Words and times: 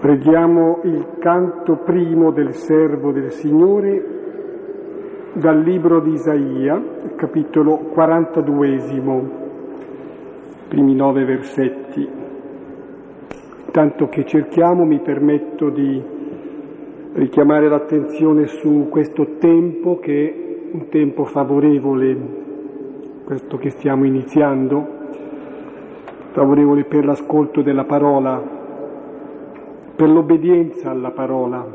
Preghiamo 0.00 0.80
il 0.84 1.16
canto 1.18 1.76
primo 1.78 2.30
del 2.30 2.52
servo 2.52 3.12
del 3.12 3.30
Signore 3.30 4.14
dal 5.32 5.58
libro 5.58 6.00
di 6.00 6.12
Isaia, 6.12 6.82
capitolo 7.16 7.78
42, 7.78 9.30
primi 10.68 10.94
nove 10.94 11.24
versetti. 11.24 12.06
Tanto 13.70 14.08
che 14.08 14.26
cerchiamo 14.26 14.84
mi 14.84 15.00
permetto 15.00 15.70
di 15.70 16.02
richiamare 17.14 17.66
l'attenzione 17.66 18.48
su 18.48 18.88
questo 18.90 19.38
tempo 19.38 19.98
che 19.98 20.28
è 20.28 20.74
un 20.74 20.88
tempo 20.88 21.24
favorevole, 21.24 22.16
questo 23.24 23.56
che 23.56 23.70
stiamo 23.70 24.04
iniziando, 24.04 24.86
favorevole 26.32 26.84
per 26.84 27.06
l'ascolto 27.06 27.62
della 27.62 27.84
parola 27.84 28.55
per 29.96 30.10
l'obbedienza 30.10 30.90
alla 30.90 31.10
parola, 31.10 31.66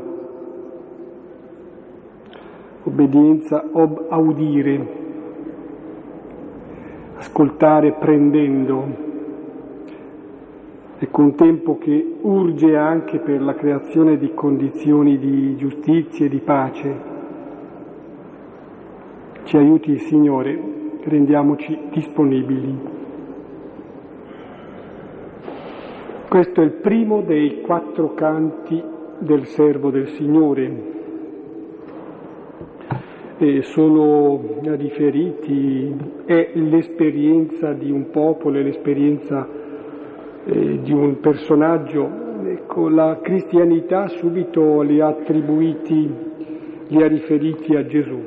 obbedienza 2.84 3.64
ob 3.72 4.06
audire, 4.08 4.86
ascoltare 7.16 7.94
prendendo. 7.94 9.10
Ecco 10.98 11.20
un 11.20 11.34
tempo 11.34 11.78
che 11.78 12.14
urge 12.20 12.76
anche 12.76 13.18
per 13.18 13.42
la 13.42 13.54
creazione 13.54 14.16
di 14.18 14.32
condizioni 14.34 15.18
di 15.18 15.56
giustizia 15.56 16.26
e 16.26 16.28
di 16.28 16.38
pace. 16.38 17.10
Ci 19.42 19.56
aiuti 19.56 19.90
il 19.90 20.00
Signore, 20.02 20.56
rendiamoci 21.02 21.76
disponibili. 21.90 23.01
Questo 26.32 26.62
è 26.62 26.64
il 26.64 26.72
primo 26.80 27.20
dei 27.20 27.60
quattro 27.60 28.14
canti 28.14 28.82
del 29.18 29.44
servo 29.48 29.90
del 29.90 30.08
Signore. 30.12 30.82
E 33.36 33.60
sono 33.60 34.40
riferiti, 34.62 35.94
è 36.24 36.52
l'esperienza 36.54 37.74
di 37.74 37.90
un 37.90 38.08
popolo, 38.08 38.58
è 38.58 38.62
l'esperienza 38.62 39.46
eh, 40.46 40.80
di 40.80 40.90
un 40.90 41.20
personaggio. 41.20 42.08
Ecco, 42.46 42.88
la 42.88 43.18
cristianità 43.20 44.08
subito 44.08 44.80
li 44.80 45.00
ha 45.02 45.08
attribuiti, 45.08 46.14
li 46.86 47.02
ha 47.02 47.08
riferiti 47.08 47.74
a 47.74 47.84
Gesù. 47.84 48.20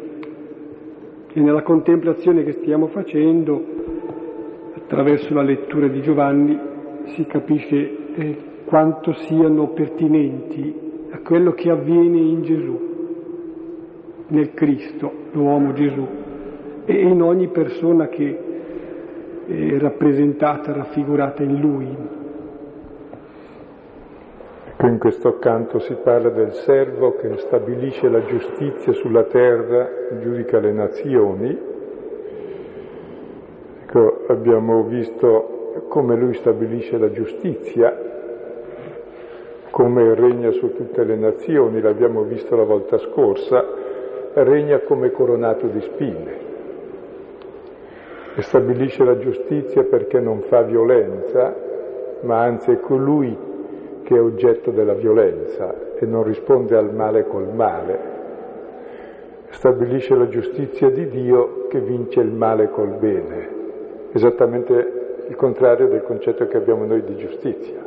E 1.34 1.40
nella 1.40 1.64
contemplazione 1.64 2.44
che 2.44 2.52
stiamo 2.52 2.86
facendo, 2.86 3.66
attraverso 4.76 5.34
la 5.34 5.42
lettura 5.42 5.88
di 5.88 6.02
Giovanni, 6.04 6.74
si 7.08 7.26
capisce 7.26 7.76
eh, 8.16 8.38
quanto 8.66 9.14
siano 9.14 9.70
pertinenti 9.70 11.08
a 11.12 11.20
quello 11.20 11.52
che 11.52 11.70
avviene 11.70 12.18
in 12.18 12.42
Gesù, 12.42 12.80
nel 14.28 14.54
Cristo, 14.54 15.12
l'uomo 15.32 15.74
Gesù, 15.74 16.06
e 16.86 16.94
in 16.94 17.22
ogni 17.22 17.48
persona 17.50 18.08
che 18.08 18.40
è 19.48 19.78
rappresentata, 19.78 20.74
raffigurata 20.74 21.44
in 21.44 21.60
Lui. 21.60 21.98
Ecco, 24.68 24.88
in 24.88 24.98
questo 25.00 25.38
canto 25.38 25.80
si 25.80 25.96
parla 26.04 26.30
del 26.30 26.52
servo 26.52 27.16
che 27.16 27.38
stabilisce 27.38 28.10
la 28.10 28.26
giustizia 28.26 28.92
sulla 28.94 29.24
terra, 29.24 29.88
giudica 30.20 30.60
le 30.60 30.74
nazioni. 30.74 31.60
Ecco, 33.84 34.26
abbiamo 34.28 34.84
visto 34.84 35.55
come 35.88 36.16
lui 36.16 36.34
stabilisce 36.34 36.98
la 36.98 37.12
giustizia, 37.12 38.14
come 39.70 40.16
regna 40.16 40.52
su 40.52 40.74
tutte 40.74 41.04
le 41.04 41.16
nazioni, 41.16 41.82
l'abbiamo 41.82 42.24
visto 42.24 42.56
la 42.56 42.64
volta 42.64 42.98
scorsa, 42.98 43.64
regna 44.34 44.80
come 44.80 45.12
coronato 45.12 45.68
di 45.68 45.82
spine 45.82 46.54
e 48.38 48.42
stabilisce 48.42 49.04
la 49.06 49.18
giustizia 49.18 49.84
perché 49.84 50.20
non 50.20 50.42
fa 50.42 50.62
violenza, 50.62 51.56
ma 52.22 52.42
anzi 52.42 52.72
è 52.72 52.80
colui 52.80 53.38
che 54.04 54.16
è 54.16 54.22
oggetto 54.22 54.72
della 54.72 54.94
violenza 54.94 55.74
e 55.98 56.06
non 56.06 56.24
risponde 56.24 56.76
al 56.76 56.94
male 56.94 57.26
col 57.28 57.48
male. 57.54 58.14
Stabilisce 59.52 60.16
la 60.16 60.28
giustizia 60.28 60.90
di 60.90 61.08
Dio 61.08 61.68
che 61.70 61.80
vince 61.80 62.20
il 62.20 62.32
male 62.32 62.70
col 62.70 62.98
bene, 63.00 63.50
esattamente 64.12 65.05
il 65.28 65.36
contrario 65.36 65.88
del 65.88 66.04
concetto 66.04 66.48
che 66.48 66.58
abbiamo 66.58 66.86
noi 66.86 67.04
di 67.04 67.16
giustizia, 67.16 67.82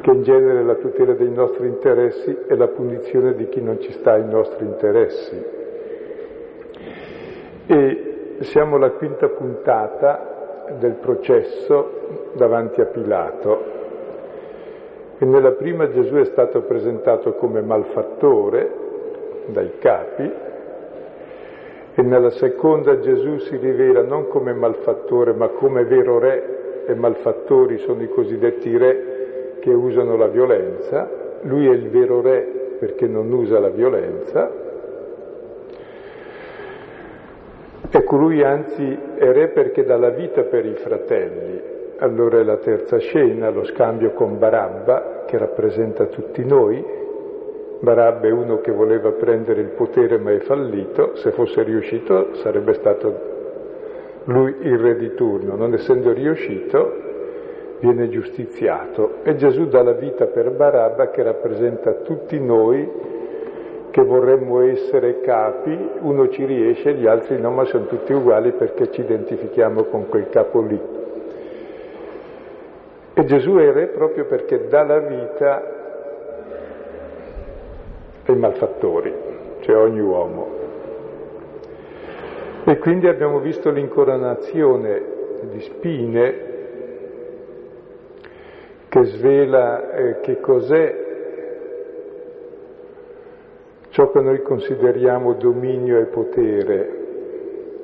che 0.00 0.10
in 0.10 0.22
genere 0.22 0.60
è 0.60 0.62
la 0.62 0.76
tutela 0.76 1.14
dei 1.14 1.30
nostri 1.30 1.66
interessi 1.66 2.36
e 2.46 2.56
la 2.56 2.68
punizione 2.68 3.34
di 3.34 3.48
chi 3.48 3.60
non 3.60 3.80
ci 3.80 3.92
sta 3.92 4.12
ai 4.12 4.24
nostri 4.24 4.64
interessi. 4.64 5.44
E 7.66 8.36
siamo 8.40 8.76
alla 8.76 8.92
quinta 8.92 9.28
puntata 9.28 10.74
del 10.78 10.94
processo 10.94 12.30
davanti 12.34 12.80
a 12.80 12.86
Pilato. 12.86 13.76
E 15.18 15.24
nella 15.24 15.52
prima 15.52 15.88
Gesù 15.90 16.14
è 16.14 16.24
stato 16.24 16.62
presentato 16.62 17.34
come 17.34 17.60
malfattore 17.60 18.86
dai 19.46 19.78
capi, 19.78 20.32
e 21.98 22.02
nella 22.02 22.30
seconda 22.30 23.00
Gesù 23.00 23.38
si 23.38 23.56
rivela 23.56 24.04
non 24.04 24.28
come 24.28 24.52
malfattore 24.52 25.32
ma 25.32 25.48
come 25.48 25.82
vero 25.82 26.20
re 26.20 26.84
e 26.86 26.94
malfattori 26.94 27.78
sono 27.78 28.04
i 28.04 28.08
cosiddetti 28.08 28.76
re 28.76 29.56
che 29.58 29.70
usano 29.70 30.16
la 30.16 30.28
violenza, 30.28 31.10
lui 31.42 31.66
è 31.66 31.72
il 31.72 31.88
vero 31.88 32.20
re 32.20 32.76
perché 32.78 33.08
non 33.08 33.32
usa 33.32 33.58
la 33.58 33.70
violenza, 33.70 34.48
ecco 37.90 38.16
lui 38.16 38.44
anzi 38.44 38.96
è 39.16 39.32
re 39.32 39.48
perché 39.48 39.82
dà 39.82 39.96
la 39.96 40.10
vita 40.10 40.42
per 40.42 40.66
i 40.66 40.74
fratelli, 40.74 41.60
allora 41.98 42.38
è 42.38 42.44
la 42.44 42.58
terza 42.58 42.98
scena, 42.98 43.50
lo 43.50 43.64
scambio 43.64 44.12
con 44.12 44.38
Barabba 44.38 45.24
che 45.26 45.36
rappresenta 45.36 46.06
tutti 46.06 46.44
noi, 46.44 46.84
Barabba 47.80 48.26
è 48.26 48.30
uno 48.30 48.58
che 48.58 48.72
voleva 48.72 49.12
prendere 49.12 49.60
il 49.60 49.70
potere 49.70 50.18
ma 50.18 50.32
è 50.32 50.40
fallito, 50.40 51.14
se 51.16 51.30
fosse 51.30 51.62
riuscito 51.62 52.34
sarebbe 52.34 52.74
stato 52.74 53.36
lui 54.24 54.54
il 54.62 54.78
re 54.78 54.96
di 54.96 55.14
turno, 55.14 55.54
non 55.54 55.72
essendo 55.74 56.12
riuscito 56.12 57.06
viene 57.80 58.08
giustiziato 58.08 59.22
e 59.22 59.36
Gesù 59.36 59.68
dà 59.68 59.82
la 59.82 59.92
vita 59.92 60.26
per 60.26 60.50
Barabba 60.50 61.10
che 61.10 61.22
rappresenta 61.22 61.92
tutti 62.02 62.40
noi 62.40 63.16
che 63.90 64.02
vorremmo 64.02 64.60
essere 64.60 65.20
capi, 65.20 65.76
uno 66.00 66.28
ci 66.28 66.44
riesce, 66.44 66.94
gli 66.94 67.06
altri 67.06 67.40
no, 67.40 67.50
ma 67.50 67.64
sono 67.64 67.86
tutti 67.86 68.12
uguali 68.12 68.52
perché 68.52 68.90
ci 68.90 69.00
identifichiamo 69.00 69.84
con 69.84 70.08
quel 70.08 70.28
capo 70.28 70.60
lì. 70.60 70.80
E 73.14 73.24
Gesù 73.24 73.54
è 73.54 73.72
re 73.72 73.86
proprio 73.86 74.26
perché 74.26 74.68
dà 74.68 74.84
la 74.84 74.98
vita 74.98 75.77
ai 78.30 78.36
malfattori, 78.36 79.14
cioè 79.60 79.76
ogni 79.76 80.00
uomo. 80.00 80.56
E 82.64 82.78
quindi 82.78 83.08
abbiamo 83.08 83.38
visto 83.40 83.70
l'incoronazione 83.70 85.02
di 85.50 85.60
spine 85.60 86.46
che 88.88 89.04
svela 89.04 89.92
eh, 89.92 90.20
che 90.20 90.40
cos'è 90.40 91.06
ciò 93.90 94.10
che 94.10 94.20
noi 94.20 94.42
consideriamo 94.42 95.34
dominio 95.34 95.98
e 95.98 96.04
potere, 96.04 96.96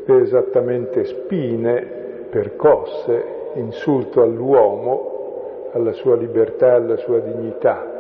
è 0.05 0.13
esattamente 0.13 1.05
spine, 1.05 2.27
percosse, 2.31 3.51
insulto 3.55 4.23
all'uomo, 4.23 5.71
alla 5.73 5.93
sua 5.93 6.17
libertà, 6.17 6.75
alla 6.75 6.97
sua 6.99 7.21
dignità. 7.21 7.94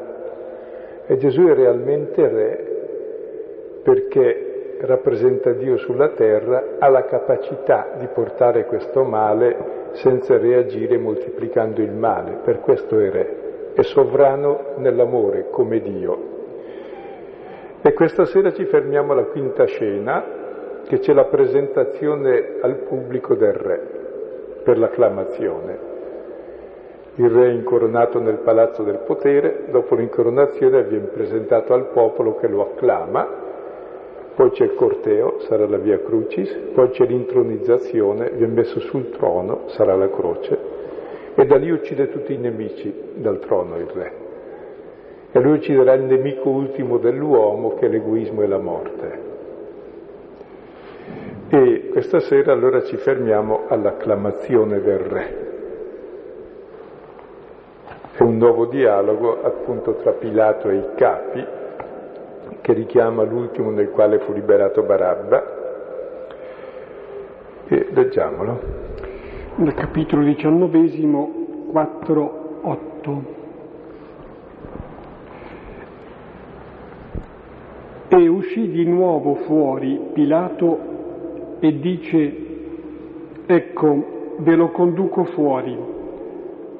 E 1.07 1.17
Gesù 1.17 1.47
è 1.47 1.55
realmente 1.55 2.29
re 2.29 2.73
perché 3.83 4.77
rappresenta 4.81 5.53
Dio 5.53 5.77
sulla 5.77 6.09
terra, 6.11 6.77
ha 6.79 6.89
la 6.89 7.05
capacità 7.05 7.95
di 7.99 8.07
portare 8.07 8.65
questo 8.65 9.05
male 9.05 9.91
senza 9.93 10.39
reagire 10.39 10.99
moltiplicando 10.99 11.83
il 11.83 11.93
male, 11.93 12.41
per 12.43 12.61
questo 12.61 12.99
è 12.99 13.11
re, 13.11 13.73
è 13.75 13.83
sovrano 13.83 14.75
nell'amore 14.77 15.49
come 15.51 15.81
Dio. 15.81 16.33
E 17.83 17.93
questa 17.93 18.25
sera 18.25 18.53
ci 18.53 18.65
fermiamo 18.65 19.13
alla 19.13 19.25
quinta 19.25 19.67
scena, 19.67 20.43
che 20.87 20.99
c'è 20.99 21.13
la 21.13 21.25
presentazione 21.25 22.57
al 22.61 22.77
pubblico 22.77 23.35
del 23.35 23.53
re 23.53 23.81
per 24.63 24.79
l'acclamazione. 24.79 25.94
Il 27.17 27.31
re 27.31 27.47
è 27.47 27.53
incoronato 27.53 28.19
nel 28.19 28.39
palazzo 28.39 28.83
del 28.83 28.99
potere, 29.07 29.67
dopo 29.71 29.95
l'incoronazione 29.95 30.83
viene 30.83 31.07
presentato 31.07 31.73
al 31.73 31.91
popolo 31.91 32.35
che 32.35 32.49
lo 32.49 32.63
acclama, 32.63 33.43
poi 34.35 34.51
c'è 34.51 34.65
il 34.65 34.75
corteo, 34.75 35.39
sarà 35.43 35.69
la 35.69 35.77
via 35.77 36.01
crucis, 36.01 36.51
poi 36.75 36.91
c'è 36.91 37.07
l'intronizzazione, 37.07 38.31
viene 38.31 38.53
messo 38.53 38.81
sul 38.81 39.11
trono, 39.11 39.69
sarà 39.69 39.95
la 39.95 40.11
croce, 40.11 40.59
e 41.37 41.47
da 41.47 41.57
lì 41.57 41.71
uccide 41.71 42.11
tutti 42.11 42.33
i 42.33 42.39
nemici 42.39 42.93
dal 43.15 43.39
trono 43.39 43.77
il 43.77 43.87
re. 43.87 44.13
E 45.31 45.41
lui 45.41 45.59
ucciderà 45.59 45.93
il 45.93 46.03
nemico 46.03 46.49
ultimo 46.49 46.99
dell'uomo 46.99 47.75
che 47.75 47.87
è 47.87 47.89
l'egoismo 47.89 48.43
e 48.43 48.47
la 48.49 48.59
morte. 48.59 49.19
E 51.49 51.89
questa 51.93 52.19
sera 52.19 52.53
allora 52.53 52.83
ci 52.83 52.97
fermiamo 52.97 53.67
all'acclamazione 53.69 54.81
del 54.81 54.99
re. 54.99 55.44
È 58.17 58.23
un 58.23 58.37
nuovo 58.37 58.67
dialogo 58.67 59.43
appunto 59.43 59.97
tra 59.97 60.13
Pilato 60.13 60.69
e 60.69 60.77
i 60.77 60.85
capi 60.95 61.45
che 62.61 62.73
richiama 62.73 63.25
l'ultimo 63.25 63.71
nel 63.71 63.91
quale 63.91 64.21
fu 64.21 64.33
liberato 64.33 64.85
Barabba. 64.85 65.43
E 67.67 67.89
leggiamolo. 67.91 68.61
Nel 69.57 69.75
capitolo 69.75 70.23
diciannovesimo 70.23 71.67
4, 71.73 72.59
8. 72.63 73.25
E 78.11 78.29
uscì 78.29 78.71
di 78.71 78.85
nuovo 78.85 79.35
fuori 79.35 80.01
Pilato 80.13 80.79
e 81.59 81.81
dice, 81.81 82.37
ecco, 83.45 84.37
ve 84.37 84.55
lo 84.55 84.71
conduco 84.71 85.25
fuori, 85.25 85.94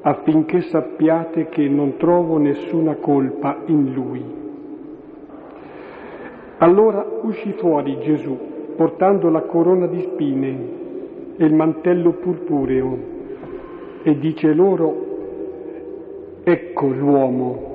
affinché 0.07 0.61
sappiate 0.61 1.49
che 1.49 1.67
non 1.67 1.97
trovo 1.97 2.37
nessuna 2.37 2.95
colpa 2.95 3.57
in 3.65 3.91
lui. 3.91 4.23
Allora 6.59 7.03
uscì 7.23 7.51
fuori 7.53 7.97
Gesù, 8.01 8.37
portando 8.75 9.29
la 9.29 9.41
corona 9.41 9.87
di 9.87 10.01
spine 10.01 10.57
e 11.37 11.43
il 11.43 11.55
mantello 11.55 12.11
purpureo, 12.11 12.97
e 14.03 14.19
dice 14.19 14.53
loro, 14.53 15.05
ecco 16.43 16.87
l'uomo. 16.87 17.73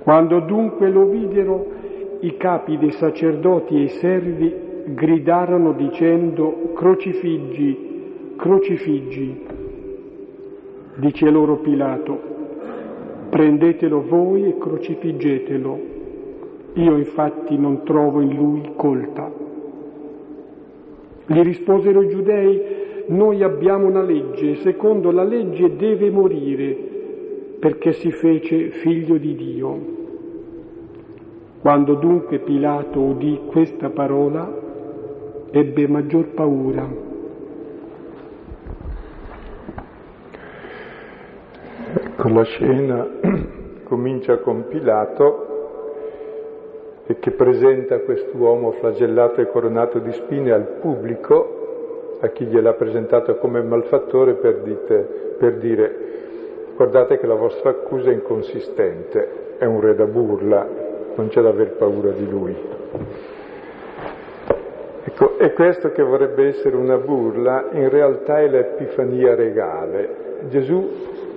Quando 0.00 0.40
dunque 0.40 0.90
lo 0.90 1.04
videro, 1.06 1.66
i 2.20 2.36
capi 2.36 2.76
dei 2.76 2.90
sacerdoti 2.90 3.76
e 3.76 3.82
i 3.82 3.88
servi 3.88 4.52
gridarono 4.86 5.72
dicendo 5.74 6.72
crocifiggi, 6.74 8.34
crocifiggi. 8.34 9.68
Dice 10.96 11.30
loro 11.30 11.56
Pilato, 11.56 12.20
prendetelo 13.30 14.02
voi 14.02 14.48
e 14.48 14.58
crocifiggetelo. 14.58 15.78
Io 16.74 16.96
infatti 16.96 17.56
non 17.56 17.84
trovo 17.84 18.20
in 18.20 18.34
lui 18.34 18.72
colpa. 18.76 19.30
Gli 21.26 21.40
risposero 21.40 22.02
i 22.02 22.08
giudei, 22.08 22.60
noi 23.06 23.42
abbiamo 23.42 23.86
una 23.86 24.02
legge, 24.02 24.56
secondo 24.56 25.10
la 25.10 25.24
legge 25.24 25.76
deve 25.76 26.10
morire 26.10 26.88
perché 27.60 27.92
si 27.92 28.10
fece 28.10 28.70
figlio 28.70 29.16
di 29.16 29.34
Dio. 29.34 29.98
Quando 31.60 31.94
dunque 31.94 32.38
Pilato 32.38 33.00
udì 33.00 33.38
questa 33.46 33.90
parola, 33.90 34.50
ebbe 35.50 35.86
maggior 35.86 36.28
paura. 36.28 37.09
Ecco, 42.20 42.28
la 42.34 42.42
scena 42.42 43.08
comincia 43.84 44.40
con 44.40 44.66
Pilato 44.68 45.46
e 47.06 47.18
che 47.18 47.30
presenta 47.30 48.00
quest'uomo 48.00 48.72
flagellato 48.72 49.40
e 49.40 49.48
coronato 49.48 50.00
di 50.00 50.12
spine 50.12 50.52
al 50.52 50.66
pubblico, 50.82 52.18
a 52.20 52.28
chi 52.28 52.44
gliel'ha 52.44 52.74
presentato 52.74 53.36
come 53.36 53.62
malfattore 53.62 54.34
per, 54.34 54.56
dite, 54.58 55.34
per 55.38 55.56
dire 55.56 55.96
guardate 56.76 57.16
che 57.16 57.26
la 57.26 57.36
vostra 57.36 57.70
accusa 57.70 58.10
è 58.10 58.12
inconsistente, 58.12 59.56
è 59.56 59.64
un 59.64 59.80
re 59.80 59.94
da 59.94 60.04
burla, 60.04 60.68
non 61.14 61.28
c'è 61.28 61.40
da 61.40 61.48
aver 61.48 61.72
paura 61.76 62.10
di 62.10 62.28
lui. 62.28 62.54
Ecco, 65.04 65.38
e 65.38 65.54
questo 65.54 65.90
che 65.92 66.02
vorrebbe 66.02 66.48
essere 66.48 66.76
una 66.76 66.98
burla, 66.98 67.70
in 67.72 67.88
realtà 67.88 68.40
è 68.40 68.46
l'Epifania 68.46 69.34
regale. 69.34 70.28
Gesù 70.50 71.29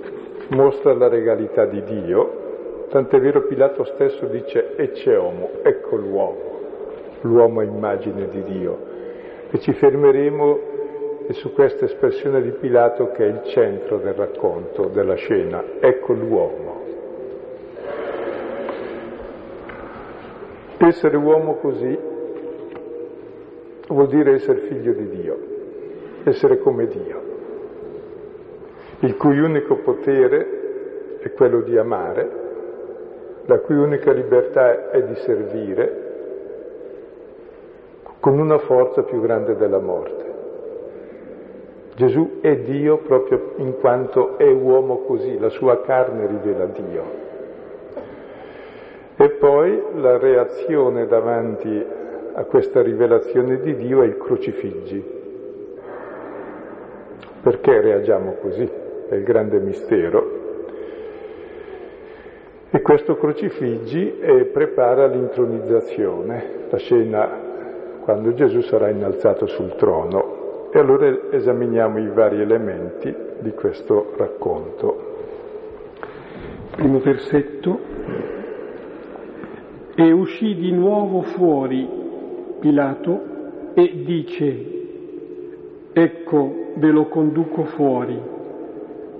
mostra 0.48 0.94
la 0.94 1.08
regalità 1.08 1.64
di 1.66 1.82
Dio, 1.82 2.86
tant'è 2.88 3.20
vero 3.20 3.42
Pilato 3.42 3.84
stesso 3.84 4.26
dice 4.26 4.74
e 4.76 4.90
c'è 4.90 5.16
uomo, 5.18 5.50
ecco 5.62 5.96
l'uomo, 5.96 6.60
l'uomo 7.22 7.60
è 7.60 7.64
immagine 7.64 8.28
di 8.28 8.42
Dio. 8.42 8.92
E 9.50 9.58
ci 9.60 9.72
fermeremo 9.72 10.72
su 11.30 11.52
questa 11.52 11.86
espressione 11.86 12.42
di 12.42 12.50
Pilato 12.50 13.10
che 13.12 13.24
è 13.24 13.28
il 13.28 13.42
centro 13.44 13.98
del 13.98 14.14
racconto, 14.14 14.88
della 14.88 15.14
scena, 15.14 15.62
ecco 15.80 16.12
l'uomo. 16.12 16.82
Essere 20.78 21.16
uomo 21.16 21.54
così 21.56 21.98
vuol 23.88 24.08
dire 24.08 24.34
essere 24.34 24.58
figlio 24.58 24.92
di 24.92 25.08
Dio, 25.08 25.38
essere 26.24 26.58
come 26.58 26.86
Dio, 26.86 27.22
il 29.04 29.16
cui 29.18 29.38
unico 29.38 29.76
potere 29.76 31.18
è 31.20 31.30
quello 31.32 31.60
di 31.60 31.76
amare, 31.76 32.42
la 33.44 33.58
cui 33.58 33.76
unica 33.76 34.12
libertà 34.12 34.90
è 34.90 35.02
di 35.02 35.14
servire, 35.16 36.02
con 38.18 38.38
una 38.38 38.56
forza 38.56 39.02
più 39.02 39.20
grande 39.20 39.56
della 39.56 39.78
morte. 39.78 40.32
Gesù 41.96 42.38
è 42.40 42.56
Dio 42.56 42.96
proprio 42.98 43.52
in 43.56 43.78
quanto 43.78 44.38
è 44.38 44.50
uomo 44.50 45.00
così, 45.04 45.38
la 45.38 45.50
sua 45.50 45.82
carne 45.82 46.26
rivela 46.26 46.64
Dio. 46.64 47.22
E 49.16 49.28
poi 49.32 49.82
la 49.96 50.16
reazione 50.16 51.06
davanti 51.06 51.86
a 52.32 52.44
questa 52.44 52.80
rivelazione 52.80 53.60
di 53.60 53.76
Dio 53.76 54.00
è 54.00 54.06
il 54.06 54.16
crocifiggi. 54.16 55.12
Perché 57.42 57.80
reagiamo 57.82 58.36
così? 58.40 58.83
È 59.08 59.14
il 59.14 59.22
grande 59.22 59.58
mistero. 59.60 60.42
E 62.70 62.82
questo 62.82 63.16
crocifiggi 63.16 64.18
eh, 64.18 64.46
prepara 64.46 65.06
l'intronizzazione, 65.06 66.66
la 66.70 66.76
scena 66.76 67.28
quando 68.00 68.34
Gesù 68.34 68.62
sarà 68.62 68.88
innalzato 68.88 69.46
sul 69.46 69.76
trono. 69.76 70.70
E 70.72 70.78
allora 70.80 71.30
esaminiamo 71.30 71.98
i 71.98 72.08
vari 72.08 72.40
elementi 72.40 73.14
di 73.38 73.52
questo 73.52 74.12
racconto. 74.16 75.12
Primo 76.72 76.98
versetto. 76.98 77.78
E 79.94 80.10
uscì 80.10 80.56
di 80.56 80.72
nuovo 80.72 81.22
fuori 81.22 81.88
Pilato 82.58 83.20
e 83.74 84.02
dice, 84.04 84.66
ecco 85.92 86.72
ve 86.74 86.90
lo 86.90 87.06
conduco 87.06 87.64
fuori 87.66 88.33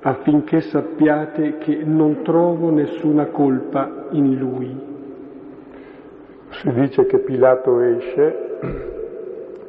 affinché 0.07 0.61
sappiate 0.61 1.57
che 1.59 1.81
non 1.83 2.23
trovo 2.23 2.71
nessuna 2.71 3.27
colpa 3.27 4.07
in 4.11 4.37
lui. 4.37 4.93
Si 6.51 6.73
dice 6.73 7.07
che 7.07 7.21
Pilato 7.21 7.81
esce, 7.81 8.59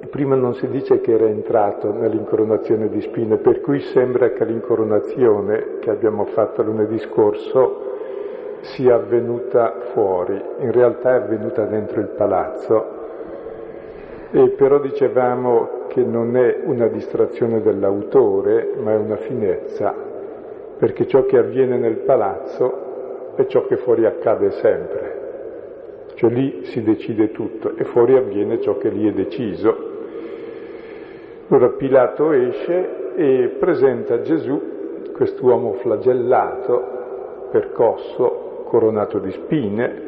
prima 0.10 0.36
non 0.36 0.54
si 0.56 0.68
dice 0.68 1.00
che 1.00 1.13
era 1.13 1.27
entrato 1.27 1.94
nell'incoronazione 1.94 2.89
di 2.89 3.00
spine, 3.00 3.38
per 3.38 3.62
cui 3.62 3.80
sembra 3.80 4.32
che 4.32 4.44
l'incoronazione 4.44 5.77
che 5.80 5.89
abbiamo 5.89 6.25
fatto 6.25 6.63
lunedì 6.63 7.00
scorso 7.00 7.84
sia 8.60 8.96
avvenuta 8.96 9.75
fuori, 9.94 10.42
in 10.60 10.72
realtà 10.72 11.12
è 11.12 11.15
avvenuta 11.15 11.63
dentro 11.63 12.01
il 12.01 12.10
palazzo. 12.10 13.04
E 14.32 14.50
però 14.50 14.80
dicevamo 14.80 15.86
che 15.88 16.04
non 16.04 16.36
è 16.36 16.60
una 16.65 16.88
distrazione 16.88 17.62
dell'autore, 17.62 18.74
ma 18.82 18.92
è 18.92 18.98
una 18.98 19.15
finezza, 19.15 20.04
perché 20.77 21.08
ciò 21.08 21.25
che 21.25 21.38
avviene 21.38 21.77
nel 21.77 21.98
palazzo 21.98 23.34
è 23.36 23.46
ciò 23.48 23.65
che 23.65 23.77
fuori 23.77 24.05
accade 24.05 24.51
sempre. 24.51 25.24
Cioè 26.15 26.29
lì 26.29 26.65
si 26.65 26.82
decide 26.82 27.32
tutto 27.32 27.75
e 27.75 27.84
fuori 27.84 28.15
avviene 28.15 28.62
ciò 28.62 28.77
che 28.77 28.89
lì 28.89 29.08
è 29.08 29.12
deciso. 29.12 29.94
Allora 31.48 31.70
Pilato 31.70 32.32
esce 32.32 33.13
e 33.15 33.55
presenta 33.60 34.22
Gesù, 34.22 35.12
quest'uomo 35.13 35.74
flagellato, 35.74 37.48
percosso, 37.51 38.63
coronato 38.65 39.20
di 39.20 39.32
spine, 39.32 40.01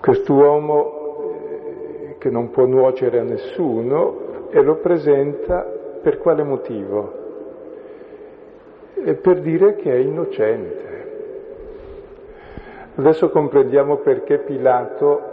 quest'uomo 0.00 1.00
eh, 2.10 2.16
che 2.18 2.30
non 2.30 2.50
può 2.50 2.66
nuocere 2.66 3.20
a 3.20 3.24
nessuno 3.24 4.48
e 4.50 4.60
lo 4.62 4.76
presenta 4.76 5.62
per 6.02 6.18
quale 6.18 6.42
motivo? 6.42 7.21
Per 9.02 9.40
dire 9.40 9.76
che 9.76 9.92
è 9.92 9.96
innocente. 9.96 10.90
Adesso 12.94 13.30
comprendiamo 13.30 13.96
perché 13.96 14.38
Pilato 14.38 15.30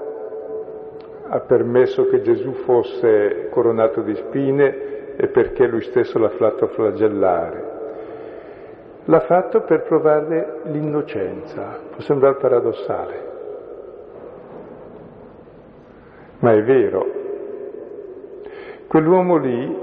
ha 1.27 1.39
permesso 1.41 2.07
che 2.07 2.21
Gesù 2.21 2.51
fosse 2.53 3.49
coronato 3.49 4.01
di 4.01 4.15
spine 4.15 5.15
e 5.15 5.27
perché 5.27 5.67
lui 5.67 5.81
stesso 5.81 6.17
l'ha 6.17 6.29
fatto 6.29 6.67
flagellare 6.67 7.77
l'ha 9.09 9.19
fatto 9.21 9.61
per 9.61 9.81
provare 9.81 10.59
l'innocenza. 10.65 11.79
Può 11.89 11.99
sembrare 12.01 12.35
paradossale, 12.35 13.27
ma 16.39 16.53
è 16.53 16.63
vero. 16.63 17.17
Quell'uomo 18.87 19.37
lì 19.37 19.77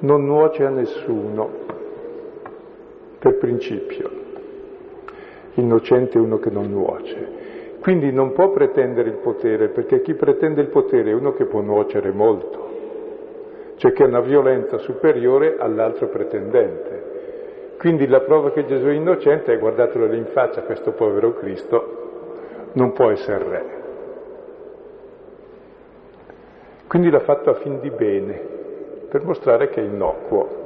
non 0.00 0.24
nuoce 0.26 0.64
a 0.64 0.70
nessuno, 0.70 1.50
per 3.24 3.38
principio. 3.38 4.10
Innocente 5.54 6.18
è 6.18 6.20
uno 6.20 6.38
che 6.38 6.50
non 6.50 6.70
nuoce. 6.70 7.52
Quindi 7.80 8.12
non 8.12 8.32
può 8.32 8.50
pretendere 8.50 9.08
il 9.08 9.16
potere, 9.16 9.68
perché 9.68 10.02
chi 10.02 10.12
pretende 10.12 10.60
il 10.60 10.68
potere 10.68 11.10
è 11.10 11.14
uno 11.14 11.32
che 11.32 11.46
può 11.46 11.62
nuocere 11.62 12.10
molto, 12.10 12.68
cioè 13.76 13.92
che 13.92 14.02
ha 14.02 14.06
una 14.06 14.20
violenza 14.20 14.76
superiore 14.76 15.56
all'altro 15.58 16.08
pretendente. 16.08 17.12
Quindi 17.78 18.06
la 18.06 18.20
prova 18.20 18.52
che 18.52 18.66
Gesù 18.66 18.86
è 18.86 18.92
innocente 18.92 19.54
è 19.54 19.58
guardatelo 19.58 20.12
in 20.12 20.26
faccia, 20.26 20.62
questo 20.62 20.92
povero 20.92 21.32
Cristo 21.32 22.02
non 22.72 22.92
può 22.92 23.10
essere 23.10 23.44
re. 23.48 23.64
Quindi 26.88 27.10
l'ha 27.10 27.20
fatto 27.20 27.50
a 27.50 27.54
fin 27.54 27.80
di 27.80 27.90
bene, 27.90 28.38
per 29.08 29.24
mostrare 29.24 29.68
che 29.68 29.80
è 29.80 29.84
innocuo. 29.84 30.63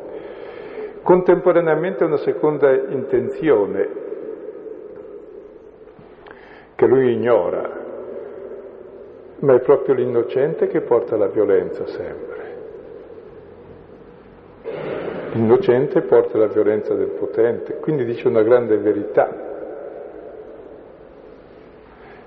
Contemporaneamente 1.09 2.05
una 2.05 2.19
seconda 2.19 2.71
intenzione 2.71 3.89
che 6.75 6.87
lui 6.87 7.15
ignora, 7.15 7.67
ma 9.39 9.55
è 9.55 9.61
proprio 9.61 9.95
l'innocente 9.95 10.67
che 10.67 10.83
porta 10.83 11.17
la 11.17 11.29
violenza 11.29 11.87
sempre. 11.87 12.57
L'innocente 15.33 16.03
porta 16.03 16.37
la 16.37 16.49
violenza 16.49 16.93
del 16.93 17.09
potente, 17.19 17.79
quindi 17.79 18.05
dice 18.05 18.29
una 18.29 18.43
grande 18.43 18.77
verità. 18.77 19.35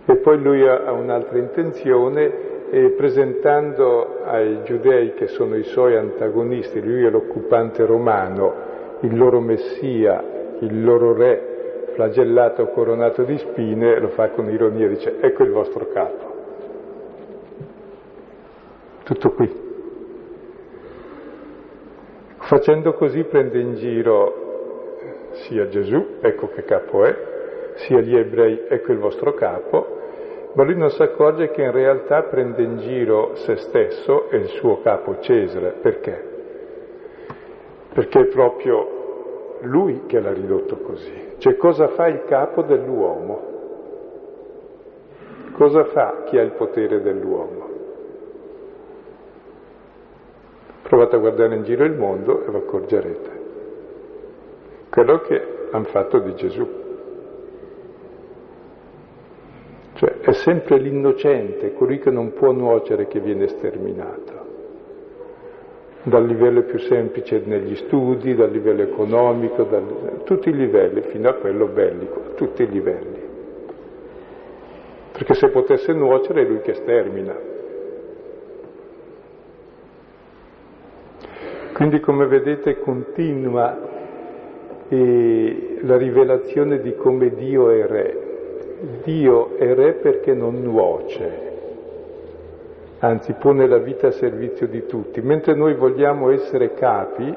E 0.06 0.16
poi 0.16 0.42
lui 0.42 0.68
ha 0.68 0.92
un'altra 0.92 1.38
intenzione 1.38 2.50
e 2.72 2.90
presentando 2.98 4.24
ai 4.24 4.64
giudei 4.64 5.14
che 5.14 5.28
sono 5.28 5.56
i 5.56 5.64
suoi 5.66 5.96
antagonisti, 5.96 6.82
lui 6.82 7.06
è 7.06 7.12
l'occupante 7.12 7.86
romano, 7.86 8.71
il 9.02 9.18
loro 9.18 9.40
messia, 9.40 10.24
il 10.60 10.84
loro 10.84 11.14
re, 11.14 11.90
flagellato, 11.94 12.68
coronato 12.68 13.24
di 13.24 13.38
spine, 13.38 14.00
lo 14.00 14.10
fa 14.10 14.30
con 14.30 14.50
ironia, 14.50 14.88
dice 14.88 15.18
ecco 15.20 15.44
il 15.44 15.52
vostro 15.52 15.88
capo. 15.88 16.30
Tutto 19.04 19.32
qui. 19.32 19.70
Facendo 22.38 22.94
così 22.94 23.24
prende 23.24 23.60
in 23.60 23.76
giro 23.76 24.98
sia 25.32 25.68
Gesù, 25.68 26.18
ecco 26.22 26.50
che 26.50 26.64
capo 26.64 27.06
è, 27.06 27.16
sia 27.76 28.02
gli 28.02 28.16
ebrei, 28.16 28.66
ecco 28.68 28.92
il 28.92 29.00
vostro 29.00 29.34
capo, 29.34 30.00
ma 30.54 30.64
lui 30.64 30.76
non 30.76 30.90
si 30.90 31.02
accorge 31.02 31.50
che 31.52 31.62
in 31.62 31.72
realtà 31.72 32.24
prende 32.24 32.62
in 32.62 32.78
giro 32.80 33.36
se 33.36 33.56
stesso 33.56 34.30
e 34.30 34.38
il 34.38 34.48
suo 34.48 34.82
capo 34.82 35.20
Cesare. 35.20 35.76
Perché? 35.82 36.31
Perché 37.94 38.20
è 38.20 38.26
proprio 38.28 39.58
lui 39.62 40.06
che 40.06 40.20
l'ha 40.20 40.34
ridotto 40.34 40.78
così. 40.78 41.34
Cioè 41.38 41.58
cosa 41.58 41.90
fa 41.90 42.08
il 42.08 42.24
capo 42.26 42.62
dell'uomo? 42.62 43.50
Cosa 45.54 45.84
fa 45.86 46.24
chi 46.26 46.38
ha 46.38 46.42
il 46.42 46.52
potere 46.52 47.02
dell'uomo? 47.02 47.70
Provate 50.84 51.16
a 51.16 51.20
guardare 51.20 51.56
in 51.56 51.64
giro 51.64 51.84
il 51.84 51.94
mondo 51.94 52.46
e 52.46 52.50
vi 52.50 52.58
accorgerete. 52.58 53.40
Quello 54.90 55.20
che 55.20 55.68
hanno 55.72 55.86
fatto 55.86 56.20
di 56.20 56.36
Gesù. 56.36 56.68
Cioè 59.94 60.20
è 60.20 60.34
sempre 60.34 60.80
l'innocente, 60.80 61.74
colui 61.74 62.00
che 62.00 62.10
non 62.10 62.34
può 62.34 62.52
nuocere, 62.52 63.08
che 63.08 63.20
viene 63.20 63.48
sterminato. 63.48 64.41
Dal 66.04 66.26
livello 66.26 66.64
più 66.64 66.80
semplice 66.80 67.42
negli 67.46 67.76
studi, 67.76 68.34
dal 68.34 68.52
livello 68.52 68.82
economico, 68.82 69.64
da 69.64 69.80
tutti 70.24 70.50
i 70.50 70.56
livelli, 70.56 71.02
fino 71.02 71.30
a 71.30 71.34
quello 71.34 71.68
bellico, 71.68 72.34
tutti 72.36 72.64
i 72.64 72.70
livelli. 72.70 73.22
Perché 75.12 75.34
se 75.36 75.50
potesse 75.50 75.94
nuocere 75.94 76.42
è 76.42 76.46
lui 76.46 76.62
che 76.62 76.74
stermina. 76.74 77.50
Quindi 81.74 82.00
come 82.00 82.26
vedete 82.26 82.80
continua 82.80 83.90
eh, 84.88 85.78
la 85.82 85.98
rivelazione 85.98 86.80
di 86.80 86.96
come 86.96 87.34
Dio 87.36 87.70
è 87.70 87.86
re. 87.86 88.30
Dio 89.04 89.56
è 89.58 89.74
re 89.74 89.94
perché 89.94 90.34
non 90.34 90.62
nuoce, 90.62 91.51
anzi 93.02 93.34
pone 93.34 93.68
la 93.68 93.80
vita 93.80 94.08
a 94.08 94.12
servizio 94.12 94.68
di 94.68 94.86
tutti, 94.86 95.22
mentre 95.22 95.56
noi 95.56 95.74
vogliamo 95.74 96.30
essere 96.30 96.74
capi, 96.74 97.36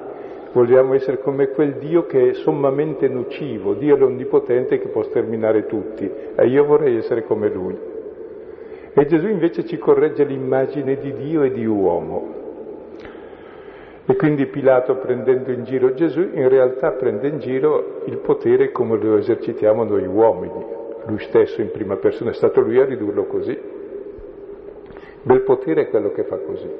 vogliamo 0.52 0.94
essere 0.94 1.18
come 1.18 1.48
quel 1.48 1.74
Dio 1.74 2.04
che 2.04 2.30
è 2.30 2.32
sommamente 2.34 3.08
nocivo, 3.08 3.72
Dio 3.74 3.96
è 3.96 3.98
l'onnipotente 3.98 4.78
che 4.78 4.88
può 4.88 5.02
sterminare 5.02 5.66
tutti, 5.66 6.08
e 6.36 6.46
io 6.46 6.64
vorrei 6.64 6.98
essere 6.98 7.24
come 7.24 7.48
Lui. 7.48 7.76
E 8.92 9.06
Gesù 9.06 9.26
invece 9.26 9.64
ci 9.64 9.78
corregge 9.78 10.24
l'immagine 10.24 10.96
di 10.98 11.12
Dio 11.14 11.42
e 11.42 11.50
di 11.50 11.64
uomo. 11.64 12.42
E 14.06 14.16
quindi 14.16 14.46
Pilato 14.46 14.96
prendendo 14.96 15.50
in 15.50 15.64
giro 15.64 15.94
Gesù 15.94 16.28
in 16.34 16.46
realtà 16.50 16.90
prende 16.92 17.26
in 17.26 17.38
giro 17.38 18.02
il 18.04 18.18
potere 18.18 18.70
come 18.70 18.98
lo 18.98 19.16
esercitiamo 19.16 19.82
noi 19.82 20.06
uomini. 20.06 20.64
Lui 21.06 21.18
stesso 21.20 21.62
in 21.62 21.70
prima 21.70 21.96
persona 21.96 22.30
è 22.30 22.34
stato 22.34 22.60
lui 22.60 22.78
a 22.78 22.84
ridurlo 22.84 23.24
così. 23.24 23.73
Bel 25.26 25.40
potere 25.40 25.82
è 25.82 25.88
quello 25.88 26.12
che 26.12 26.24
fa 26.24 26.36
così, 26.36 26.70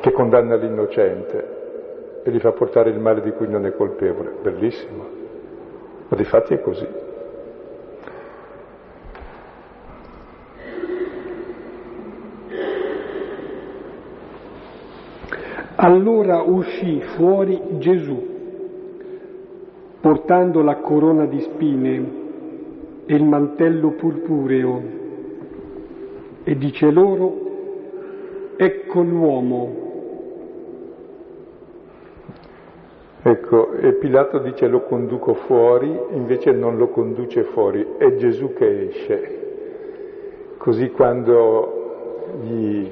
che 0.00 0.12
condanna 0.12 0.56
l'innocente 0.56 2.22
e 2.24 2.30
gli 2.30 2.38
fa 2.38 2.52
portare 2.52 2.88
il 2.88 2.98
male 2.98 3.20
di 3.20 3.32
cui 3.32 3.46
non 3.48 3.66
è 3.66 3.76
colpevole. 3.76 4.32
Bellissimo. 4.40 5.04
Ma 6.08 6.16
di 6.16 6.24
fatti 6.24 6.54
è 6.54 6.62
così. 6.62 6.86
Allora 15.74 16.40
uscì 16.40 17.02
fuori 17.14 17.60
Gesù, 17.72 18.26
portando 20.00 20.62
la 20.62 20.76
corona 20.76 21.26
di 21.26 21.40
spine 21.40 22.20
e 23.04 23.14
il 23.14 23.24
mantello 23.24 23.90
purpureo, 23.90 25.00
e 26.44 26.56
dice 26.56 26.90
loro, 26.90 27.50
ecco 28.56 29.00
l'uomo. 29.02 29.90
Ecco, 33.24 33.72
e 33.74 33.92
Pilato 33.92 34.38
dice 34.38 34.66
lo 34.66 34.82
conduco 34.82 35.34
fuori, 35.34 35.96
invece 36.10 36.50
non 36.50 36.76
lo 36.76 36.88
conduce 36.88 37.44
fuori, 37.44 37.94
è 37.96 38.16
Gesù 38.16 38.52
che 38.52 38.88
esce. 38.88 39.40
Così 40.58 40.90
quando 40.90 41.80
gli 42.42 42.90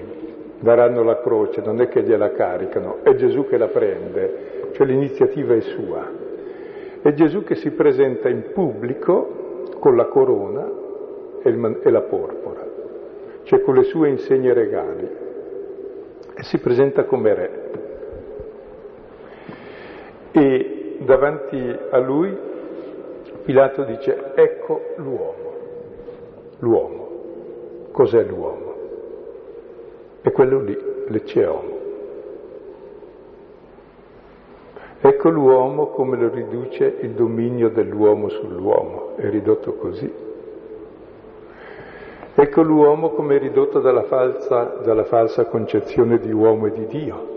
daranno 0.60 1.02
la 1.02 1.20
croce, 1.20 1.62
non 1.62 1.80
è 1.80 1.88
che 1.88 2.02
gliela 2.02 2.30
caricano, 2.30 2.98
è 3.02 3.14
Gesù 3.16 3.46
che 3.48 3.56
la 3.56 3.68
prende, 3.68 4.68
cioè 4.72 4.86
l'iniziativa 4.86 5.54
è 5.54 5.60
sua. 5.60 6.06
È 7.02 7.12
Gesù 7.14 7.42
che 7.42 7.54
si 7.56 7.70
presenta 7.70 8.28
in 8.28 8.52
pubblico 8.52 9.64
con 9.80 9.96
la 9.96 10.04
corona 10.04 10.70
e, 11.42 11.90
la 11.90 12.02
porpora, 12.02 12.59
cioè 13.50 13.62
con 13.62 13.74
le 13.74 13.82
sue 13.82 14.10
insegne 14.10 14.52
regali, 14.52 15.08
e 16.34 16.42
si 16.44 16.58
presenta 16.58 17.02
come 17.02 17.34
re. 17.34 17.70
E 20.30 20.98
davanti 21.00 21.76
a 21.90 21.98
lui 21.98 22.38
Pilato 23.42 23.82
dice, 23.82 24.34
ecco 24.36 24.92
l'uomo, 24.98 25.52
l'uomo, 26.60 27.08
cos'è 27.90 28.22
l'uomo? 28.22 28.74
È 30.20 30.30
quello 30.30 30.60
lì, 30.60 30.78
l'ecceomo. 31.08 31.78
Ecco 35.00 35.28
l'uomo 35.28 35.88
come 35.88 36.16
lo 36.16 36.28
riduce 36.28 36.98
il 37.00 37.10
dominio 37.14 37.68
dell'uomo 37.70 38.28
sull'uomo, 38.28 39.16
è 39.16 39.28
ridotto 39.28 39.74
così. 39.74 40.28
Ecco 42.42 42.62
l'uomo 42.62 43.10
come 43.10 43.36
ridotto 43.36 43.80
dalla 43.80 44.04
falsa, 44.04 44.76
dalla 44.82 45.04
falsa 45.04 45.44
concezione 45.44 46.18
di 46.18 46.32
uomo 46.32 46.68
e 46.68 46.72
di 46.72 46.86
Dio. 46.86 47.28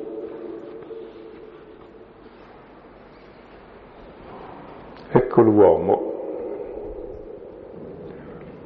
Ecco 5.12 5.42
l'uomo, 5.42 6.14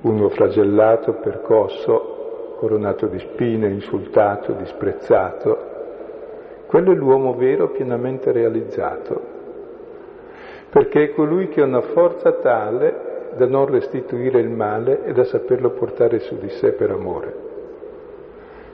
uno 0.02 0.30
flagellato, 0.30 1.14
percosso, 1.14 2.54
coronato 2.60 3.08
di 3.08 3.18
spine, 3.18 3.70
insultato, 3.70 4.52
disprezzato. 4.52 5.58
Quello 6.68 6.92
è 6.92 6.96
l'uomo 6.96 7.34
vero 7.34 7.70
pienamente 7.70 8.32
realizzato. 8.32 9.36
perché 10.70 11.06
è 11.06 11.14
colui 11.14 11.48
che 11.48 11.62
ha 11.62 11.66
una 11.66 11.82
forza 11.82 12.34
tale 12.34 13.07
da 13.38 13.46
non 13.46 13.68
restituire 13.68 14.40
il 14.40 14.50
male 14.50 15.06
e 15.06 15.14
da 15.14 15.24
saperlo 15.24 15.70
portare 15.70 16.20
su 16.20 16.38
di 16.38 16.50
sé 16.50 16.72
per 16.74 16.92
amore. 16.92 17.36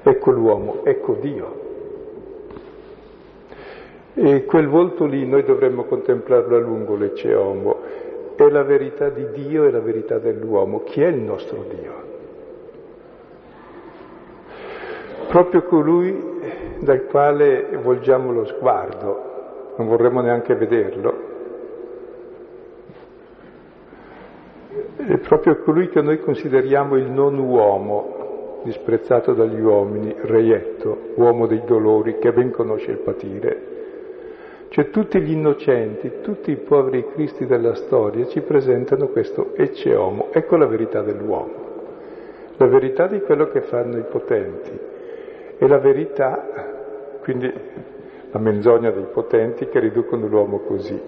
Ecco 0.01 0.31
l'uomo, 0.31 0.83
ecco 0.83 1.13
Dio. 1.19 1.61
E 4.15 4.45
quel 4.45 4.67
volto 4.67 5.05
lì 5.05 5.25
noi 5.27 5.43
dovremmo 5.43 5.85
contemplarlo 5.85 6.55
a 6.55 6.59
lungo, 6.59 6.95
l'ecce. 6.95 7.35
È 8.35 8.49
la 8.49 8.63
verità 8.63 9.09
di 9.09 9.27
Dio 9.31 9.65
e 9.65 9.71
la 9.71 9.79
verità 9.79 10.17
dell'uomo. 10.19 10.83
Chi 10.83 11.01
è 11.01 11.07
il 11.07 11.19
nostro 11.19 11.65
Dio? 11.69 12.11
Proprio 15.27 15.63
colui 15.63 16.39
dal 16.79 17.05
quale 17.05 17.77
volgiamo 17.81 18.31
lo 18.31 18.45
sguardo, 18.45 19.73
non 19.77 19.87
vorremmo 19.87 20.21
neanche 20.21 20.53
vederlo. 20.55 21.31
È 24.95 25.17
proprio 25.33 25.63
colui 25.63 25.89
che 25.89 25.99
noi 26.03 26.19
consideriamo 26.19 26.95
il 26.95 27.09
non 27.09 27.39
uomo, 27.39 28.61
disprezzato 28.65 29.33
dagli 29.33 29.59
uomini, 29.59 30.13
reietto, 30.15 31.13
uomo 31.15 31.47
dei 31.47 31.63
dolori, 31.65 32.19
che 32.19 32.31
ben 32.31 32.51
conosce 32.51 32.91
il 32.91 32.99
patire. 32.99 33.71
Cioè 34.67 34.91
tutti 34.91 35.19
gli 35.19 35.31
innocenti, 35.31 36.19
tutti 36.21 36.51
i 36.51 36.57
poveri 36.57 37.07
cristi 37.13 37.47
della 37.47 37.73
storia 37.73 38.27
ci 38.27 38.41
presentano 38.41 39.07
questo 39.07 39.55
ecce 39.55 39.95
homo, 39.95 40.27
ecco 40.31 40.55
la 40.55 40.67
verità 40.67 41.01
dell'uomo, 41.01 41.53
la 42.57 42.67
verità 42.67 43.07
di 43.07 43.19
quello 43.21 43.47
che 43.47 43.61
fanno 43.61 43.97
i 43.97 44.05
potenti 44.07 44.79
e 45.57 45.67
la 45.67 45.79
verità, 45.79 46.45
quindi 47.23 47.51
la 48.29 48.39
menzogna 48.39 48.91
dei 48.91 49.07
potenti 49.11 49.67
che 49.67 49.79
riducono 49.79 50.27
l'uomo 50.27 50.59
così, 50.59 51.01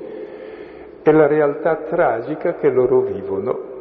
è 1.03 1.11
la 1.11 1.27
realtà 1.27 1.75
tragica 1.75 2.55
che 2.55 2.71
loro 2.71 3.01
vivono. 3.01 3.73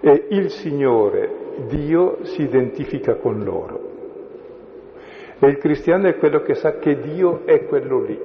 E 0.00 0.26
il 0.30 0.50
Signore, 0.50 1.64
Dio, 1.68 2.24
si 2.24 2.42
identifica 2.42 3.16
con 3.16 3.42
loro. 3.42 3.80
E 5.40 5.46
il 5.48 5.58
cristiano 5.58 6.08
è 6.08 6.16
quello 6.16 6.42
che 6.42 6.54
sa 6.54 6.78
che 6.78 7.00
Dio 7.00 7.44
è 7.44 7.66
quello 7.66 8.02
lì, 8.02 8.20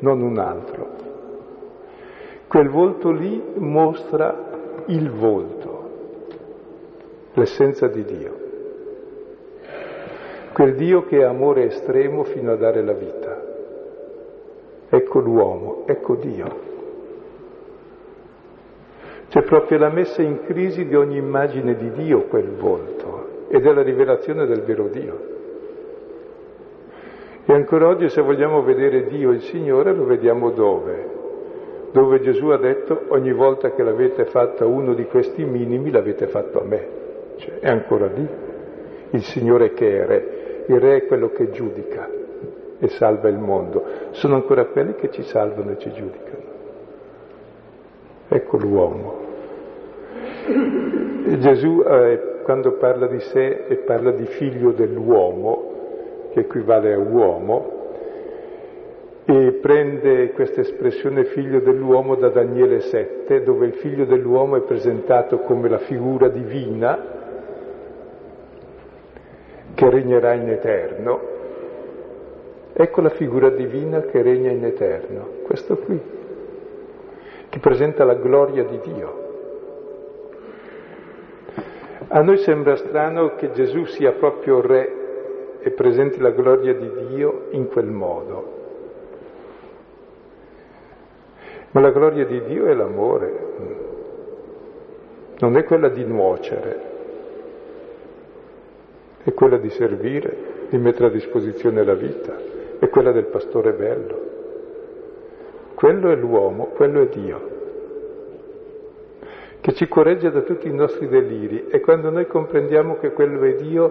non 0.00 0.20
un 0.20 0.38
altro. 0.38 0.88
Quel 2.48 2.68
volto 2.68 3.10
lì 3.10 3.42
mostra 3.54 4.82
il 4.86 5.10
volto, 5.10 5.90
l'essenza 7.34 7.86
di 7.86 8.04
Dio. 8.04 8.38
Quel 10.52 10.74
Dio 10.74 11.04
che 11.04 11.18
è 11.18 11.22
amore 11.22 11.66
estremo 11.66 12.24
fino 12.24 12.52
a 12.52 12.56
dare 12.56 12.82
la 12.82 12.92
vita. 12.92 13.40
Ecco 14.88 15.20
l'uomo, 15.20 15.84
ecco 15.86 16.16
Dio. 16.16 16.69
C'è 19.30 19.42
proprio 19.42 19.78
la 19.78 19.90
messa 19.90 20.22
in 20.22 20.42
crisi 20.44 20.86
di 20.86 20.96
ogni 20.96 21.16
immagine 21.16 21.76
di 21.76 21.92
Dio 21.92 22.22
quel 22.22 22.48
volto 22.48 23.46
ed 23.48 23.64
è 23.64 23.72
la 23.72 23.82
rivelazione 23.82 24.44
del 24.44 24.62
vero 24.62 24.88
Dio. 24.88 25.20
E 27.44 27.52
ancora 27.52 27.86
oggi 27.86 28.08
se 28.08 28.22
vogliamo 28.22 28.60
vedere 28.64 29.06
Dio 29.06 29.30
il 29.30 29.42
Signore 29.42 29.94
lo 29.94 30.04
vediamo 30.04 30.50
dove? 30.50 31.18
Dove 31.92 32.20
Gesù 32.22 32.48
ha 32.48 32.58
detto 32.58 33.02
ogni 33.10 33.32
volta 33.32 33.70
che 33.70 33.84
l'avete 33.84 34.24
fatto 34.24 34.64
a 34.64 34.66
uno 34.66 34.94
di 34.94 35.04
questi 35.04 35.44
minimi 35.44 35.92
l'avete 35.92 36.26
fatto 36.26 36.60
a 36.60 36.64
me. 36.64 36.86
Cioè, 37.36 37.60
è 37.60 37.68
ancora 37.68 38.06
lì 38.06 38.28
il 39.10 39.22
Signore 39.22 39.74
che 39.74 40.02
è 40.02 40.06
Re. 40.06 40.64
Il 40.66 40.80
Re 40.80 40.96
è 40.96 41.06
quello 41.06 41.30
che 41.30 41.50
giudica 41.50 42.08
e 42.80 42.88
salva 42.88 43.28
il 43.28 43.38
mondo. 43.38 43.84
Sono 44.10 44.34
ancora 44.34 44.64
quelli 44.64 44.96
che 44.96 45.08
ci 45.12 45.22
salvano 45.22 45.70
e 45.70 45.78
ci 45.78 45.92
giudicano. 45.92 46.50
Ecco 48.32 48.58
l'uomo. 48.58 49.18
Gesù 51.38 51.82
eh, 51.84 52.42
quando 52.44 52.74
parla 52.74 53.08
di 53.08 53.18
sé 53.18 53.64
e 53.66 53.76
parla 53.78 54.12
di 54.12 54.24
figlio 54.26 54.70
dell'uomo, 54.70 56.28
che 56.30 56.40
equivale 56.40 56.92
a 56.92 56.98
uomo, 56.98 57.78
e 59.24 59.58
prende 59.60 60.30
questa 60.30 60.60
espressione 60.60 61.24
figlio 61.24 61.58
dell'uomo 61.58 62.14
da 62.14 62.28
Daniele 62.28 62.80
7, 62.80 63.42
dove 63.42 63.66
il 63.66 63.74
figlio 63.74 64.04
dell'uomo 64.04 64.56
è 64.56 64.60
presentato 64.60 65.38
come 65.40 65.68
la 65.68 65.78
figura 65.78 66.28
divina 66.28 66.98
che 69.74 69.90
regnerà 69.90 70.34
in 70.34 70.50
eterno. 70.50 71.20
Ecco 72.72 73.00
la 73.00 73.10
figura 73.10 73.50
divina 73.50 74.02
che 74.02 74.22
regna 74.22 74.50
in 74.50 74.64
eterno, 74.64 75.26
questo 75.42 75.76
qui, 75.78 76.18
che 77.50 77.58
presenta 77.58 78.04
la 78.04 78.14
gloria 78.14 78.64
di 78.64 78.80
Dio. 78.80 79.28
A 82.08 82.22
noi 82.22 82.38
sembra 82.38 82.76
strano 82.76 83.34
che 83.34 83.50
Gesù 83.52 83.84
sia 83.84 84.12
proprio 84.12 84.60
Re 84.60 84.98
e 85.60 85.70
presenti 85.72 86.18
la 86.20 86.30
gloria 86.30 86.74
di 86.74 86.90
Dio 87.08 87.48
in 87.50 87.68
quel 87.68 87.86
modo. 87.86 88.58
Ma 91.72 91.80
la 91.80 91.90
gloria 91.90 92.24
di 92.24 92.42
Dio 92.44 92.66
è 92.66 92.74
l'amore, 92.74 93.48
non 95.38 95.56
è 95.56 95.64
quella 95.64 95.88
di 95.88 96.04
nuocere, 96.04 96.80
è 99.22 99.32
quella 99.32 99.58
di 99.58 99.70
servire, 99.70 100.66
di 100.68 100.78
mettere 100.78 101.06
a 101.06 101.10
disposizione 101.10 101.84
la 101.84 101.94
vita, 101.94 102.36
è 102.78 102.88
quella 102.88 103.12
del 103.12 103.26
pastore 103.26 103.72
bello. 103.72 104.29
Quello 105.80 106.10
è 106.10 106.14
l'uomo, 106.14 106.66
quello 106.74 107.00
è 107.00 107.06
Dio, 107.06 107.40
che 109.62 109.72
ci 109.72 109.88
corregge 109.88 110.30
da 110.30 110.42
tutti 110.42 110.68
i 110.68 110.74
nostri 110.74 111.08
deliri 111.08 111.68
e 111.70 111.80
quando 111.80 112.10
noi 112.10 112.26
comprendiamo 112.26 112.98
che 112.98 113.12
quello 113.12 113.42
è 113.44 113.54
Dio, 113.54 113.90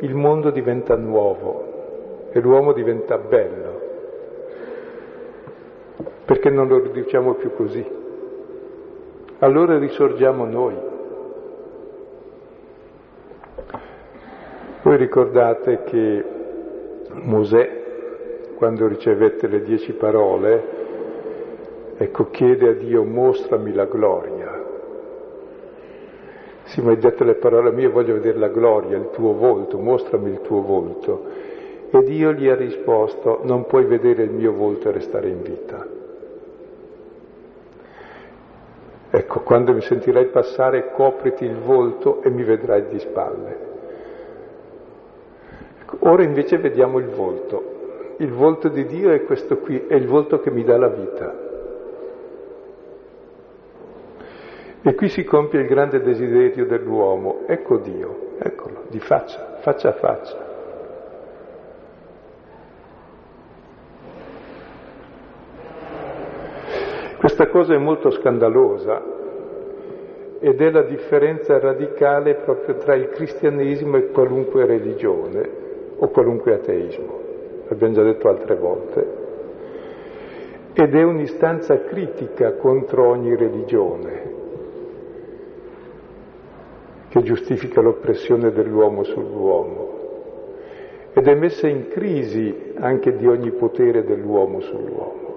il 0.00 0.12
mondo 0.12 0.50
diventa 0.50 0.96
nuovo 0.96 2.30
e 2.32 2.40
l'uomo 2.40 2.72
diventa 2.72 3.16
bello, 3.16 3.80
perché 6.24 6.50
non 6.50 6.66
lo 6.66 6.80
riduciamo 6.80 7.34
più 7.34 7.54
così. 7.54 7.88
Allora 9.38 9.78
risorgiamo 9.78 10.44
noi. 10.46 10.74
Voi 14.82 14.96
ricordate 14.96 15.84
che 15.84 16.24
Mosè, 17.22 17.82
quando 18.56 18.88
ricevette 18.88 19.46
le 19.46 19.62
dieci 19.62 19.92
parole, 19.92 20.79
ecco, 22.02 22.30
chiede 22.30 22.68
a 22.68 22.72
Dio 22.72 23.04
mostrami 23.04 23.74
la 23.74 23.84
gloria. 23.84 24.64
Sì, 26.64 26.80
ma 26.80 26.92
hai 26.92 26.98
detto 26.98 27.24
le 27.24 27.34
parole 27.34 27.72
mie, 27.72 27.88
voglio 27.88 28.14
vedere 28.14 28.38
la 28.38 28.48
gloria, 28.48 28.96
il 28.96 29.10
tuo 29.10 29.34
volto, 29.34 29.76
mostrami 29.76 30.30
il 30.30 30.40
tuo 30.40 30.62
volto. 30.62 31.24
E 31.90 32.02
Dio 32.04 32.32
gli 32.32 32.48
ha 32.48 32.54
risposto, 32.54 33.40
non 33.42 33.66
puoi 33.66 33.84
vedere 33.84 34.22
il 34.22 34.30
mio 34.30 34.52
volto 34.52 34.88
e 34.88 34.92
restare 34.92 35.28
in 35.28 35.42
vita. 35.42 35.86
Ecco, 39.10 39.40
quando 39.40 39.74
mi 39.74 39.82
sentirai 39.82 40.26
passare, 40.26 40.92
copriti 40.92 41.44
il 41.44 41.56
volto 41.56 42.22
e 42.22 42.30
mi 42.30 42.44
vedrai 42.44 42.86
di 42.86 42.98
spalle. 43.00 43.56
Ecco, 45.80 45.96
ora 46.08 46.22
invece 46.22 46.56
vediamo 46.58 46.98
il 46.98 47.08
volto. 47.08 48.14
Il 48.18 48.30
volto 48.30 48.68
di 48.68 48.86
Dio 48.86 49.10
è 49.10 49.24
questo 49.24 49.58
qui, 49.58 49.86
è 49.86 49.94
il 49.94 50.06
volto 50.06 50.40
che 50.40 50.50
mi 50.50 50.62
dà 50.64 50.78
la 50.78 50.88
vita. 50.88 51.48
E 54.82 54.94
qui 54.94 55.10
si 55.10 55.24
compie 55.24 55.60
il 55.60 55.66
grande 55.66 56.00
desiderio 56.00 56.64
dell'uomo, 56.64 57.42
ecco 57.46 57.76
Dio, 57.76 58.30
eccolo, 58.38 58.84
di 58.88 58.98
faccia, 58.98 59.58
faccia 59.60 59.90
a 59.90 59.92
faccia. 59.92 60.48
Questa 67.18 67.48
cosa 67.48 67.74
è 67.74 67.76
molto 67.76 68.10
scandalosa 68.10 69.02
ed 70.40 70.62
è 70.62 70.70
la 70.70 70.82
differenza 70.84 71.58
radicale 71.58 72.36
proprio 72.36 72.76
tra 72.76 72.94
il 72.94 73.10
cristianesimo 73.10 73.98
e 73.98 74.08
qualunque 74.08 74.64
religione 74.64 75.48
o 75.98 76.08
qualunque 76.08 76.54
ateismo, 76.54 77.20
l'abbiamo 77.68 77.92
già 77.92 78.02
detto 78.02 78.28
altre 78.30 78.56
volte, 78.56 79.06
ed 80.72 80.94
è 80.94 81.02
un'istanza 81.02 81.82
critica 81.82 82.54
contro 82.54 83.08
ogni 83.08 83.36
religione, 83.36 84.39
che 87.20 87.22
giustifica 87.22 87.80
l'oppressione 87.80 88.50
dell'uomo 88.50 89.04
sull'uomo 89.04 89.98
ed 91.12 91.26
è 91.26 91.34
messa 91.34 91.66
in 91.68 91.88
crisi 91.88 92.72
anche 92.78 93.16
di 93.16 93.26
ogni 93.26 93.50
potere 93.50 94.04
dell'uomo 94.04 94.60
sull'uomo. 94.60 95.28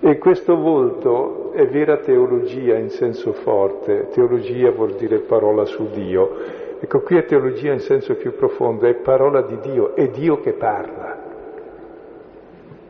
E 0.00 0.18
questo 0.18 0.56
volto 0.56 1.52
è 1.52 1.66
vera 1.66 1.98
teologia 1.98 2.76
in 2.76 2.90
senso 2.90 3.32
forte, 3.32 4.08
teologia 4.12 4.70
vuol 4.70 4.94
dire 4.96 5.20
parola 5.20 5.64
su 5.64 5.88
Dio. 5.90 6.64
Ecco, 6.80 7.00
qui 7.00 7.16
è 7.16 7.24
teologia 7.24 7.72
in 7.72 7.80
senso 7.80 8.14
più 8.16 8.34
profondo, 8.34 8.86
è 8.86 8.94
parola 8.94 9.40
di 9.42 9.58
Dio, 9.60 9.94
è 9.94 10.08
Dio 10.08 10.40
che 10.40 10.52
parla. 10.52 11.24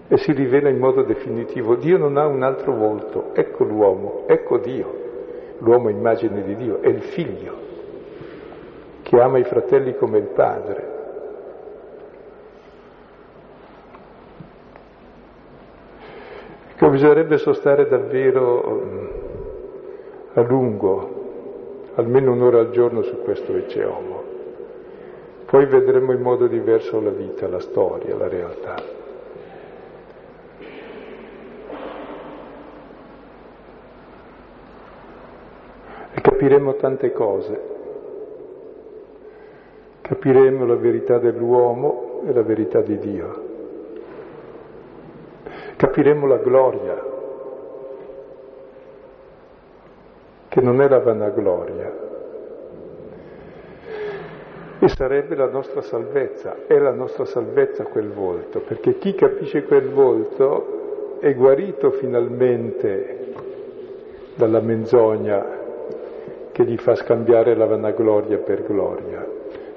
e 0.08 0.18
si 0.18 0.32
rivela 0.32 0.68
in 0.68 0.78
modo 0.78 1.02
definitivo. 1.02 1.74
Dio 1.74 1.98
non 1.98 2.16
ha 2.16 2.26
un 2.26 2.42
altro 2.42 2.72
volto, 2.72 3.34
ecco 3.34 3.64
l'uomo, 3.64 4.22
ecco 4.26 4.58
Dio. 4.58 5.05
L'uomo 5.58 5.88
immagine 5.88 6.42
di 6.42 6.54
Dio, 6.56 6.80
è 6.80 6.88
il 6.88 7.02
figlio 7.02 7.64
che 9.02 9.20
ama 9.20 9.38
i 9.38 9.44
fratelli 9.44 9.96
come 9.96 10.18
il 10.18 10.26
padre. 10.26 10.94
Ecco, 16.72 16.90
bisognerebbe 16.90 17.38
sostare 17.38 17.88
davvero 17.88 18.82
mm, 18.84 19.06
a 20.34 20.40
lungo, 20.42 21.90
almeno 21.94 22.32
un'ora 22.32 22.58
al 22.58 22.70
giorno 22.70 23.02
su 23.02 23.22
questo 23.22 23.54
ecce. 23.56 23.88
Poi 25.46 25.64
vedremo 25.66 26.12
in 26.12 26.20
modo 26.20 26.48
diverso 26.48 27.00
la 27.00 27.10
vita, 27.10 27.48
la 27.48 27.60
storia, 27.60 28.14
la 28.16 28.28
realtà. 28.28 28.74
E 36.12 36.20
capiremo 36.46 36.74
tante 36.76 37.10
cose. 37.10 37.60
Capiremo 40.00 40.64
la 40.64 40.76
verità 40.76 41.18
dell'uomo 41.18 42.20
e 42.24 42.32
la 42.32 42.42
verità 42.42 42.80
di 42.80 42.98
Dio 42.98 43.54
capiremo 45.76 46.26
la 46.26 46.38
gloria, 46.38 47.04
che 50.48 50.60
non 50.62 50.80
è 50.80 50.88
la 50.88 51.00
vanagloria, 51.00 51.92
e 54.78 54.88
sarebbe 54.88 55.34
la 55.34 55.50
nostra 55.50 55.82
salvezza, 55.82 56.64
è 56.66 56.78
la 56.78 56.92
nostra 56.92 57.26
salvezza 57.26 57.84
quel 57.84 58.10
volto, 58.10 58.60
perché 58.60 58.96
chi 58.96 59.14
capisce 59.14 59.64
quel 59.64 59.90
volto 59.90 61.18
è 61.20 61.34
guarito 61.34 61.90
finalmente 61.90 63.34
dalla 64.34 64.60
menzogna 64.60 65.55
che 66.56 66.64
gli 66.64 66.78
fa 66.78 66.94
scambiare 66.94 67.54
la 67.54 67.66
vanagloria 67.66 68.38
per 68.38 68.64
gloria 68.64 69.26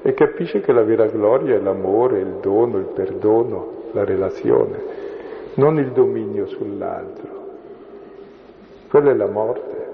e 0.01 0.13
capisce 0.13 0.61
che 0.61 0.71
la 0.71 0.83
vera 0.83 1.07
gloria 1.07 1.55
è 1.55 1.59
l'amore, 1.59 2.19
il 2.19 2.37
dono, 2.39 2.77
il 2.77 2.85
perdono, 2.85 3.89
la 3.91 4.05
relazione 4.05 5.07
non 5.55 5.77
il 5.77 5.91
dominio 5.91 6.47
sull'altro. 6.47 7.47
Quella 8.87 9.11
è 9.11 9.13
la 9.13 9.27
morte. 9.27 9.87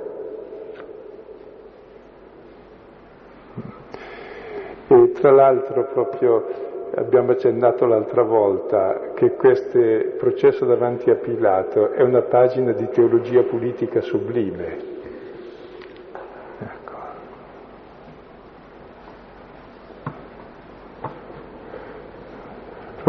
E 4.88 5.12
tra 5.14 5.32
l'altro 5.32 5.86
proprio 5.86 6.46
abbiamo 6.94 7.32
accennato 7.32 7.88
l'altra 7.88 8.22
volta 8.22 9.12
che 9.16 9.32
questo 9.32 9.80
processo 10.20 10.66
davanti 10.66 11.10
a 11.10 11.16
Pilato 11.16 11.92
è 11.94 12.04
una 12.04 12.22
pagina 12.22 12.72
di 12.74 12.88
teologia 12.90 13.42
politica 13.42 14.02
sublime. 14.02 14.95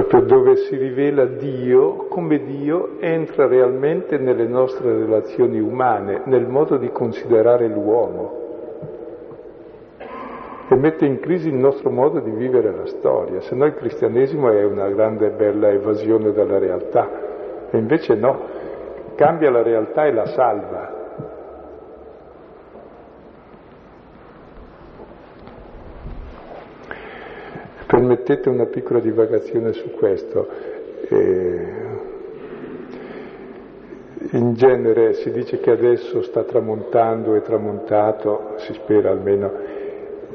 Proprio 0.07 0.21
dove 0.21 0.57
si 0.57 0.77
rivela 0.77 1.25
Dio 1.25 2.07
come 2.09 2.39
Dio 2.45 2.99
entra 3.01 3.47
realmente 3.47 4.19
nelle 4.19 4.47
nostre 4.47 4.93
relazioni 4.93 5.59
umane, 5.59 6.23
nel 6.25 6.47
modo 6.47 6.77
di 6.77 6.91
considerare 6.91 7.67
l'uomo. 7.67 8.45
E 10.69 10.75
mette 10.77 11.07
in 11.07 11.21
crisi 11.21 11.49
il 11.49 11.55
nostro 11.55 11.91
modo 11.91 12.21
di 12.21 12.31
vivere 12.31 12.73
la 12.73 12.87
storia, 12.87 13.41
se 13.41 13.55
no 13.55 13.67
il 13.67 13.75
cristianesimo 13.75 14.51
è 14.51 14.65
una 14.65 14.89
grande 14.89 15.27
e 15.27 15.31
bella 15.31 15.71
evasione 15.71 16.33
dalla 16.33 16.59
realtà, 16.59 17.09
e 17.71 17.79
invece 17.79 18.15
no, 18.15 18.41
cambia 19.15 19.51
la 19.51 19.63
realtà 19.63 20.07
e 20.07 20.13
la 20.13 20.27
salva. 20.27 20.96
Permettete 28.27 28.49
una 28.49 28.67
piccola 28.67 28.99
divagazione 28.99 29.73
su 29.73 29.89
questo. 29.93 30.49
Eh, 31.09 31.73
in 34.33 34.55
genere 34.55 35.13
si 35.13 35.31
dice 35.31 35.61
che 35.61 35.71
adesso 35.71 36.23
sta 36.23 36.43
tramontando 36.43 37.37
e 37.37 37.43
tramontato, 37.43 38.55
si 38.57 38.73
spera 38.73 39.11
almeno, 39.11 39.53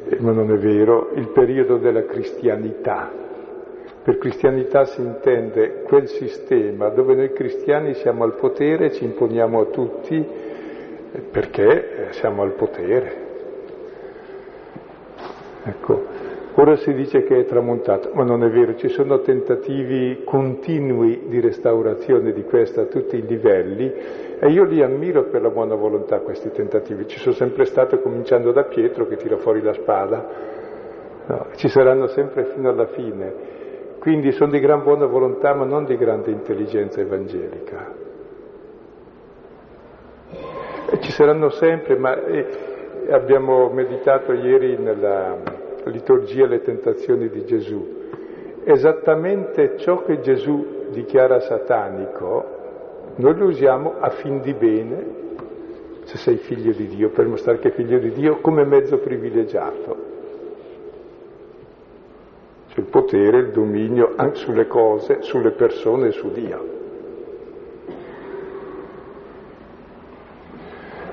eh, 0.08 0.18
ma 0.22 0.32
non 0.32 0.50
è 0.52 0.58
vero, 0.58 1.10
il 1.16 1.28
periodo 1.34 1.80
della 1.80 2.06
cristianità. 2.06 3.12
Per 4.04 4.18
cristianità 4.18 4.86
si 4.86 5.02
intende 5.02 5.82
quel 5.82 6.08
sistema 6.08 6.88
dove 6.88 7.14
noi 7.14 7.34
cristiani 7.34 7.94
siamo 7.96 8.24
al 8.24 8.36
potere, 8.36 8.86
e 8.86 8.92
ci 8.94 9.04
imponiamo 9.04 9.60
a 9.60 9.66
tutti 9.66 10.16
eh, 10.16 11.20
perché 11.30 12.08
siamo 12.12 12.42
al 12.42 12.52
potere. 12.52 13.30
Ecco, 15.66 16.11
Ora 16.56 16.76
si 16.76 16.94
dice 16.94 17.24
che 17.24 17.40
è 17.40 17.46
tramontato, 17.46 18.12
ma 18.14 18.24
non 18.24 18.44
è 18.44 18.50
vero, 18.50 18.76
ci 18.76 18.90
sono 18.90 19.22
tentativi 19.22 20.24
continui 20.26 21.28
di 21.28 21.40
restaurazione 21.40 22.34
di 22.34 22.44
questa 22.44 22.82
a 22.82 22.86
tutti 22.86 23.16
i 23.16 23.26
livelli 23.26 23.90
e 24.38 24.50
io 24.50 24.66
li 24.66 24.84
ammiro 24.84 25.30
per 25.30 25.42
la 25.42 25.50
buona 25.50 25.76
volontà 25.76 26.20
questi 26.20 26.52
tentativi. 26.52 27.08
Ci 27.08 27.20
sono 27.20 27.36
sempre 27.36 27.64
stato 27.64 28.00
cominciando 28.00 28.52
da 28.52 28.64
Pietro 28.64 29.08
che 29.08 29.16
tira 29.16 29.38
fuori 29.38 29.62
la 29.62 29.72
spada, 29.72 30.28
no, 31.26 31.48
ci 31.56 31.70
saranno 31.70 32.08
sempre 32.08 32.44
fino 32.46 32.68
alla 32.68 32.88
fine. 32.88 33.34
Quindi 34.00 34.34
sono 34.34 34.52
di 34.52 34.60
gran 34.60 34.84
buona 34.84 35.06
volontà 35.06 35.54
ma 35.54 35.64
non 35.64 35.86
di 35.86 35.96
grande 35.96 36.32
intelligenza 36.32 37.00
evangelica. 37.00 37.94
E 40.92 41.00
ci 41.00 41.12
saranno 41.12 41.50
sempre, 41.50 41.96
ma 41.98 42.22
eh, 42.26 42.46
abbiamo 43.10 43.70
meditato 43.70 44.34
ieri 44.34 44.76
nella 44.78 45.51
liturgia 45.86 46.46
le 46.46 46.62
tentazioni 46.62 47.30
di 47.30 47.46
Gesù. 47.46 48.00
Esattamente 48.64 49.78
ciò 49.78 50.04
che 50.04 50.22
Gesù 50.22 50.90
dichiara 50.92 51.40
satanico, 51.40 52.60
noi 53.16 53.36
lo 53.36 53.46
usiamo 53.46 53.96
a 54.00 54.10
fin 54.10 54.42
di 54.42 54.54
bene, 54.54 55.06
se 56.04 56.18
sei 56.18 56.38
figlio 56.38 56.72
di 56.72 56.88
Dio, 56.88 57.10
per 57.10 57.28
mostrare 57.28 57.60
che 57.60 57.70
è 57.70 57.72
figlio 57.72 58.00
di 58.00 58.12
Dio, 58.12 58.38
come 58.38 58.64
mezzo 58.64 58.98
privilegiato. 59.00 60.10
C'è 62.70 62.80
il 62.80 62.86
potere, 62.86 63.40
il 63.40 63.52
dominio 63.52 64.14
anche 64.16 64.38
sulle 64.38 64.68
cose, 64.68 65.22
sulle 65.22 65.52
persone 65.52 66.12
su 66.12 66.32
Dio. 66.32 66.81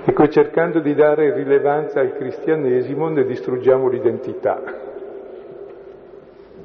Ecco, 0.09 0.27
cercando 0.29 0.81
di 0.81 0.95
dare 0.95 1.35
rilevanza 1.35 2.01
al 2.01 2.17
cristianesimo 2.17 3.09
ne 3.09 3.27
distruggiamo 3.27 3.91
l'identità, 3.91 4.59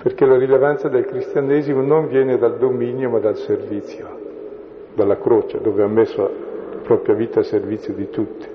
perché 0.01 0.25
la 0.25 0.37
rilevanza 0.37 0.87
del 0.87 1.03
cristianesimo 1.03 1.81
non 1.81 2.07
viene 2.07 2.37
dal 2.37 2.57
dominio 2.57 3.09
ma 3.09 3.19
dal 3.19 3.35
servizio, 3.35 4.07
dalla 4.93 5.17
croce, 5.17 5.59
dove 5.59 5.83
ha 5.83 5.87
messo 5.87 6.21
la 6.21 6.77
propria 6.83 7.15
vita 7.15 7.41
a 7.41 7.43
servizio 7.43 7.93
di 7.93 8.09
tutti. 8.09 8.47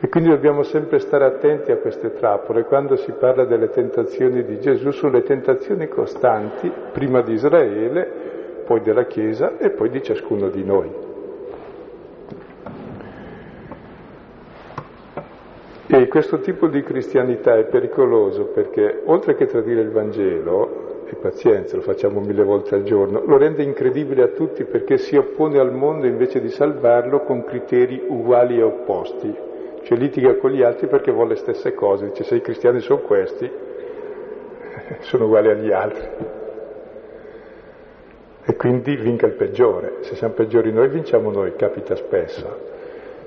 E 0.00 0.08
quindi 0.08 0.30
dobbiamo 0.30 0.62
sempre 0.62 0.98
stare 0.98 1.26
attenti 1.26 1.70
a 1.70 1.76
queste 1.76 2.14
trappole. 2.14 2.64
Quando 2.64 2.96
si 2.96 3.12
parla 3.12 3.44
delle 3.44 3.68
tentazioni 3.68 4.42
di 4.42 4.58
Gesù, 4.58 4.90
sono 4.90 5.12
le 5.12 5.22
tentazioni 5.22 5.86
costanti, 5.86 6.72
prima 6.92 7.20
di 7.20 7.34
Israele, 7.34 8.10
poi 8.64 8.80
della 8.80 9.04
Chiesa 9.04 9.58
e 9.58 9.68
poi 9.68 9.90
di 9.90 10.02
ciascuno 10.02 10.48
di 10.48 10.64
noi. 10.64 11.12
E 15.86 16.08
questo 16.08 16.38
tipo 16.38 16.66
di 16.68 16.82
cristianità 16.82 17.56
è 17.56 17.64
pericoloso 17.64 18.46
perché 18.46 19.02
oltre 19.04 19.34
che 19.34 19.44
tradire 19.44 19.82
il 19.82 19.90
Vangelo, 19.90 21.04
e 21.06 21.16
pazienza, 21.16 21.76
lo 21.76 21.82
facciamo 21.82 22.20
mille 22.20 22.42
volte 22.42 22.74
al 22.74 22.82
giorno, 22.84 23.22
lo 23.24 23.36
rende 23.36 23.62
incredibile 23.62 24.22
a 24.22 24.28
tutti 24.28 24.64
perché 24.64 24.96
si 24.96 25.16
oppone 25.16 25.58
al 25.58 25.72
mondo 25.72 26.06
invece 26.06 26.40
di 26.40 26.48
salvarlo 26.48 27.20
con 27.20 27.44
criteri 27.44 28.02
uguali 28.08 28.58
e 28.58 28.62
opposti. 28.62 29.34
Cioè 29.82 29.98
litiga 29.98 30.36
con 30.36 30.52
gli 30.52 30.62
altri 30.62 30.86
perché 30.86 31.12
vuole 31.12 31.30
le 31.30 31.36
stesse 31.36 31.74
cose, 31.74 32.08
dice 32.08 32.24
se 32.24 32.36
i 32.36 32.40
cristiani 32.40 32.80
sono 32.80 33.00
questi, 33.00 33.50
sono 35.00 35.26
uguali 35.26 35.50
agli 35.50 35.70
altri. 35.70 36.08
E 38.46 38.56
quindi 38.56 38.96
vinca 38.96 39.26
il 39.26 39.34
peggiore. 39.34 39.98
Se 40.00 40.14
siamo 40.16 40.32
peggiori 40.32 40.72
noi, 40.72 40.88
vinciamo 40.88 41.30
noi, 41.30 41.54
capita 41.56 41.94
spesso. 41.94 42.72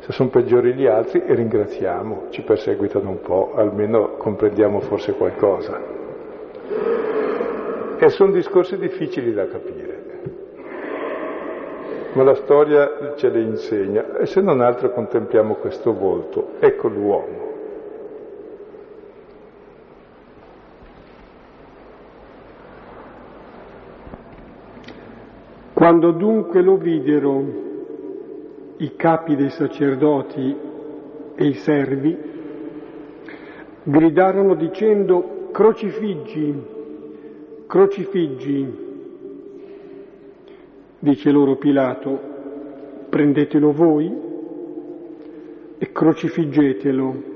Se 0.07 0.13
sono 0.13 0.29
peggiori 0.29 0.73
gli 0.73 0.85
altri 0.85 1.21
ringraziamo, 1.27 2.27
ci 2.29 2.41
perseguitano 2.41 3.09
un 3.09 3.19
po', 3.19 3.51
almeno 3.55 4.11
comprendiamo 4.11 4.79
forse 4.79 5.11
qualcosa. 5.11 5.81
E 7.97 8.09
sono 8.09 8.31
discorsi 8.31 8.77
difficili 8.77 9.33
da 9.33 9.49
capire, 9.49 10.03
ma 12.13 12.23
la 12.23 12.35
storia 12.35 13.15
ce 13.17 13.27
le 13.27 13.41
insegna 13.41 14.17
e 14.17 14.27
se 14.27 14.39
non 14.39 14.61
altro 14.61 14.91
contempliamo 14.91 15.55
questo 15.55 15.93
volto, 15.93 16.51
ecco 16.59 16.87
l'uomo. 16.87 17.45
Quando 25.73 26.11
dunque 26.11 26.61
lo 26.61 26.77
videro 26.77 27.65
i 28.77 28.95
capi 28.95 29.35
dei 29.35 29.49
sacerdoti 29.49 30.55
e 31.35 31.45
i 31.45 31.53
servi, 31.53 32.17
gridarono 33.83 34.55
dicendo 34.55 35.49
crocifiggi, 35.51 36.63
crocifiggi. 37.67 38.85
Dice 40.99 41.31
loro 41.31 41.55
Pilato, 41.55 42.19
prendetelo 43.09 43.71
voi 43.71 44.11
e 45.77 45.91
crocifiggetelo. 45.91 47.35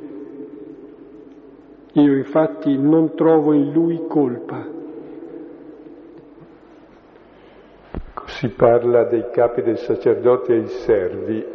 Io 1.93 2.15
infatti 2.15 2.77
non 2.77 3.15
trovo 3.15 3.54
in 3.54 3.71
lui 3.71 4.01
colpa. 4.08 4.80
Si 8.41 8.49
parla 8.49 9.04
dei 9.04 9.30
capi 9.30 9.62
dei 9.62 9.77
sacerdoti 9.77 10.51
e 10.51 10.56
i 10.56 10.67
servi 10.67 11.45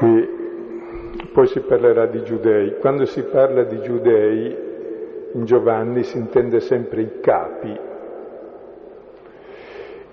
e 0.00 0.28
poi 1.32 1.46
si 1.46 1.60
parlerà 1.60 2.04
di 2.04 2.22
giudei. 2.22 2.76
Quando 2.80 3.06
si 3.06 3.22
parla 3.22 3.62
di 3.62 3.80
giudei 3.80 4.56
in 5.32 5.44
Giovanni 5.46 6.02
si 6.02 6.18
intende 6.18 6.60
sempre 6.60 7.00
i 7.00 7.20
capi 7.20 7.80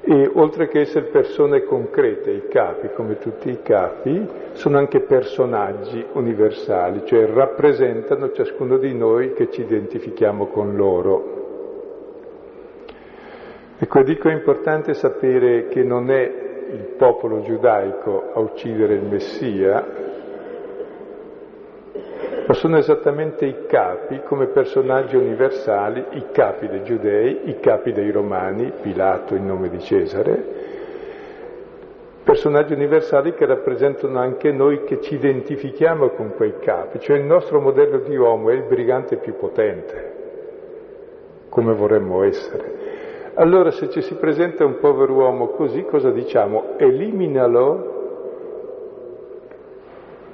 e 0.03 0.31
oltre 0.35 0.69
che 0.69 0.79
essere 0.79 1.07
persone 1.07 1.65
concrete, 1.65 2.31
i 2.31 2.47
capi, 2.47 2.91
come 2.93 3.17
tutti 3.17 3.49
i 3.49 3.61
capi, 3.61 4.25
sono 4.53 4.77
anche 4.77 5.01
personaggi 5.01 6.01
universali, 6.13 7.01
cioè 7.03 7.25
rappresentano 7.25 8.31
ciascuno 8.31 8.77
di 8.77 8.93
noi 8.93 9.33
che 9.33 9.51
ci 9.51 9.59
identifichiamo 9.59 10.45
con 10.45 10.77
loro. 10.77 11.44
Ecco, 13.77 14.03
dico 14.03 14.29
è 14.29 14.33
importante 14.33 14.93
sapere 14.93 15.67
che 15.67 15.83
non 15.83 16.09
è 16.09 16.21
il 16.71 16.93
popolo 16.97 17.41
giudaico 17.41 18.31
a 18.33 18.39
uccidere 18.39 18.93
il 18.93 19.03
Messia, 19.03 19.85
ma 22.47 22.53
sono 22.53 22.77
esattamente 22.77 23.45
i 23.45 23.65
capi 23.67 24.21
come 24.23 24.47
personaggi 24.47 25.17
universali, 25.17 26.05
i 26.11 26.27
capi 26.31 26.69
dei 26.69 26.83
giudei, 26.83 27.49
i 27.49 27.59
capi 27.59 27.91
dei 27.91 28.11
romani, 28.11 28.71
Pilato 28.81 29.35
in 29.35 29.45
nome 29.45 29.67
di 29.67 29.79
Cesare, 29.81 30.43
personaggi 32.23 32.71
universali 32.71 33.33
che 33.33 33.45
rappresentano 33.45 34.19
anche 34.19 34.53
noi 34.53 34.85
che 34.85 35.01
ci 35.01 35.15
identifichiamo 35.15 36.11
con 36.11 36.33
quei 36.33 36.59
capi, 36.59 37.01
cioè 37.01 37.17
il 37.17 37.25
nostro 37.25 37.59
modello 37.59 37.97
di 37.97 38.15
uomo 38.15 38.51
è 38.51 38.53
il 38.53 38.63
brigante 38.63 39.17
più 39.17 39.35
potente, 39.35 40.13
come 41.49 41.73
vorremmo 41.73 42.23
essere. 42.23 42.84
Allora 43.37 43.71
se 43.71 43.89
ci 43.89 44.01
si 44.01 44.15
presenta 44.15 44.63
un 44.63 44.79
povero 44.79 45.13
uomo 45.13 45.47
così, 45.49 45.83
cosa 45.83 46.09
diciamo? 46.09 46.77
Eliminalo. 46.77 47.93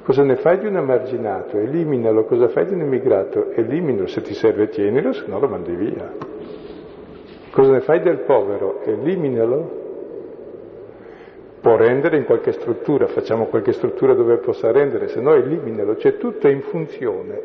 Cosa 0.04 0.24
ne 0.24 0.36
fai 0.36 0.60
di 0.60 0.68
un 0.68 0.78
emarginato? 0.78 1.58
Eliminalo. 1.58 2.26
Cosa 2.26 2.48
fai 2.50 2.66
di 2.68 2.74
un 2.74 2.82
immigrato? 2.82 3.52
Eliminalo. 3.52 4.08
Se 4.08 4.22
ti 4.22 4.36
serve 4.36 4.70
tienilo, 4.70 5.14
se 5.14 5.26
no 5.26 5.40
lo 5.40 5.48
mandi 5.48 5.74
via. 5.74 6.14
Cosa 7.52 7.72
ne 7.72 7.82
fai 7.82 8.02
del 8.02 8.20
povero? 8.20 8.82
Eliminalo. 8.84 9.80
Può 11.60 11.76
rendere 11.76 12.18
in 12.18 12.26
qualche 12.26 12.54
struttura, 12.54 13.06
facciamo 13.08 13.46
qualche 13.46 13.72
struttura 13.72 14.16
dove 14.16 14.38
possa 14.38 14.72
rendere, 14.72 15.10
se 15.10 15.22
no 15.22 15.34
eliminalo, 15.34 15.96
cioè 15.98 16.18
tutto 16.18 16.48
in 16.48 16.62
funzione. 16.62 17.42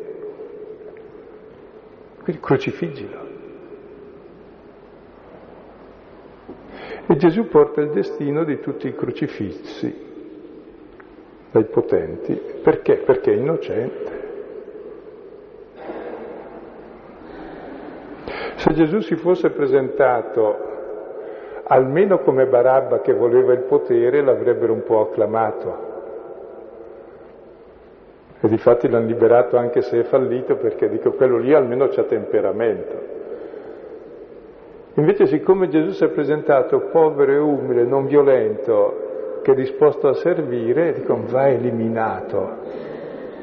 Quindi 2.23 2.41
crocifiggilo. 2.41 3.26
E 7.09 7.15
Gesù 7.15 7.47
porta 7.47 7.79
il 7.79 7.91
destino 7.91 8.43
di 8.43 8.59
tutti 8.59 8.87
i 8.87 8.95
crocifissi 8.95 10.05
dai 11.51 11.63
potenti. 11.63 12.33
Perché? 12.61 12.97
Perché 12.97 13.31
è 13.31 13.35
innocente. 13.35 14.25
Se 18.55 18.73
Gesù 18.73 18.99
si 18.99 19.15
fosse 19.15 19.51
presentato 19.51 20.65
almeno 21.63 22.19
come 22.19 22.45
Barabba 22.45 22.99
che 22.99 23.13
voleva 23.13 23.53
il 23.53 23.63
potere, 23.63 24.21
l'avrebbero 24.21 24.73
un 24.73 24.83
po' 24.83 25.01
acclamato. 25.01 25.85
E 28.41 28.47
difatti 28.49 28.89
l'hanno 28.89 29.07
liberato 29.07 29.55
anche 29.55 29.81
se 29.81 30.01
è 30.01 30.03
fallito 30.03 30.57
perché 30.57 30.89
dico 30.89 31.13
quello 31.13 31.37
lì 31.37 31.53
almeno 31.53 31.87
c'ha 31.87 32.03
temperamento. 32.03 33.16
Invece 34.97 35.27
siccome 35.27 35.67
Gesù 35.69 35.91
si 35.91 36.03
è 36.03 36.09
presentato 36.09 36.87
povero 36.91 37.31
e 37.31 37.37
umile, 37.37 37.83
non 37.83 38.05
violento, 38.07 39.39
che 39.43 39.51
è 39.51 39.55
disposto 39.55 40.07
a 40.07 40.13
servire, 40.13 40.93
dicono 40.93 41.23
va 41.27 41.47
eliminato. 41.47 42.57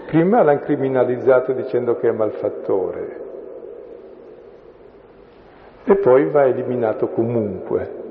Prima 0.06 0.42
l'hanno 0.42 0.60
criminalizzato 0.60 1.52
dicendo 1.52 1.96
che 1.96 2.08
è 2.08 2.12
malfattore 2.12 3.22
e 5.84 5.96
poi 5.96 6.28
va 6.30 6.46
eliminato 6.46 7.08
comunque. 7.08 8.02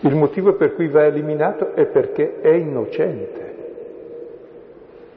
Il 0.00 0.14
motivo 0.14 0.54
per 0.54 0.74
cui 0.74 0.88
va 0.88 1.06
eliminato 1.06 1.74
è 1.74 1.86
perché 1.86 2.40
è 2.40 2.50
innocente. 2.50 3.54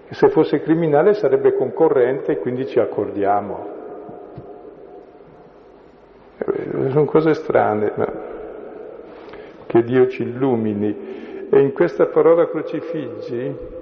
Se 0.09 0.29
fosse 0.29 0.61
criminale 0.61 1.13
sarebbe 1.13 1.53
concorrente 1.53 2.31
e 2.31 2.37
quindi 2.37 2.65
ci 2.65 2.79
accordiamo. 2.79 3.77
Eh, 6.39 6.68
sono 6.89 7.05
cose 7.05 7.33
strane, 7.33 7.91
ma 7.95 8.07
che 9.65 9.83
Dio 9.83 10.07
ci 10.07 10.23
illumini. 10.23 11.47
E 11.51 11.59
in 11.59 11.73
questa 11.73 12.05
parola 12.05 12.47
crocifiggi 12.47 13.77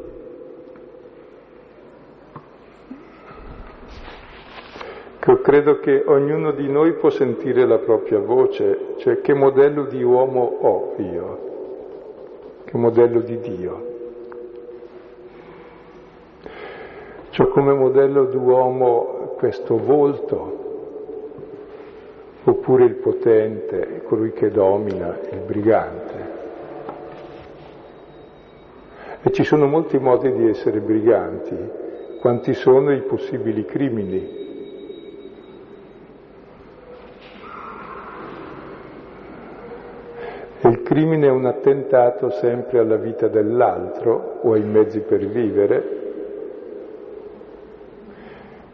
credo 5.47 5.79
che 5.79 6.03
ognuno 6.05 6.51
di 6.51 6.69
noi 6.69 6.91
può 6.91 7.09
sentire 7.09 7.65
la 7.65 7.77
propria 7.77 8.19
voce, 8.19 8.95
cioè 8.97 9.21
che 9.21 9.33
modello 9.33 9.85
di 9.85 10.03
uomo 10.03 10.41
ho 10.59 10.93
io, 10.97 11.39
che 12.65 12.75
modello 12.75 13.21
di 13.21 13.39
Dio. 13.39 13.95
Cioè 17.29 17.47
come 17.47 17.73
modello 17.73 18.25
d'uomo 18.25 19.35
questo 19.37 19.77
volto, 19.77 20.56
oppure 22.49 22.85
il 22.85 22.95
potente, 22.95 24.03
colui 24.05 24.31
che 24.31 24.49
domina, 24.49 25.17
il 25.31 25.39
brigante. 25.39 26.35
E 29.21 29.31
ci 29.31 29.43
sono 29.43 29.67
molti 29.67 29.97
modi 29.97 30.31
di 30.31 30.47
essere 30.47 30.79
briganti, 30.79 31.57
quanti 32.21 32.53
sono 32.53 32.93
i 32.93 33.01
possibili 33.01 33.65
crimini. 33.65 34.45
E 40.61 40.67
il 40.69 40.83
crimine 40.83 41.27
è 41.27 41.31
un 41.31 41.45
attentato 41.45 42.29
sempre 42.29 42.79
alla 42.79 42.95
vita 42.95 43.27
dell'altro 43.27 44.39
o 44.41 44.53
ai 44.53 44.63
mezzi 44.63 45.01
per 45.01 45.25
vivere, 45.25 45.96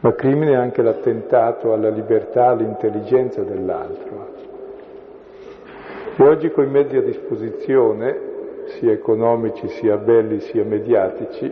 ma 0.04 0.14
crimine 0.16 0.52
è 0.52 0.56
anche 0.56 0.82
l'attentato 0.82 1.72
alla 1.72 1.88
libertà, 1.88 2.48
all'intelligenza 2.48 3.42
dell'altro. 3.42 4.32
E 6.18 6.24
oggi 6.24 6.52
con 6.52 6.66
i 6.66 6.70
mezzi 6.70 6.98
a 6.98 7.02
disposizione, 7.02 8.32
sia 8.66 8.92
economici, 8.92 9.66
sia 9.70 9.96
belli, 9.96 10.42
sia 10.42 10.66
mediatici, 10.66 11.50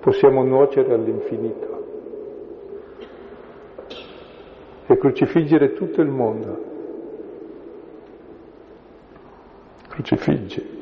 possiamo 0.00 0.42
nuocere 0.44 0.92
all'infinito 0.92 1.86
e 4.86 4.98
crocifiggere 4.98 5.72
tutto 5.72 6.02
il 6.02 6.08
mondo. 6.08 6.64
Crocifigge. 9.88 10.81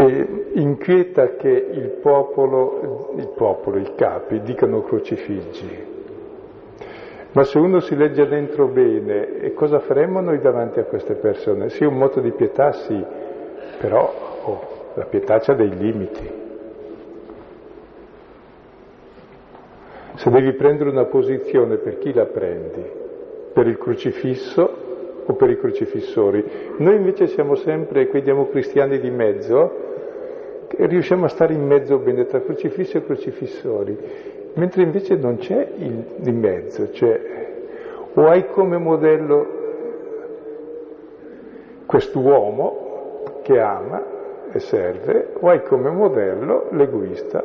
E 0.00 0.50
inquieta 0.52 1.34
che 1.34 1.48
il 1.48 1.98
popolo, 2.00 3.12
il 3.16 3.28
popolo, 3.34 3.78
i 3.78 3.94
capi, 3.96 4.40
dicano 4.42 4.82
crocifiggi. 4.82 5.86
Ma 7.32 7.42
se 7.42 7.58
uno 7.58 7.80
si 7.80 7.96
legge 7.96 8.28
dentro 8.28 8.68
bene, 8.68 9.52
cosa 9.54 9.80
faremmo 9.80 10.20
noi 10.20 10.38
davanti 10.38 10.78
a 10.78 10.84
queste 10.84 11.14
persone? 11.14 11.70
Sì, 11.70 11.84
un 11.84 11.96
moto 11.96 12.20
di 12.20 12.30
pietà 12.30 12.70
sì, 12.72 13.04
però 13.80 14.12
oh, 14.44 14.60
la 14.94 15.04
pietà 15.04 15.42
ha 15.44 15.54
dei 15.54 15.76
limiti. 15.76 16.30
Se 20.14 20.30
devi 20.30 20.52
prendere 20.52 20.90
una 20.90 21.06
posizione, 21.06 21.76
per 21.76 21.98
chi 21.98 22.12
la 22.12 22.26
prendi? 22.26 22.82
Per 23.52 23.66
il 23.66 23.78
crocifisso 23.78 24.87
o 25.28 25.34
per 25.34 25.50
i 25.50 25.58
crocifissori. 25.58 26.44
Noi 26.78 26.96
invece 26.96 27.26
siamo 27.26 27.54
sempre 27.54 28.06
quei 28.08 28.22
democristiani 28.22 28.98
di 28.98 29.10
mezzo 29.10 29.86
che 30.68 30.86
riusciamo 30.86 31.26
a 31.26 31.28
stare 31.28 31.52
in 31.54 31.66
mezzo 31.66 31.98
bene 31.98 32.26
tra 32.26 32.40
crocifisso 32.40 32.98
e 32.98 33.04
crocifissori. 33.04 33.98
mentre 34.54 34.82
invece 34.82 35.14
non 35.14 35.36
c'è 35.36 35.68
il 35.76 36.04
di 36.16 36.32
mezzo, 36.32 36.90
cioè 36.90 37.20
o 38.14 38.26
hai 38.26 38.46
come 38.48 38.76
modello 38.78 39.46
quest'uomo 41.86 43.22
che 43.42 43.60
ama 43.60 44.02
e 44.50 44.58
serve, 44.58 45.28
o 45.38 45.48
hai 45.48 45.62
come 45.62 45.90
modello 45.90 46.68
l'egoista 46.72 47.42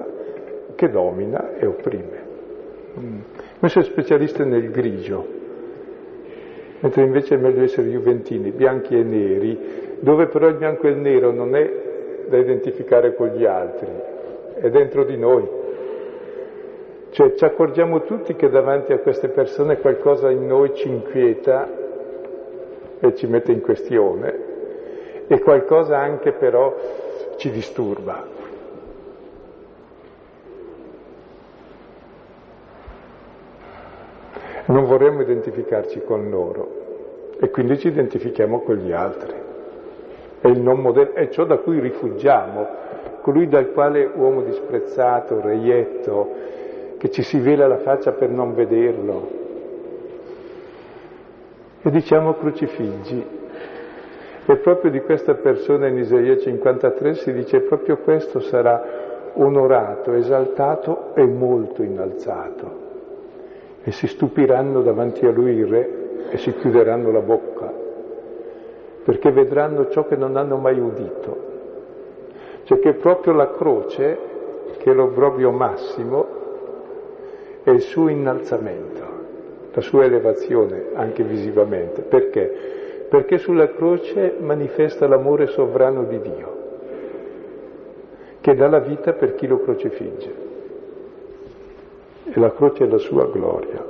che 0.75 0.89
domina 0.89 1.53
e 1.55 1.65
opprime. 1.67 2.21
Mm. 2.99 3.19
Questo 3.59 3.79
è 3.79 3.83
specialista 3.83 4.43
nel 4.43 4.71
grigio, 4.71 5.32
mentre 6.83 7.03
invece 7.03 7.35
è 7.35 7.37
meglio 7.37 7.63
essere 7.63 7.87
juventini, 7.87 8.51
bianchi 8.51 8.93
e 8.93 9.03
neri, 9.03 9.97
dove 10.01 10.27
però 10.27 10.47
il 10.49 10.55
bianco 10.55 10.87
e 10.87 10.89
il 10.89 10.97
nero 10.97 11.31
non 11.31 11.55
è 11.55 11.71
da 12.27 12.37
identificare 12.37 13.15
con 13.15 13.29
gli 13.29 13.45
altri, 13.45 13.87
è 14.55 14.69
dentro 14.69 15.05
di 15.05 15.17
noi. 15.17 15.47
Cioè 17.11 17.35
ci 17.35 17.45
accorgiamo 17.45 18.01
tutti 18.01 18.35
che 18.35 18.49
davanti 18.49 18.91
a 18.91 18.99
queste 18.99 19.29
persone 19.29 19.77
qualcosa 19.77 20.29
in 20.29 20.45
noi 20.45 20.73
ci 20.73 20.89
inquieta 20.89 21.69
e 22.99 23.15
ci 23.15 23.27
mette 23.27 23.53
in 23.53 23.61
questione 23.61 24.51
e 25.27 25.39
qualcosa 25.39 25.97
anche 25.97 26.33
però 26.33 26.75
ci 27.37 27.49
disturba. 27.49 28.32
Non 34.73 34.85
vorremmo 34.85 35.21
identificarci 35.21 36.01
con 36.01 36.31
loro 36.31 37.35
e 37.39 37.51
quindi 37.51 37.77
ci 37.77 37.89
identifichiamo 37.89 38.61
con 38.61 38.77
gli 38.77 38.91
altri. 38.91 39.31
È, 40.41 40.47
modello, 40.47 41.13
è 41.13 41.29
ciò 41.29 41.45
da 41.45 41.57
cui 41.57 41.79
rifugiamo, 41.79 42.67
colui 43.21 43.47
dal 43.47 43.71
quale 43.71 44.09
uomo 44.15 44.41
disprezzato, 44.41 45.39
reietto, 45.41 46.27
che 46.97 47.11
ci 47.11 47.21
si 47.21 47.37
vela 47.37 47.67
la 47.67 47.77
faccia 47.77 48.13
per 48.13 48.29
non 48.29 48.55
vederlo. 48.55 49.29
E 51.83 51.91
diciamo 51.91 52.33
crucifiggi. 52.33 53.27
E 54.47 54.55
proprio 54.55 54.89
di 54.89 55.01
questa 55.01 55.35
persona 55.35 55.85
in 55.85 55.99
Isaia 55.99 56.35
53 56.35 57.13
si 57.13 57.31
dice 57.31 57.59
proprio 57.59 57.97
questo 57.97 58.39
sarà 58.39 58.81
onorato, 59.33 60.13
esaltato 60.13 61.13
e 61.13 61.27
molto 61.27 61.83
innalzato 61.83 62.92
e 63.83 63.91
si 63.91 64.07
stupiranno 64.07 64.81
davanti 64.81 65.25
a 65.25 65.31
lui 65.31 65.55
il 65.55 65.67
re 65.67 65.89
e 66.29 66.37
si 66.37 66.53
chiuderanno 66.53 67.11
la 67.11 67.19
bocca, 67.19 67.71
perché 69.03 69.31
vedranno 69.31 69.89
ciò 69.89 70.07
che 70.07 70.15
non 70.15 70.37
hanno 70.37 70.55
mai 70.55 70.79
udito. 70.79 71.51
Cioè 72.63 72.79
che 72.79 72.93
proprio 72.93 73.33
la 73.33 73.51
croce, 73.51 74.17
che 74.77 74.89
è 74.89 74.93
l'obbrobrio 74.93 75.51
massimo, 75.51 76.25
è 77.63 77.69
il 77.71 77.81
suo 77.81 78.07
innalzamento, 78.07 79.01
la 79.73 79.81
sua 79.81 80.05
elevazione 80.05 80.91
anche 80.93 81.23
visivamente. 81.23 82.03
Perché? 82.03 83.05
Perché 83.09 83.37
sulla 83.37 83.69
croce 83.69 84.35
manifesta 84.39 85.07
l'amore 85.07 85.47
sovrano 85.47 86.05
di 86.05 86.21
Dio, 86.21 86.57
che 88.39 88.55
dà 88.55 88.69
la 88.69 88.79
vita 88.79 89.11
per 89.11 89.35
chi 89.35 89.45
lo 89.45 89.59
crocifigge 89.59 90.51
e 92.33 92.39
la 92.39 92.51
croce 92.51 92.85
è 92.85 92.87
la 92.87 92.97
sua 92.97 93.27
gloria. 93.27 93.85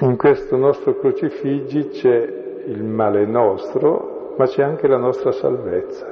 In 0.00 0.16
questo 0.18 0.56
nostro 0.56 0.98
crocifiggi 0.98 1.88
c'è 1.88 2.62
il 2.66 2.82
male 2.82 3.24
nostro, 3.24 4.34
ma 4.36 4.44
c'è 4.44 4.62
anche 4.62 4.86
la 4.86 4.98
nostra 4.98 5.32
salvezza, 5.32 6.06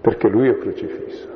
perché 0.00 0.28
lui 0.28 0.48
è 0.48 0.56
crocifisso. 0.56 1.28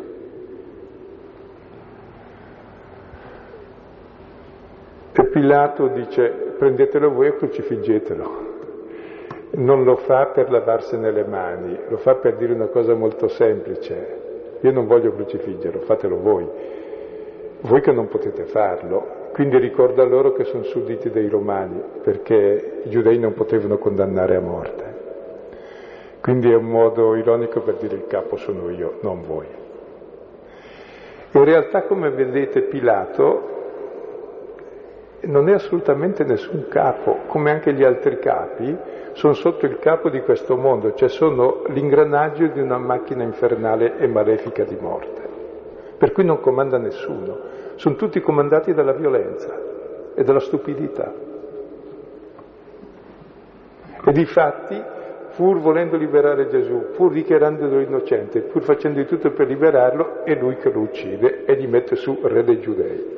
E 5.13 5.25
Pilato 5.27 5.89
dice 5.89 6.55
prendetelo 6.57 7.13
voi 7.13 7.27
e 7.27 7.37
crocifiggetelo 7.37 8.48
non 9.51 9.85
lo 9.85 9.97
fa 9.97 10.27
per 10.27 10.51
lavarsene 10.51 11.11
le 11.11 11.25
mani, 11.25 11.79
lo 11.89 11.97
fa 11.97 12.17
per 12.17 12.37
dire 12.37 12.53
una 12.53 12.67
cosa 12.67 12.95
molto 12.95 13.29
semplice. 13.29 14.27
Io 14.61 14.73
non 14.73 14.87
voglio 14.87 15.13
crocifiggerlo, 15.13 15.81
fatelo 15.81 16.21
voi. 16.21 16.47
Voi 17.61 17.81
che 17.81 17.93
non 17.93 18.09
potete 18.09 18.45
farlo. 18.45 19.17
Quindi 19.33 19.59
ricorda 19.59 20.05
loro 20.05 20.33
che 20.33 20.45
sono 20.45 20.65
sudditi 20.65 21.11
dei 21.11 21.29
romani, 21.29 21.81
perché 22.03 22.81
i 22.85 22.91
giudei 22.91 23.19
non 23.19 23.35
potevano 23.35 23.79
condannare 23.79 24.37
a 24.37 24.41
morte. 24.41 24.97
Quindi 26.21 26.51
è 26.51 26.57
un 26.57 26.67
modo 26.67 27.15
ironico 27.15 27.61
per 27.61 27.75
dire 27.75 27.95
il 27.95 28.07
capo 28.07 28.37
sono 28.37 28.69
io, 28.71 28.99
non 29.03 29.23
voi. 29.23 29.47
In 31.31 31.45
realtà, 31.45 31.83
come 31.83 32.11
vedete, 32.11 32.63
Pilato 32.63 33.57
non 35.23 35.49
è 35.49 35.53
assolutamente 35.53 36.25
nessun 36.25 36.69
capo, 36.69 37.21
come 37.27 37.51
anche 37.51 37.73
gli 37.73 37.83
altri 37.83 38.19
capi, 38.19 38.77
sono 39.13 39.33
sotto 39.33 39.67
il 39.67 39.79
capo 39.79 40.11
di 40.11 40.21
questo 40.21 40.57
mondo, 40.57 40.95
cioè 40.95 41.09
sono 41.09 41.63
l'ingranaggio 41.69 42.47
di 42.47 42.61
una 42.61 42.79
macchina 42.79 43.25
infernale 43.25 43.99
e 43.99 44.07
malefica 44.07 44.63
di 44.65 44.77
morte. 44.81 45.27
Per 45.99 46.13
cui 46.13 46.25
non 46.25 46.41
comanda 46.41 46.79
nessuno, 46.79 47.37
sono 47.75 47.97
tutti 47.97 48.21
comandati 48.21 48.73
dalla 48.73 48.93
violenza 48.93 49.61
e 50.15 50.23
dalla 50.23 50.39
stupidità. 50.39 51.13
E 54.05 54.13
di 54.13 54.25
fatti, 54.25 54.81
pur 55.35 55.59
volendo 55.59 55.97
liberare 55.97 56.47
Gesù, 56.47 56.91
pur 56.95 57.13
dichiarandolo 57.13 57.81
innocente, 57.81 58.43
pur 58.43 58.63
facendo 58.63 59.01
di 59.01 59.07
tutto 59.07 59.33
per 59.33 59.49
liberarlo, 59.49 60.25
è 60.25 60.37
lui 60.37 60.55
che 60.57 60.71
lo 60.71 60.81
uccide 60.81 61.45
e 61.45 61.57
gli 61.57 61.67
mette 61.67 61.97
su 61.97 62.19
re 62.23 62.45
dei 62.45 62.61
giudei. 62.61 63.18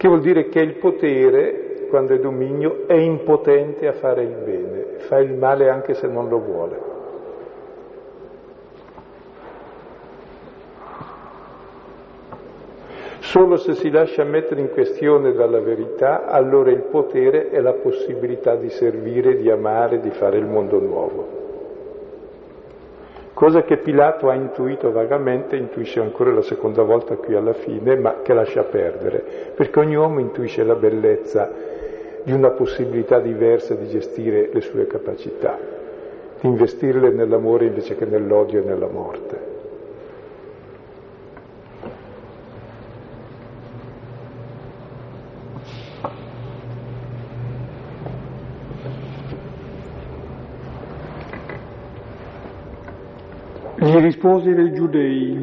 Che 0.00 0.08
vuol 0.08 0.22
dire 0.22 0.48
che 0.48 0.60
il 0.60 0.76
potere 0.76 1.84
quando 1.90 2.14
è 2.14 2.18
dominio, 2.18 2.86
è 2.86 2.94
impotente 2.94 3.86
a 3.86 3.92
fare 3.92 4.22
il 4.22 4.34
bene, 4.34 4.84
fa 5.00 5.18
il 5.18 5.34
male 5.34 5.68
anche 5.68 5.92
se 5.92 6.06
non 6.06 6.30
lo 6.30 6.38
vuole. 6.38 6.80
Solo 13.18 13.58
se 13.58 13.74
si 13.74 13.90
lascia 13.90 14.24
mettere 14.24 14.62
in 14.62 14.70
questione 14.70 15.34
dalla 15.34 15.60
verità, 15.60 16.24
allora 16.24 16.70
il 16.70 16.84
potere 16.84 17.50
è 17.50 17.60
la 17.60 17.74
possibilità 17.74 18.56
di 18.56 18.70
servire, 18.70 19.36
di 19.36 19.50
amare, 19.50 20.00
di 20.00 20.10
fare 20.12 20.38
il 20.38 20.46
mondo 20.46 20.80
nuovo. 20.80 21.49
Cosa 23.40 23.62
che 23.62 23.78
Pilato 23.78 24.28
ha 24.28 24.34
intuito 24.34 24.92
vagamente, 24.92 25.56
intuisce 25.56 25.98
ancora 25.98 26.30
la 26.30 26.42
seconda 26.42 26.82
volta 26.82 27.16
qui 27.16 27.34
alla 27.34 27.54
fine, 27.54 27.96
ma 27.96 28.20
che 28.20 28.34
lascia 28.34 28.64
perdere, 28.64 29.24
perché 29.54 29.78
ogni 29.78 29.94
uomo 29.96 30.20
intuisce 30.20 30.62
la 30.62 30.74
bellezza 30.74 31.50
di 32.22 32.32
una 32.32 32.50
possibilità 32.50 33.18
diversa 33.18 33.74
di 33.74 33.88
gestire 33.88 34.50
le 34.52 34.60
sue 34.60 34.86
capacità, 34.86 35.56
di 36.38 36.48
investirle 36.48 37.08
nell'amore 37.12 37.64
invece 37.64 37.96
che 37.96 38.04
nell'odio 38.04 38.60
e 38.60 38.64
nella 38.64 38.88
morte. 38.88 39.49
Risposero 54.00 54.62
i 54.62 54.72
giudei, 54.72 55.38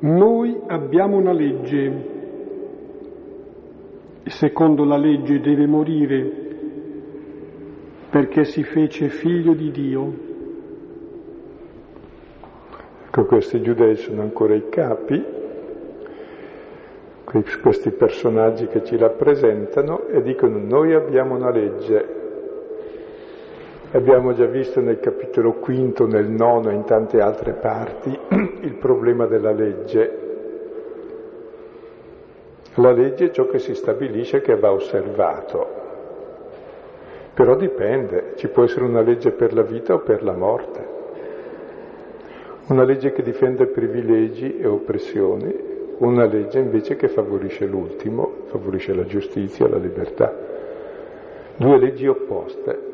noi 0.00 0.60
abbiamo 0.66 1.16
una 1.16 1.32
legge 1.32 2.18
secondo 4.24 4.84
la 4.84 4.96
legge 4.96 5.40
deve 5.40 5.66
morire 5.66 6.48
perché 8.10 8.44
si 8.44 8.62
fece 8.64 9.08
figlio 9.08 9.54
di 9.54 9.70
Dio. 9.70 10.28
Ecco, 13.06 13.24
questi 13.24 13.60
giudei 13.60 13.96
sono 13.96 14.22
ancora 14.22 14.54
i 14.54 14.68
capi, 14.68 15.24
questi 17.60 17.90
personaggi 17.90 18.66
che 18.66 18.84
ci 18.84 18.96
rappresentano 18.96 20.06
e 20.06 20.22
dicono 20.22 20.58
noi 20.58 20.94
abbiamo 20.94 21.36
una 21.36 21.50
legge. 21.50 22.19
Abbiamo 23.92 24.32
già 24.34 24.46
visto 24.46 24.80
nel 24.80 25.00
capitolo 25.00 25.54
quinto, 25.54 26.06
nel 26.06 26.28
nono 26.28 26.70
e 26.70 26.74
in 26.74 26.84
tante 26.84 27.20
altre 27.20 27.52
parti 27.54 28.16
il 28.60 28.74
problema 28.74 29.26
della 29.26 29.52
legge 29.52 30.28
la 32.74 32.92
legge 32.92 33.26
è 33.26 33.30
ciò 33.30 33.46
che 33.46 33.58
si 33.58 33.74
stabilisce 33.74 34.40
che 34.40 34.56
va 34.56 34.70
osservato, 34.70 35.66
però 37.34 37.56
dipende, 37.56 38.34
ci 38.36 38.46
può 38.46 38.62
essere 38.62 38.84
una 38.84 39.00
legge 39.00 39.32
per 39.32 39.52
la 39.52 39.62
vita 39.62 39.94
o 39.94 39.98
per 39.98 40.22
la 40.22 40.34
morte, 40.34 40.86
una 42.68 42.84
legge 42.84 43.10
che 43.10 43.22
difende 43.22 43.66
privilegi 43.66 44.58
e 44.58 44.68
oppressioni, 44.68 45.52
una 45.98 46.26
legge 46.26 46.60
invece 46.60 46.94
che 46.94 47.08
favorisce 47.08 47.66
l'ultimo, 47.66 48.44
favorisce 48.46 48.94
la 48.94 49.04
giustizia, 49.04 49.68
la 49.68 49.76
libertà. 49.76 50.32
Due 51.56 51.78
leggi 51.78 52.06
opposte. 52.06 52.89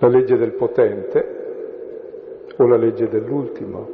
La 0.00 0.06
legge 0.08 0.36
del 0.36 0.52
potente 0.52 1.36
o 2.56 2.66
la 2.66 2.76
legge 2.76 3.08
dell'ultimo? 3.08 3.88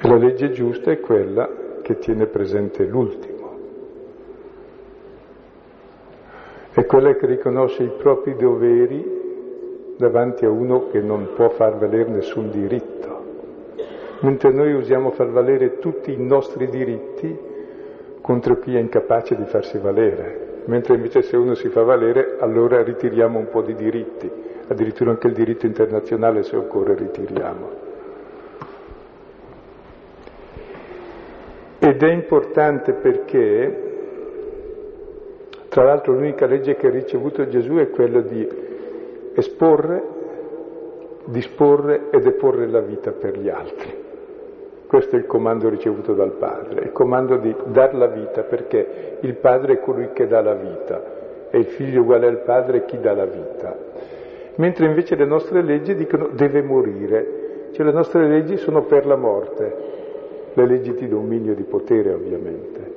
E 0.00 0.08
la 0.08 0.16
legge 0.16 0.52
giusta 0.52 0.90
è 0.90 1.00
quella 1.00 1.48
che 1.82 1.98
tiene 1.98 2.26
presente 2.26 2.84
l'ultimo. 2.84 3.32
È 6.72 6.86
quella 6.86 7.14
che 7.14 7.26
riconosce 7.26 7.82
i 7.82 7.92
propri 7.98 8.34
doveri 8.34 9.94
davanti 9.98 10.46
a 10.46 10.50
uno 10.50 10.88
che 10.88 11.00
non 11.00 11.28
può 11.34 11.50
far 11.50 11.76
valere 11.76 12.08
nessun 12.08 12.50
diritto, 12.50 13.22
mentre 14.20 14.50
noi 14.50 14.72
usiamo 14.72 15.10
far 15.10 15.28
valere 15.28 15.78
tutti 15.78 16.10
i 16.10 16.16
nostri 16.16 16.68
diritti 16.68 17.38
contro 18.22 18.58
chi 18.58 18.74
è 18.74 18.80
incapace 18.80 19.36
di 19.36 19.44
farsi 19.44 19.78
valere, 19.78 20.53
mentre 20.66 20.94
invece 20.94 21.22
se 21.22 21.36
uno 21.36 21.54
si 21.54 21.68
fa 21.68 21.82
valere 21.82 22.36
allora 22.38 22.82
ritiriamo 22.82 23.38
un 23.38 23.48
po' 23.48 23.62
di 23.62 23.74
diritti, 23.74 24.30
addirittura 24.68 25.10
anche 25.10 25.26
il 25.26 25.34
diritto 25.34 25.66
internazionale 25.66 26.42
se 26.42 26.56
occorre 26.56 26.94
ritiriamo. 26.94 27.82
Ed 31.78 32.02
è 32.02 32.10
importante 32.10 32.94
perché, 32.94 33.82
tra 35.68 35.84
l'altro 35.84 36.14
l'unica 36.14 36.46
legge 36.46 36.76
che 36.76 36.86
ha 36.86 36.90
ricevuto 36.90 37.46
Gesù 37.46 37.74
è 37.74 37.90
quella 37.90 38.20
di 38.20 38.48
esporre, 39.34 40.02
disporre 41.26 42.08
e 42.10 42.20
deporre 42.20 42.68
la 42.68 42.80
vita 42.80 43.12
per 43.12 43.38
gli 43.38 43.50
altri. 43.50 44.03
Questo 44.94 45.16
è 45.16 45.18
il 45.18 45.26
comando 45.26 45.68
ricevuto 45.68 46.14
dal 46.14 46.30
Padre, 46.30 46.82
il 46.82 46.92
comando 46.92 47.36
di 47.38 47.52
dar 47.64 47.96
la 47.96 48.06
vita 48.06 48.44
perché 48.44 49.16
il 49.22 49.34
Padre 49.34 49.72
è 49.72 49.80
colui 49.80 50.10
che 50.12 50.28
dà 50.28 50.40
la 50.40 50.54
vita 50.54 51.50
e 51.50 51.58
il 51.58 51.64
Figlio 51.64 52.02
uguale 52.02 52.28
al 52.28 52.42
Padre 52.42 52.84
chi 52.84 53.00
dà 53.00 53.12
la 53.12 53.24
vita. 53.24 53.76
Mentre 54.54 54.86
invece 54.86 55.16
le 55.16 55.24
nostre 55.24 55.62
leggi 55.62 55.96
dicono 55.96 56.28
deve 56.28 56.62
morire, 56.62 57.70
cioè 57.72 57.84
le 57.84 57.90
nostre 57.90 58.28
leggi 58.28 58.56
sono 58.56 58.84
per 58.84 59.04
la 59.04 59.16
morte, 59.16 59.74
le 60.52 60.64
leggi 60.64 60.94
di 60.94 61.08
dominio 61.08 61.54
e 61.54 61.56
di 61.56 61.64
potere 61.64 62.12
ovviamente. 62.12 62.92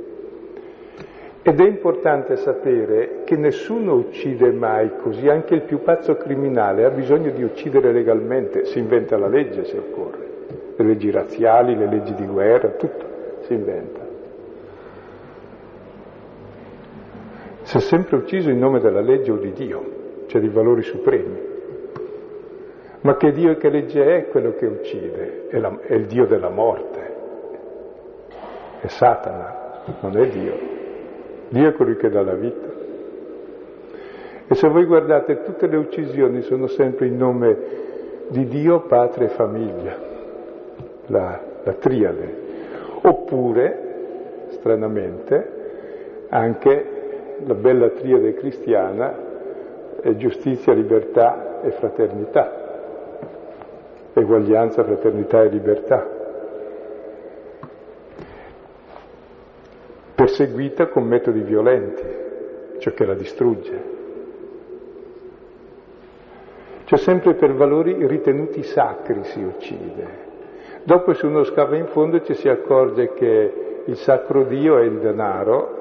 Ed 1.41 1.59
è 1.59 1.65
importante 1.65 2.35
sapere 2.35 3.21
che 3.23 3.37
nessuno 3.37 3.95
uccide 3.95 4.51
mai 4.51 4.97
così, 4.97 5.29
anche 5.29 5.55
il 5.55 5.63
più 5.63 5.81
pazzo 5.81 6.15
criminale 6.15 6.85
ha 6.85 6.91
bisogno 6.91 7.31
di 7.31 7.41
uccidere 7.41 7.91
legalmente, 7.91 8.65
si 8.65 8.77
inventa 8.77 9.17
la 9.17 9.27
legge 9.27 9.65
se 9.65 9.79
occorre, 9.79 10.26
le 10.77 10.85
leggi 10.85 11.11
razziali, 11.11 11.75
le 11.75 11.87
leggi 11.87 12.13
di 12.13 12.25
guerra, 12.25 12.69
tutto 12.69 13.05
si 13.41 13.53
inventa. 13.53 14.05
Si 17.63 17.77
è 17.77 17.79
sempre 17.79 18.17
ucciso 18.17 18.49
in 18.49 18.59
nome 18.59 18.79
della 18.79 19.01
legge 19.01 19.31
o 19.31 19.37
di 19.37 19.51
Dio, 19.51 19.83
cioè 20.27 20.39
di 20.39 20.49
valori 20.49 20.83
supremi. 20.83 21.45
Ma 23.01 23.17
che 23.17 23.31
Dio 23.31 23.51
e 23.51 23.57
che 23.57 23.69
legge 23.69 24.03
è 24.03 24.27
quello 24.27 24.53
che 24.53 24.65
uccide? 24.65 25.47
È, 25.49 25.59
la, 25.59 25.77
è 25.81 25.93
il 25.93 26.05
Dio 26.05 26.25
della 26.25 26.49
morte, 26.49 27.15
è 28.81 28.87
Satana, 28.87 29.83
non 30.01 30.17
è 30.17 30.27
Dio. 30.27 30.75
Dio 31.49 31.69
è 31.69 31.73
colui 31.73 31.95
che 31.95 32.09
dà 32.09 32.21
la 32.21 32.35
vita. 32.35 32.67
E 34.47 34.55
se 34.55 34.67
voi 34.69 34.85
guardate, 34.85 35.41
tutte 35.43 35.67
le 35.67 35.77
uccisioni 35.77 36.41
sono 36.41 36.67
sempre 36.67 37.07
in 37.07 37.17
nome 37.17 37.57
di 38.29 38.45
Dio, 38.45 38.81
patria 38.81 39.27
e 39.27 39.31
famiglia, 39.31 40.16
la, 41.07 41.39
la 41.63 41.73
triade. 41.73 42.45
Oppure, 43.01 44.47
stranamente, 44.51 45.55
anche 46.29 46.85
la 47.45 47.53
bella 47.53 47.89
triade 47.89 48.33
cristiana 48.33 49.25
è 50.01 50.15
giustizia, 50.15 50.73
libertà 50.73 51.61
e 51.61 51.71
fraternità, 51.71 52.51
eguaglianza, 54.13 54.83
fraternità 54.83 55.43
e 55.43 55.49
libertà. 55.49 56.15
perseguita 60.17 60.87
con 60.87 61.03
metodi 61.03 61.41
violenti, 61.41 62.03
ciò 62.79 62.91
che 62.91 63.05
la 63.05 63.13
distrugge. 63.13 63.95
Cioè 66.85 66.97
sempre 66.97 67.35
per 67.35 67.53
valori 67.53 68.07
ritenuti 68.07 68.63
sacri 68.63 69.23
si 69.25 69.43
uccide. 69.43 70.26
Dopo 70.87 71.13
se 71.13 71.25
uno 71.25 71.43
scava 71.43 71.75
in 71.75 71.87
fondo 71.87 72.21
ci 72.21 72.33
si 72.33 72.47
accorge 72.47 73.11
che 73.11 73.81
il 73.83 73.97
sacro 73.97 74.43
Dio 74.43 74.77
è 74.77 74.83
il 74.83 74.99
denaro 74.99 75.75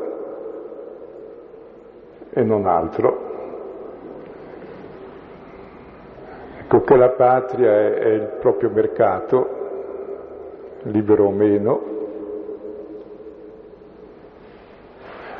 e 2.31 2.43
non 2.43 2.67
altro. 2.67 3.21
Ecco 6.59 6.81
che 6.81 6.97
la 6.97 7.11
patria 7.11 7.71
è, 7.71 7.95
è 7.95 8.09
il 8.15 8.33
proprio 8.41 8.69
mercato, 8.71 9.49
libero 10.83 11.27
o 11.27 11.31
meno, 11.31 11.83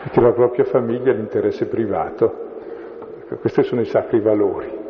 e 0.05 0.11
che 0.11 0.21
la 0.21 0.31
propria 0.31 0.63
famiglia 0.63 1.11
è 1.11 1.15
l'interesse 1.17 1.67
privato. 1.67 2.35
Ecco, 3.25 3.35
questi 3.39 3.65
sono 3.65 3.81
i 3.81 3.87
sacri 3.87 4.21
valori. 4.21 4.85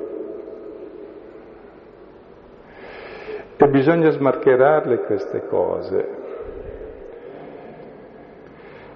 E 3.59 3.66
bisogna 3.77 4.11
smascherarle 4.11 4.99
queste 5.01 5.47
cose. 5.47 6.09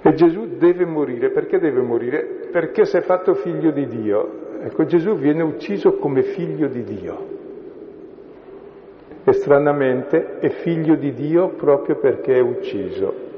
E 0.02 0.14
Gesù 0.14 0.56
deve 0.56 0.84
morire, 0.86 1.30
perché 1.30 1.58
deve 1.58 1.82
morire? 1.82 2.48
Perché 2.50 2.84
si 2.84 2.96
è 2.96 3.00
fatto 3.02 3.34
figlio 3.34 3.70
di 3.70 3.86
Dio. 3.86 4.48
Ecco, 4.62 4.84
Gesù 4.84 5.16
viene 5.16 5.42
ucciso 5.42 5.96
come 5.96 6.22
figlio 6.22 6.68
di 6.68 6.82
Dio. 6.82 7.38
E 9.24 9.32
stranamente 9.32 10.38
è 10.38 10.48
figlio 10.48 10.94
di 10.94 11.12
Dio 11.12 11.50
proprio 11.50 11.96
perché 11.96 12.34
è 12.34 12.40
ucciso. 12.40 13.28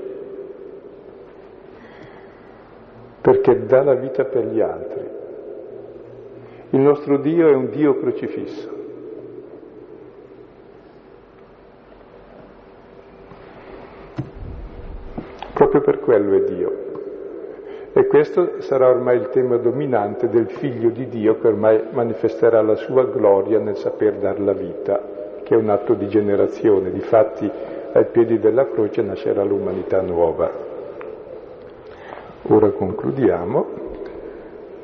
perché 3.22 3.64
dà 3.66 3.84
la 3.84 3.94
vita 3.94 4.24
per 4.24 4.46
gli 4.46 4.60
altri. 4.60 5.08
Il 6.70 6.80
nostro 6.80 7.18
Dio 7.18 7.48
è 7.48 7.54
un 7.54 7.70
Dio 7.70 7.96
crocifisso. 7.98 8.80
Proprio 15.54 15.80
per 15.82 16.00
quello 16.12 16.36
è 16.36 16.44
Dio. 16.44 16.90
E 17.94 18.06
questo 18.06 18.60
sarà 18.60 18.88
ormai 18.88 19.16
il 19.16 19.30
tema 19.30 19.56
dominante 19.56 20.28
del 20.28 20.50
figlio 20.50 20.90
di 20.90 21.08
Dio 21.08 21.38
che 21.38 21.46
ormai 21.46 21.84
manifesterà 21.90 22.60
la 22.60 22.74
sua 22.74 23.04
gloria 23.04 23.58
nel 23.58 23.76
saper 23.76 24.16
dar 24.16 24.38
la 24.38 24.52
vita, 24.52 25.00
che 25.42 25.54
è 25.54 25.56
un 25.56 25.70
atto 25.70 25.94
di 25.94 26.08
generazione. 26.08 26.90
Difatti 26.90 27.50
ai 27.92 28.04
piedi 28.06 28.38
della 28.38 28.68
croce 28.68 29.00
nascerà 29.00 29.42
l'umanità 29.42 30.02
nuova. 30.02 30.50
Ora 32.42 32.68
concludiamo. 32.68 33.66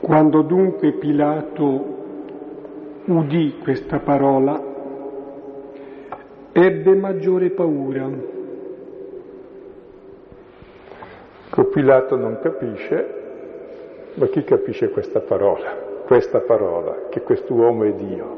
Quando 0.01 0.41
dunque 0.43 0.93
Pilato 0.93 1.85
udì 3.05 3.59
questa 3.62 3.99
parola, 3.99 4.62
ebbe 6.53 6.95
maggiore 6.95 7.51
paura. 7.51 8.37
Pilato 11.66 12.16
non 12.16 12.38
capisce, 12.40 13.14
ma 14.14 14.26
chi 14.26 14.44
capisce 14.44 14.90
questa 14.90 15.20
parola? 15.20 15.86
Questa 16.06 16.40
parola, 16.40 17.09
che 17.09 17.20
quest'uomo 17.22 17.84
è 17.84 17.92
Dio. 17.92 18.36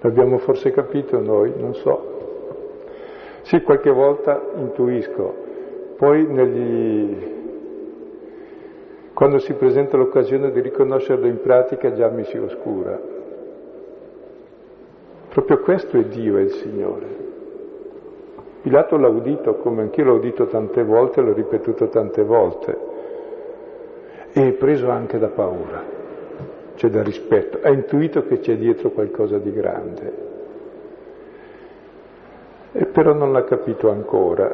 L'abbiamo 0.00 0.38
forse 0.38 0.70
capito 0.70 1.18
noi? 1.20 1.52
Non 1.56 1.74
so. 1.74 2.10
Sì, 3.42 3.62
qualche 3.62 3.90
volta 3.90 4.40
intuisco, 4.56 5.34
poi 5.96 6.26
negli 6.26 7.40
quando 9.14 9.38
si 9.38 9.52
presenta 9.52 9.96
l'occasione 9.96 10.50
di 10.50 10.60
riconoscerlo 10.60 11.26
in 11.26 11.40
pratica 11.40 11.92
già 11.92 12.08
mi 12.08 12.24
si 12.24 12.38
oscura. 12.38 12.98
Proprio 15.28 15.60
questo 15.60 15.96
è 15.96 16.04
Dio, 16.04 16.38
è 16.38 16.40
il 16.40 16.50
Signore. 16.50 17.21
Pilato 18.62 18.96
l'ha 18.96 19.08
udito 19.08 19.56
come 19.56 19.82
anch'io 19.82 20.04
l'ho 20.04 20.14
udito 20.14 20.46
tante 20.46 20.84
volte, 20.84 21.20
l'ho 21.20 21.32
ripetuto 21.32 21.88
tante 21.88 22.22
volte 22.22 22.78
e 24.32 24.48
è 24.48 24.52
preso 24.52 24.88
anche 24.88 25.18
da 25.18 25.28
paura, 25.28 25.82
cioè 26.76 26.88
da 26.88 27.02
rispetto, 27.02 27.58
ha 27.60 27.70
intuito 27.70 28.24
che 28.24 28.38
c'è 28.38 28.56
dietro 28.56 28.90
qualcosa 28.90 29.38
di 29.38 29.52
grande, 29.52 30.12
e 32.70 32.86
però 32.86 33.12
non 33.12 33.32
l'ha 33.32 33.42
capito 33.44 33.90
ancora, 33.90 34.48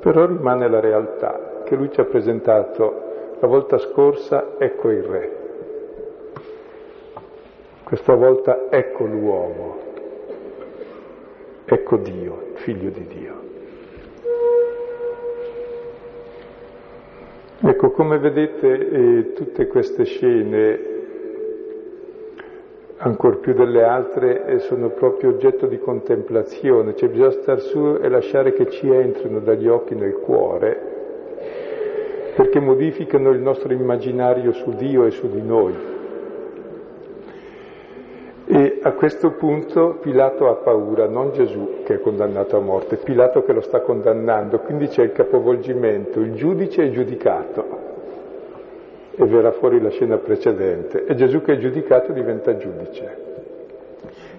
però 0.00 0.26
rimane 0.26 0.68
la 0.68 0.80
realtà 0.80 1.62
che 1.64 1.74
lui 1.74 1.90
ci 1.90 2.00
ha 2.00 2.04
presentato 2.04 3.02
la 3.40 3.46
volta 3.48 3.76
scorsa 3.78 4.54
ecco 4.56 4.88
il 4.90 5.02
re, 5.02 5.36
questa 7.82 8.14
volta 8.14 8.70
ecco 8.70 9.04
l'uomo, 9.04 9.85
ecco 11.66 11.96
Dio, 11.96 12.52
figlio 12.54 12.90
di 12.90 13.06
Dio. 13.06 13.34
Ecco, 17.58 17.90
come 17.90 18.18
vedete 18.18 18.88
eh, 18.88 19.32
tutte 19.32 19.66
queste 19.66 20.04
scene, 20.04 20.78
ancor 22.98 23.40
più 23.40 23.54
delle 23.54 23.82
altre, 23.82 24.46
eh, 24.46 24.58
sono 24.60 24.90
proprio 24.90 25.30
oggetto 25.30 25.66
di 25.66 25.78
contemplazione, 25.78 26.94
cioè 26.94 27.08
bisogna 27.08 27.30
star 27.32 27.60
su 27.60 27.98
e 28.00 28.08
lasciare 28.08 28.52
che 28.52 28.70
ci 28.70 28.88
entrino 28.88 29.40
dagli 29.40 29.66
occhi 29.66 29.94
nel 29.94 30.14
cuore, 30.14 30.80
perché 32.36 32.60
modificano 32.60 33.30
il 33.30 33.40
nostro 33.40 33.72
immaginario 33.72 34.52
su 34.52 34.70
Dio 34.76 35.04
e 35.04 35.10
su 35.10 35.28
di 35.28 35.42
noi. 35.42 35.95
E 38.48 38.78
a 38.80 38.92
questo 38.92 39.32
punto 39.32 39.98
Pilato 40.00 40.48
ha 40.48 40.54
paura, 40.54 41.08
non 41.08 41.32
Gesù 41.32 41.82
che 41.84 41.94
è 41.94 42.00
condannato 42.00 42.56
a 42.56 42.60
morte, 42.60 42.96
Pilato 42.96 43.42
che 43.42 43.52
lo 43.52 43.60
sta 43.60 43.80
condannando, 43.80 44.60
quindi 44.60 44.86
c'è 44.86 45.02
il 45.02 45.10
capovolgimento, 45.10 46.20
il 46.20 46.34
giudice 46.34 46.84
è 46.84 46.90
giudicato 46.90 47.64
e 49.16 49.24
verrà 49.24 49.50
fuori 49.50 49.80
la 49.80 49.90
scena 49.90 50.18
precedente 50.18 51.06
e 51.06 51.16
Gesù 51.16 51.42
che 51.42 51.54
è 51.54 51.58
giudicato 51.58 52.12
diventa 52.12 52.56
giudice. 52.56 53.24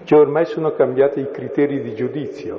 Cioè 0.04 0.20
ormai 0.20 0.46
sono 0.46 0.72
cambiati 0.72 1.20
i 1.20 1.30
criteri 1.30 1.82
di 1.82 1.94
giudizio, 1.94 2.58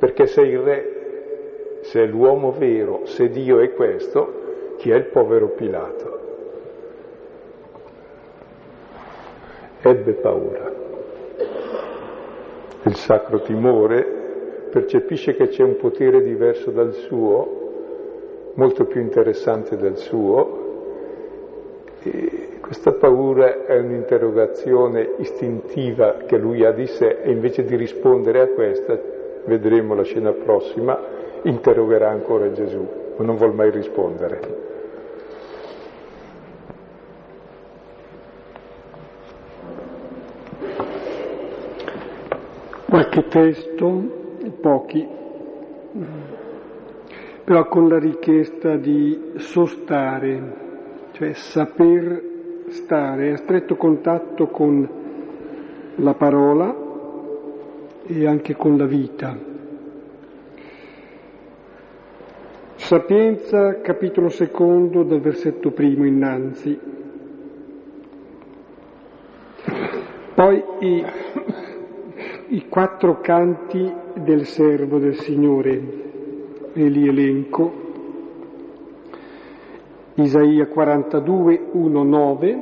perché 0.00 0.26
se 0.26 0.40
il 0.40 0.58
re, 0.58 1.78
se 1.82 2.02
è 2.02 2.06
l'uomo 2.06 2.50
vero, 2.50 3.02
se 3.04 3.28
Dio 3.28 3.60
è 3.60 3.72
questo, 3.72 4.74
chi 4.78 4.90
è 4.90 4.96
il 4.96 5.04
povero 5.04 5.50
Pilato? 5.50 6.21
Ebbe 9.82 10.12
paura. 10.14 10.72
Il 12.84 12.96
sacro 12.96 13.40
timore 13.42 14.20
percepisce 14.70 15.34
che 15.34 15.48
c'è 15.48 15.62
un 15.62 15.76
potere 15.76 16.22
diverso 16.22 16.70
dal 16.70 16.92
suo, 16.92 17.60
molto 18.54 18.84
più 18.86 19.00
interessante 19.00 19.76
del 19.76 19.96
suo, 19.96 20.60
e 22.02 22.58
questa 22.60 22.92
paura 22.92 23.64
è 23.66 23.78
un'interrogazione 23.78 25.14
istintiva 25.18 26.16
che 26.26 26.38
lui 26.38 26.64
ha 26.64 26.72
di 26.72 26.86
sé 26.86 27.18
e 27.22 27.30
invece 27.30 27.64
di 27.64 27.76
rispondere 27.76 28.40
a 28.40 28.48
questa, 28.48 28.98
vedremo 29.44 29.94
la 29.94 30.02
scena 30.02 30.32
prossima, 30.32 30.98
interrogerà 31.42 32.08
ancora 32.08 32.50
Gesù, 32.52 32.86
ma 33.16 33.24
non 33.24 33.36
vuol 33.36 33.54
mai 33.54 33.70
rispondere. 33.70 34.61
Qualche 42.92 43.26
testo, 43.26 44.02
pochi, 44.60 45.08
però 47.42 47.66
con 47.66 47.88
la 47.88 47.98
richiesta 47.98 48.76
di 48.76 49.32
sostare, 49.36 50.56
cioè 51.12 51.32
saper 51.32 52.22
stare 52.68 53.32
a 53.32 53.36
stretto 53.38 53.76
contatto 53.76 54.48
con 54.48 54.86
la 55.94 56.12
parola 56.12 56.76
e 58.04 58.26
anche 58.26 58.56
con 58.56 58.76
la 58.76 58.84
vita. 58.84 59.38
Sapienza, 62.74 63.80
capitolo 63.80 64.28
secondo, 64.28 65.02
dal 65.02 65.20
versetto 65.20 65.70
primo 65.70 66.04
innanzi. 66.04 66.78
Poi 70.34 70.64
i 70.80 71.04
i 72.52 72.68
quattro 72.68 73.20
canti 73.22 73.90
del 74.12 74.44
servo 74.44 74.98
del 74.98 75.18
Signore, 75.20 76.00
e 76.74 76.88
li 76.88 77.08
elenco. 77.08 77.80
Isaia 80.16 80.66
42, 80.66 81.68
1, 81.72 82.02
9, 82.02 82.60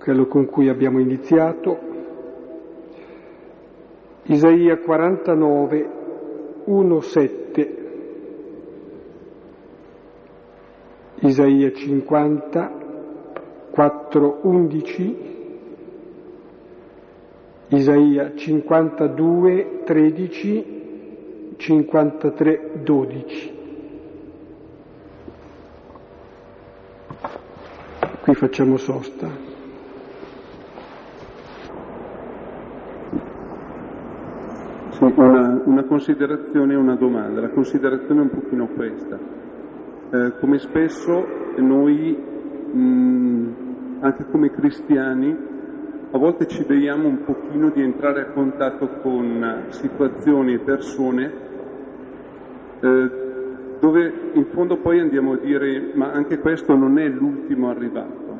quello 0.00 0.26
con 0.26 0.46
cui 0.46 0.68
abbiamo 0.68 0.98
iniziato. 0.98 1.78
Isaia 4.24 4.76
49, 4.78 5.90
1, 6.64 7.00
7. 7.00 7.76
Isaia 11.20 11.72
50, 11.72 12.72
4, 13.70 14.38
11. 14.42 15.39
Isaia 17.72 18.34
52, 18.34 19.82
13, 19.84 21.54
53, 21.56 22.70
12. 22.82 23.58
Qui 28.22 28.34
facciamo 28.34 28.76
sosta. 28.76 29.28
Una, 34.98 35.62
una 35.64 35.84
considerazione 35.84 36.72
e 36.72 36.76
una 36.76 36.96
domanda. 36.96 37.40
La 37.40 37.50
considerazione 37.50 38.20
è 38.20 38.22
un 38.24 38.30
pochino 38.30 38.66
questa. 38.66 39.16
Eh, 40.10 40.32
come 40.40 40.58
spesso 40.58 41.24
noi, 41.56 42.16
mh, 42.72 43.48
anche 44.00 44.24
come 44.28 44.50
cristiani, 44.50 45.59
a 46.12 46.18
volte 46.18 46.48
ci 46.48 46.64
vediamo 46.64 47.06
un 47.06 47.22
pochino 47.22 47.70
di 47.70 47.82
entrare 47.82 48.22
a 48.22 48.24
contatto 48.26 48.88
con 49.00 49.66
situazioni 49.68 50.54
e 50.54 50.58
persone 50.58 51.32
eh, 52.80 53.10
dove 53.78 54.12
in 54.32 54.46
fondo 54.46 54.78
poi 54.78 54.98
andiamo 54.98 55.34
a 55.34 55.36
dire 55.36 55.92
ma 55.94 56.10
anche 56.10 56.40
questo 56.40 56.74
non 56.74 56.98
è 56.98 57.06
l'ultimo 57.06 57.70
arrivato. 57.70 58.38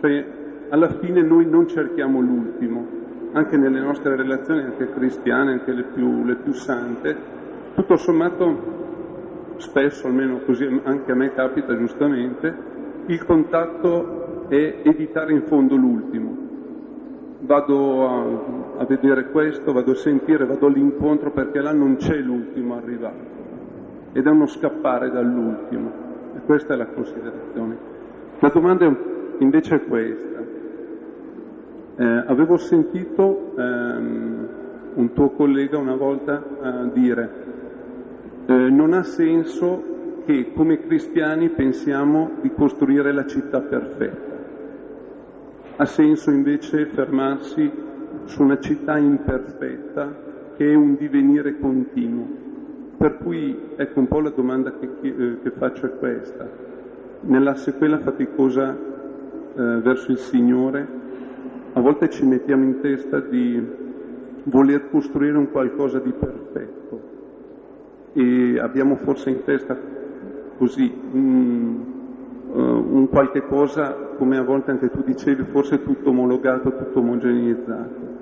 Cioè 0.00 0.26
alla 0.70 0.88
fine 0.98 1.22
noi 1.22 1.46
non 1.46 1.68
cerchiamo 1.68 2.20
l'ultimo, 2.20 2.86
anche 3.32 3.56
nelle 3.56 3.80
nostre 3.80 4.16
relazioni, 4.16 4.62
anche 4.62 4.90
cristiane, 4.90 5.52
anche 5.52 5.72
le 5.72 5.84
più, 5.84 6.24
le 6.24 6.34
più 6.34 6.52
sante, 6.52 7.16
tutto 7.74 7.96
sommato 7.96 8.76
spesso, 9.58 10.08
almeno 10.08 10.40
così 10.44 10.80
anche 10.82 11.12
a 11.12 11.14
me 11.14 11.32
capita 11.32 11.76
giustamente, 11.76 12.54
il 13.06 13.24
contatto 13.24 14.46
è 14.48 14.80
evitare 14.82 15.32
in 15.32 15.42
fondo 15.42 15.76
l'ultimo 15.76 16.47
vado 17.48 18.06
a, 18.06 18.80
a, 18.82 18.84
vedere 18.84 19.30
questo, 19.30 19.72
vado 19.72 19.92
a 19.92 19.94
sentire, 19.94 20.44
vado 20.44 20.66
all'incontro 20.66 21.30
perché 21.30 21.62
là 21.62 21.72
non 21.72 21.96
c'è 21.96 22.16
l'ultimo 22.18 22.76
arrivato 22.76 23.36
ed 24.12 24.26
è 24.26 24.30
uno 24.30 24.46
scappare 24.46 25.10
dall'ultimo 25.10 25.90
e 26.36 26.40
questa 26.44 26.74
è 26.74 26.76
la 26.76 26.86
considerazione. 26.86 27.76
La 28.40 28.50
domanda 28.50 28.94
invece 29.38 29.76
è 29.76 29.84
questa. 29.86 30.44
Eh, 31.96 32.04
avevo 32.26 32.58
sentito 32.58 33.54
ehm, 33.56 34.48
un 34.94 35.12
tuo 35.14 35.30
collega 35.30 35.78
una 35.78 35.96
volta 35.96 36.42
eh, 36.42 36.92
dire 36.92 37.30
eh, 38.46 38.52
non 38.52 38.92
ha 38.92 39.02
senso 39.02 40.22
che 40.24 40.52
come 40.54 40.78
cristiani 40.86 41.48
pensiamo 41.48 42.30
di 42.42 42.52
costruire 42.52 43.12
la 43.12 43.26
città 43.26 43.60
perfetta 43.60 44.37
ha 45.80 45.84
senso 45.84 46.32
invece 46.32 46.86
fermarsi 46.86 47.70
su 48.24 48.42
una 48.42 48.58
città 48.58 48.98
imperfetta 48.98 50.26
che 50.56 50.72
è 50.72 50.74
un 50.74 50.96
divenire 50.96 51.56
continuo. 51.60 52.26
Per 52.96 53.18
cui 53.18 53.56
ecco 53.76 54.00
un 54.00 54.08
po' 54.08 54.20
la 54.20 54.30
domanda 54.30 54.72
che, 54.72 54.90
eh, 55.02 55.38
che 55.40 55.50
faccio 55.52 55.86
è 55.86 55.96
questa. 55.98 56.48
Nella 57.20 57.54
sequela 57.54 58.00
faticosa 58.00 58.76
eh, 58.76 58.80
verso 59.54 60.10
il 60.10 60.18
Signore, 60.18 60.86
a 61.74 61.80
volte 61.80 62.10
ci 62.10 62.24
mettiamo 62.24 62.64
in 62.64 62.80
testa 62.80 63.20
di 63.20 63.64
voler 64.44 64.90
costruire 64.90 65.38
un 65.38 65.48
qualcosa 65.52 66.00
di 66.00 66.10
perfetto 66.10 67.00
e 68.14 68.58
abbiamo 68.58 68.96
forse 68.96 69.30
in 69.30 69.44
testa 69.44 69.78
così 70.56 70.92
un, 71.12 71.84
uh, 72.50 72.58
un 72.58 73.08
qualche 73.08 73.42
cosa, 73.42 74.07
come 74.18 74.36
a 74.36 74.42
volte 74.42 74.72
anche 74.72 74.90
tu 74.90 75.02
dicevi, 75.02 75.44
forse 75.44 75.80
tutto 75.82 76.10
omologato, 76.10 76.74
tutto 76.74 76.98
omogeneizzato. 76.98 78.16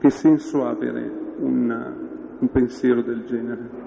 Che 0.00 0.10
senso 0.10 0.64
ha 0.64 0.70
avere 0.70 1.10
un, 1.38 1.94
un 2.40 2.50
pensiero 2.50 3.00
del 3.02 3.24
genere? 3.24 3.86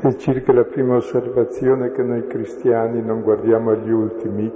E 0.00 0.16
circa 0.16 0.52
la 0.52 0.62
prima 0.62 0.94
osservazione 0.94 1.90
che 1.90 2.04
noi 2.04 2.24
cristiani 2.28 3.02
non 3.02 3.22
guardiamo 3.22 3.72
agli 3.72 3.90
ultimi, 3.90 4.52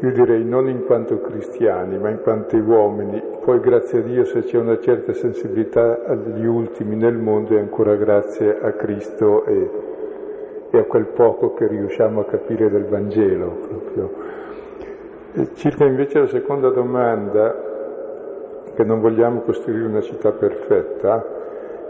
io 0.00 0.12
direi 0.12 0.44
non 0.44 0.68
in 0.68 0.84
quanto 0.84 1.20
cristiani, 1.20 1.98
ma 1.98 2.10
in 2.10 2.20
quanto 2.20 2.56
uomini. 2.56 3.22
Poi 3.42 3.60
grazie 3.60 4.00
a 4.00 4.02
Dio 4.02 4.24
se 4.26 4.42
c'è 4.42 4.58
una 4.58 4.78
certa 4.78 5.14
sensibilità 5.14 6.04
agli 6.04 6.44
ultimi 6.44 6.96
nel 6.96 7.16
mondo 7.16 7.56
è 7.56 7.60
ancora 7.60 7.94
grazie 7.94 8.58
a 8.60 8.72
Cristo 8.72 9.46
e 9.46 9.93
e 10.76 10.80
a 10.80 10.84
quel 10.84 11.06
poco 11.06 11.54
che 11.54 11.66
riusciamo 11.66 12.20
a 12.20 12.24
capire 12.24 12.68
del 12.70 12.84
Vangelo. 12.84 13.58
Proprio. 13.68 14.10
circa 15.54 15.84
invece 15.84 16.20
la 16.20 16.26
seconda 16.26 16.70
domanda, 16.70 17.72
che 18.74 18.84
non 18.84 19.00
vogliamo 19.00 19.40
costruire 19.42 19.86
una 19.86 20.00
città 20.00 20.32
perfetta, 20.32 21.24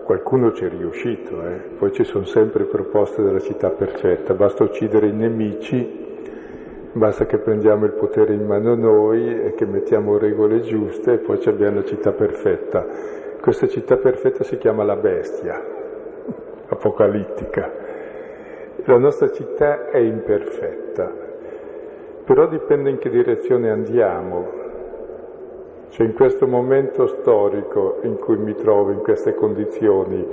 qualcuno 0.05 0.53
ci 0.53 0.65
è 0.65 0.69
riuscito, 0.69 1.43
eh? 1.47 1.61
poi 1.79 1.93
ci 1.93 2.05
sono 2.05 2.25
sempre 2.25 2.65
proposte 2.65 3.23
della 3.23 3.41
città 3.41 3.71
perfetta, 3.71 4.35
basta 4.35 4.65
uccidere 4.65 5.07
i 5.07 5.13
nemici, 5.13 6.03
basta 6.93 7.25
che 7.27 7.39
prendiamo 7.39 7.87
il 7.87 7.93
potere 7.93 8.35
in 8.35 8.45
mano 8.45 8.75
noi 8.75 9.45
e 9.45 9.55
che 9.55 9.65
mettiamo 9.65 10.19
regole 10.19 10.61
giuste 10.61 11.15
e 11.15 11.19
poi 11.19 11.41
abbiamo 11.47 11.77
la 11.77 11.85
città 11.85 12.13
perfetta. 12.13 12.87
Questa 13.41 13.67
città 13.67 13.97
perfetta 13.97 14.45
si 14.45 14.59
chiama 14.59 14.85
la 14.85 14.97
bestia, 14.97 15.63
apocalittica. 16.69 17.84
La 18.87 18.99
nostra 18.99 19.31
città 19.31 19.89
è 19.89 19.97
imperfetta, 19.97 21.11
però 22.23 22.47
dipende 22.47 22.91
in 22.91 22.99
che 22.99 23.09
direzione 23.09 23.71
andiamo. 23.71 24.47
Cioè 25.89 26.05
in 26.07 26.13
questo 26.13 26.47
momento 26.47 27.07
storico 27.07 28.01
in 28.03 28.17
cui 28.19 28.37
mi 28.37 28.55
trovo, 28.55 28.91
in 28.91 28.99
queste 28.99 29.35
condizioni, 29.35 30.27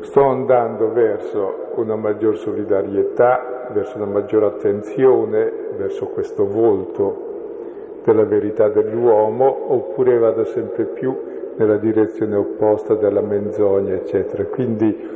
sto 0.00 0.24
andando 0.24 0.92
verso 0.92 1.70
una 1.76 1.96
maggior 1.96 2.36
solidarietà, 2.36 3.70
verso 3.72 3.96
una 3.96 4.12
maggiore 4.12 4.44
attenzione, 4.44 5.50
verso 5.78 6.08
questo 6.08 6.46
volto 6.46 8.02
della 8.04 8.24
verità 8.24 8.68
dell'uomo, 8.68 9.72
oppure 9.72 10.18
vado 10.18 10.44
sempre 10.44 10.84
più 10.84 11.16
nella 11.56 11.78
direzione 11.78 12.36
opposta 12.36 12.94
della 12.94 13.22
menzogna, 13.22 13.94
eccetera. 13.94 14.44
Quindi 14.44 15.13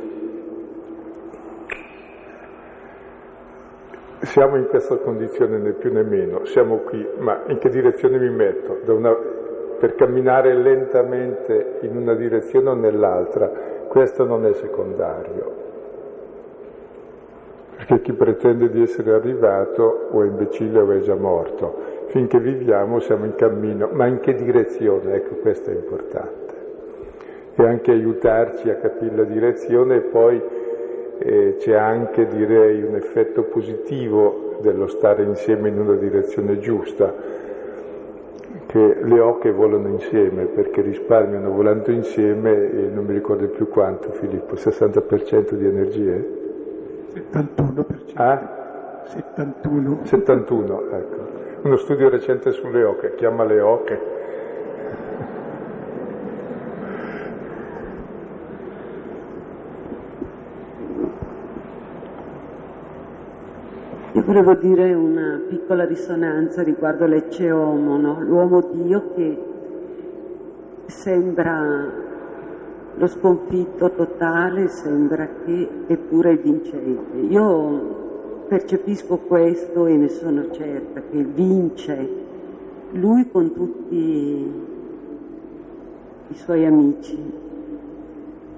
siamo 4.21 4.57
in 4.57 4.67
questa 4.67 4.97
condizione 4.97 5.57
né 5.57 5.71
più 5.73 5.91
né 5.91 6.03
meno, 6.03 6.45
siamo 6.45 6.79
qui, 6.79 7.07
ma 7.17 7.43
in 7.47 7.57
che 7.57 7.69
direzione 7.69 8.17
mi 8.17 8.29
metto? 8.29 8.77
Una, 8.91 9.15
per 9.79 9.95
camminare 9.95 10.53
lentamente 10.55 11.77
in 11.81 11.95
una 11.95 12.13
direzione 12.13 12.69
o 12.69 12.73
nell'altra, 12.73 13.49
questo 13.87 14.25
non 14.25 14.45
è 14.45 14.53
secondario. 14.53 15.67
Perché 17.77 18.01
chi 18.01 18.13
pretende 18.13 18.69
di 18.69 18.81
essere 18.81 19.13
arrivato 19.13 20.09
o 20.11 20.21
è 20.21 20.27
imbecille 20.27 20.79
o 20.79 20.91
è 20.91 20.99
già 20.99 21.15
morto. 21.15 21.97
Finché 22.07 22.39
viviamo 22.39 22.99
siamo 22.99 23.23
in 23.23 23.35
cammino, 23.35 23.87
ma 23.93 24.05
in 24.05 24.19
che 24.19 24.33
direzione? 24.33 25.13
Ecco, 25.13 25.35
questo 25.35 25.69
è 25.69 25.73
importante. 25.73 26.57
E 27.55 27.65
anche 27.65 27.91
aiutarci 27.91 28.69
a 28.69 28.75
capire 28.75 29.15
la 29.15 29.23
direzione 29.23 29.95
e 29.95 30.01
poi 30.01 30.41
eh, 31.19 31.55
c'è 31.59 31.73
anche, 31.75 32.27
direi, 32.27 32.81
un 32.81 32.95
effetto 32.95 33.43
positivo 33.43 34.57
dello 34.61 34.87
stare 34.87 35.23
insieme 35.23 35.69
in 35.69 35.79
una 35.79 35.95
direzione 35.95 36.59
giusta, 36.59 37.13
che 38.65 38.97
le 39.01 39.19
ocche 39.19 39.51
volano 39.51 39.87
insieme 39.87 40.45
perché 40.45 40.81
risparmiano 40.81 41.51
volando 41.51 41.91
insieme, 41.91 42.71
e 42.71 42.89
non 42.93 43.05
mi 43.05 43.13
ricordo 43.13 43.47
più 43.47 43.67
quanto 43.67 44.11
Filippo, 44.11 44.55
60% 44.55 45.53
di 45.53 45.65
energie? 45.65 46.37
71%. 47.13 48.11
Ah? 48.13 48.57
71. 49.05 49.99
71, 50.03 50.83
ecco. 50.91 51.17
Uno 51.63 51.75
studio 51.77 52.09
recente 52.09 52.51
sulle 52.51 52.83
oche, 52.83 53.15
chiama 53.15 53.43
le 53.43 53.59
oche. 53.59 54.18
Io 64.13 64.23
volevo 64.23 64.55
dire 64.55 64.91
una 64.95 65.39
piccola 65.47 65.85
risonanza 65.85 66.63
riguardo 66.63 67.05
l'ecce 67.05 67.51
homo, 67.51 67.95
no? 67.95 68.19
l'uomo 68.19 68.67
Dio 68.71 69.11
che 69.13 69.37
sembra 70.87 71.87
lo 72.95 73.05
sconfitto 73.07 73.91
totale, 73.91 74.67
sembra 74.67 75.29
che 75.45 75.69
eppure 75.85 76.31
è 76.31 76.37
vincente. 76.39 77.17
Io 77.17 78.45
percepisco 78.47 79.17
questo 79.17 79.85
e 79.85 79.95
ne 79.95 80.09
sono 80.09 80.49
certa, 80.49 81.01
che 81.01 81.23
vince 81.23 82.09
lui 82.93 83.29
con 83.29 83.53
tutti 83.53 84.51
i 86.29 86.33
suoi 86.33 86.65
amici. 86.65 87.31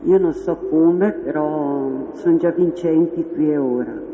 Io 0.03 0.17
non 0.17 0.33
so 0.33 0.55
come, 0.69 1.11
però 1.11 1.89
sono 2.13 2.37
già 2.37 2.51
vincenti 2.51 3.25
qui 3.33 3.51
e 3.51 3.57
ora 3.57 4.10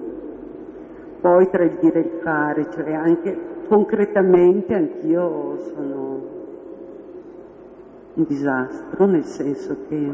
poi 1.28 1.49
tra 1.49 1.65
il 1.65 1.78
dire 1.82 1.99
e 1.99 2.03
il 2.03 2.19
fare, 2.21 2.67
cioè 2.71 2.93
anche 2.93 3.38
concretamente 3.67 4.73
anch'io 4.73 5.57
sono 5.73 6.21
un 8.13 8.23
disastro, 8.25 9.05
nel 9.07 9.25
senso 9.25 9.75
che 9.89 10.09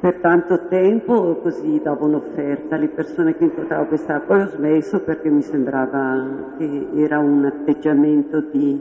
per 0.00 0.14
tanto 0.20 0.66
tempo 0.68 1.36
così 1.42 1.78
davo 1.82 2.06
un'offerta 2.06 2.76
alle 2.76 2.88
persone 2.88 3.36
che 3.36 3.44
incontravo 3.44 3.94
strada, 3.96 4.24
poi 4.24 4.40
ho 4.40 4.48
smesso 4.48 5.00
perché 5.00 5.28
mi 5.28 5.42
sembrava 5.42 6.54
che 6.56 6.86
era 6.94 7.18
un 7.18 7.44
atteggiamento 7.44 8.40
di 8.50 8.80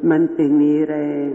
mantenere 0.00 1.34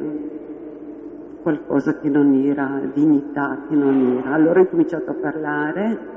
qualcosa 1.43 1.99
che 1.99 2.09
non 2.09 2.33
era, 2.33 2.81
dignità 2.91 3.65
che 3.69 3.75
non 3.75 4.17
era. 4.17 4.33
Allora 4.33 4.61
ho 4.61 4.65
cominciato 4.65 5.11
a 5.11 5.13
parlare 5.13 6.12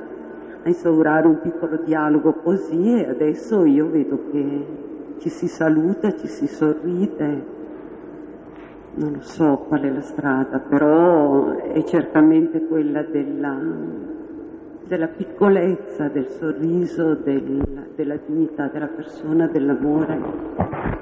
a 0.67 0.69
instaurare 0.69 1.29
un 1.29 1.41
piccolo 1.41 1.77
dialogo 1.77 2.33
così 2.35 3.01
e 3.01 3.09
adesso 3.09 3.64
io 3.64 3.89
vedo 3.89 4.21
che 4.33 4.67
ci 5.19 5.29
si 5.29 5.47
saluta, 5.47 6.12
ci 6.17 6.27
si 6.27 6.49
sorride. 6.49 7.55
Non 8.95 9.12
lo 9.12 9.21
so 9.21 9.64
qual 9.69 9.83
è 9.83 9.91
la 9.91 10.01
strada, 10.01 10.59
però 10.59 11.51
è 11.53 11.85
certamente 11.85 12.67
quella 12.67 13.03
della, 13.03 13.57
della 14.87 15.07
piccolezza, 15.07 16.09
del 16.09 16.27
sorriso, 16.31 17.14
del, 17.14 17.89
della 17.95 18.19
dignità 18.27 18.67
della 18.67 18.89
persona, 18.89 19.47
dell'amore 19.47 20.96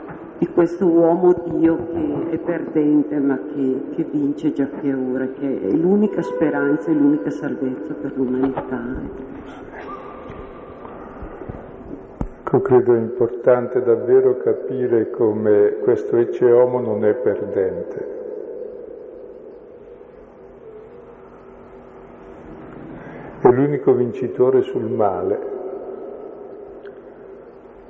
di 0.45 0.53
questo 0.53 0.87
uomo 0.87 1.33
Dio 1.47 1.87
che 1.91 2.31
è 2.33 2.39
perdente 2.39 3.19
ma 3.19 3.39
che, 3.55 3.81
che 3.95 4.05
vince 4.11 4.53
già 4.53 4.69
che 4.81 4.93
ora, 4.93 5.27
che 5.29 5.61
è 5.63 5.71
l'unica 5.71 6.21
speranza 6.21 6.91
e 6.91 6.93
l'unica 6.93 7.31
salvezza 7.31 7.95
per 7.95 8.13
l'umanità. 8.15 8.83
Ecco, 12.41 12.61
credo 12.61 12.95
importante 12.95 13.83
davvero 13.83 14.37
capire 14.37 15.09
come 15.09 15.79
questo 15.83 16.19
ecce 16.19 16.51
homo 16.53 16.79
non 16.79 17.07
è 17.07 17.15
perdente. 17.15 18.13
È 23.41 23.49
l'unico 23.49 23.95
vincitore 23.95 24.61
sul 24.61 24.91
male. 24.91 25.54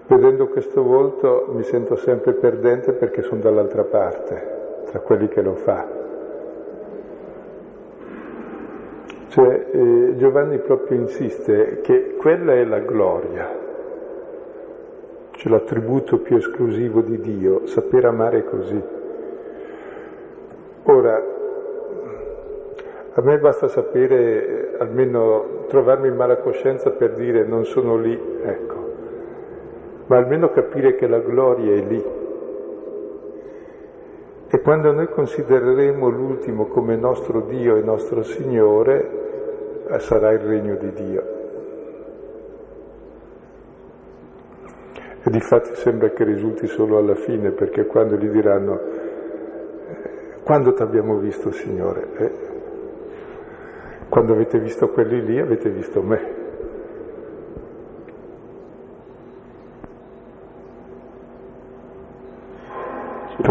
Vedendo 0.07 0.49
questo 0.49 0.83
volto 0.83 1.47
mi 1.53 1.63
sento 1.63 1.97
sempre 1.97 2.35
perdente 2.35 2.93
perché 2.93 3.23
sono 3.23 3.41
dall'altra 3.41 3.85
parte, 3.85 4.83
tra 4.85 4.99
quelli 5.01 5.29
che 5.29 5.41
lo 5.41 5.55
fa. 5.55 5.87
Cioè, 9.29 9.67
eh, 9.73 10.15
Giovanni 10.17 10.59
proprio 10.59 10.99
insiste 10.99 11.81
che 11.81 12.17
quella 12.19 12.53
è 12.53 12.65
la 12.65 12.81
gloria, 12.81 13.49
cioè 15.31 15.53
l'attributo 15.53 16.19
più 16.19 16.37
esclusivo 16.37 17.01
di 17.01 17.19
Dio, 17.19 17.67
saper 17.67 18.05
amare 18.05 18.45
così. 18.45 18.83
Ora, 20.85 21.23
a 23.15 23.21
me 23.23 23.39
basta 23.39 23.69
sapere, 23.69 24.75
almeno 24.79 25.65
trovarmi 25.69 26.09
in 26.09 26.15
mala 26.15 26.37
coscienza 26.37 26.91
per 26.91 27.15
dire 27.15 27.45
non 27.45 27.65
sono 27.65 27.97
lì, 27.97 28.21
ecco, 28.43 28.84
ma 30.07 30.17
almeno 30.17 30.51
capire 30.51 30.95
che 30.97 31.07
la 31.07 31.21
gloria 31.21 31.75
è 31.75 31.81
lì. 31.81 32.05
E 34.49 34.61
quando 34.61 34.93
noi 34.93 35.09
considereremo 35.09 36.09
l'ultimo 36.09 36.67
come 36.67 36.97
nostro 36.97 37.41
Dio 37.41 37.77
e 37.77 37.83
nostro 37.83 38.23
Signore, 38.23 39.85
eh, 39.89 39.99
sarà 39.99 40.31
il 40.33 40.41
regno 40.41 40.77
di 40.77 40.93
Dio. 40.93 41.23
E 45.27 45.31
di 45.31 45.41
fatti 45.41 45.75
sembra 45.75 46.11
che 46.11 46.23
risulti 46.25 46.67
solo 46.67 46.99
alla 46.99 47.15
fine, 47.15 47.51
perché 47.53 47.87
quando 47.87 48.17
gli 48.17 48.29
diranno, 48.29 48.81
eh, 48.81 50.43
quando 50.45 50.73
ti 50.75 50.83
abbiamo 50.83 51.19
visto 51.19 51.51
Signore? 51.51 52.09
Eh, 52.17 52.31
quando 54.09 54.35
avete 54.35 54.61
visto 54.61 54.91
quelli 54.91 55.25
lì 55.25 55.41
avete 55.41 55.71
visto 55.71 56.01
me. 56.03 56.44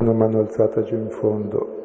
Una 0.03 0.13
mano 0.13 0.39
alzata 0.39 0.81
giù 0.83 0.95
in 0.95 1.09
fondo. 1.09 1.81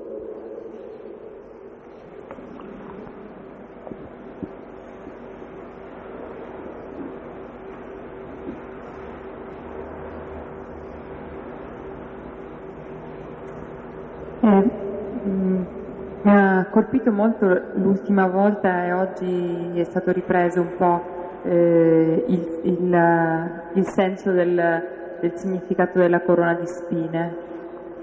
colpito 16.78 17.10
molto 17.10 17.46
l'ultima 17.74 18.28
volta 18.28 18.84
e 18.84 18.92
oggi 18.92 19.72
è 19.74 19.84
stato 19.84 20.12
ripreso 20.12 20.60
un 20.60 20.76
po' 20.76 21.02
eh, 21.42 22.24
il, 22.26 22.60
il, 22.62 23.62
il, 23.74 23.86
senso 23.86 24.30
del, 24.30 24.82
del, 25.20 25.32
significato 25.34 25.98
della 25.98 26.20
corona 26.20 26.54
di 26.54 26.66
spine, 26.66 27.36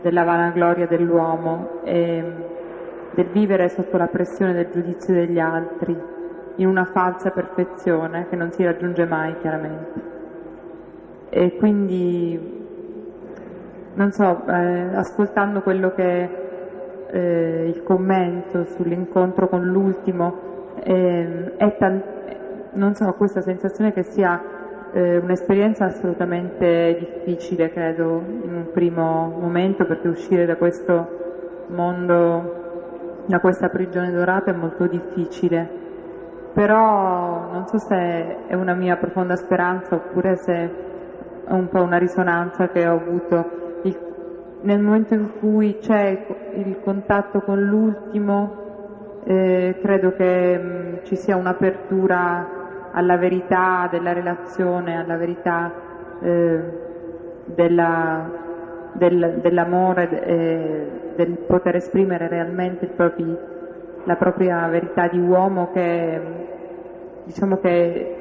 della 0.06 0.24
vanagloria 0.24 0.86
dell'uomo 0.86 1.80
e 1.84 2.24
del 3.16 3.26
vivere 3.32 3.70
sotto 3.70 3.98
la 3.98 4.06
pressione 4.06 4.54
del 4.54 4.70
giudizio 4.72 5.16
degli 5.16 5.40
altri, 5.40 6.00
in 6.58 6.68
una 6.68 6.86
falsa 6.86 7.32
perfezione 7.32 8.28
che 8.30 8.36
non 8.36 8.52
si 8.52 8.64
raggiunge 8.64 9.04
mai 9.08 9.36
chiaramente. 9.40 10.02
E 11.30 11.56
quindi, 11.56 12.40
non 13.96 14.12
so, 14.12 14.44
eh, 14.48 14.96
ascoltando 14.96 15.62
quello 15.62 15.92
che 15.96 16.30
eh, 17.08 17.72
il 17.74 17.82
commento 17.82 18.64
sull'incontro 18.66 19.48
con 19.48 19.64
l'ultimo, 19.64 20.74
eh, 20.84 21.56
è 21.58 21.78
tan- 21.78 22.04
non 22.74 22.94
so, 22.94 23.12
questa 23.14 23.42
sensazione 23.42 23.92
che 23.92 24.04
sia 24.04 24.40
eh, 24.94 25.18
un'esperienza 25.18 25.86
assolutamente 25.86 26.98
difficile, 27.00 27.70
credo, 27.70 28.24
in 28.44 28.54
un 28.54 28.72
primo 28.72 29.36
momento, 29.40 29.86
perché 29.86 30.08
uscire 30.08 30.46
da 30.46 30.56
questo 30.56 31.66
mondo, 31.68 33.24
da 33.26 33.40
questa 33.40 33.70
prigione 33.70 34.12
dorata 34.12 34.52
è 34.52 34.56
molto 34.56 34.88
difficile. 34.88 35.84
Però 36.54 37.52
non 37.52 37.68
so 37.68 37.78
se 37.78 38.46
è 38.48 38.54
una 38.54 38.74
mia 38.74 38.96
profonda 38.96 39.36
speranza 39.36 39.96
oppure 39.96 40.38
se 40.38 40.54
è 41.46 41.52
un 41.52 41.68
po' 41.68 41.82
una 41.82 41.98
risonanza 41.98 42.70
che 42.70 42.88
ho 42.88 42.96
avuto 42.96 43.64
nel 44.66 44.82
momento 44.82 45.14
in 45.14 45.30
cui 45.40 45.78
c'è 45.80 46.26
il 46.56 46.80
contatto 46.84 47.42
con 47.42 47.62
l'ultimo, 47.62 48.64
eh, 49.24 49.78
credo 49.82 50.12
che 50.14 50.58
mh, 50.58 50.68
mm, 50.68 50.94
ci 51.04 51.16
sia 51.16 51.36
un'apertura 51.36 52.64
alla 52.96 53.18
verità 53.18 53.88
della 53.92 54.14
relazione, 54.14 54.98
alla 54.98 55.18
verità 55.18 55.72
eh, 56.22 56.60
della, 57.44 58.30
del, 58.94 59.40
dell'amore, 59.42 60.24
eh, 60.24 60.92
del 61.18 61.38
poter 61.46 61.76
esprimere 61.76 62.30
realmente 62.30 62.88
propri, 62.88 63.38
la 64.06 64.16
propria 64.16 64.68
verità 64.68 65.10
di 65.10 65.20
uomo 65.20 65.72
che, 65.72 66.22
diciamo 67.26 67.58
che 67.60 68.16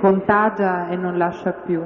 contagia 0.00 0.88
e 0.88 0.96
non 0.96 1.18
lascia 1.18 1.52
più. 1.52 1.82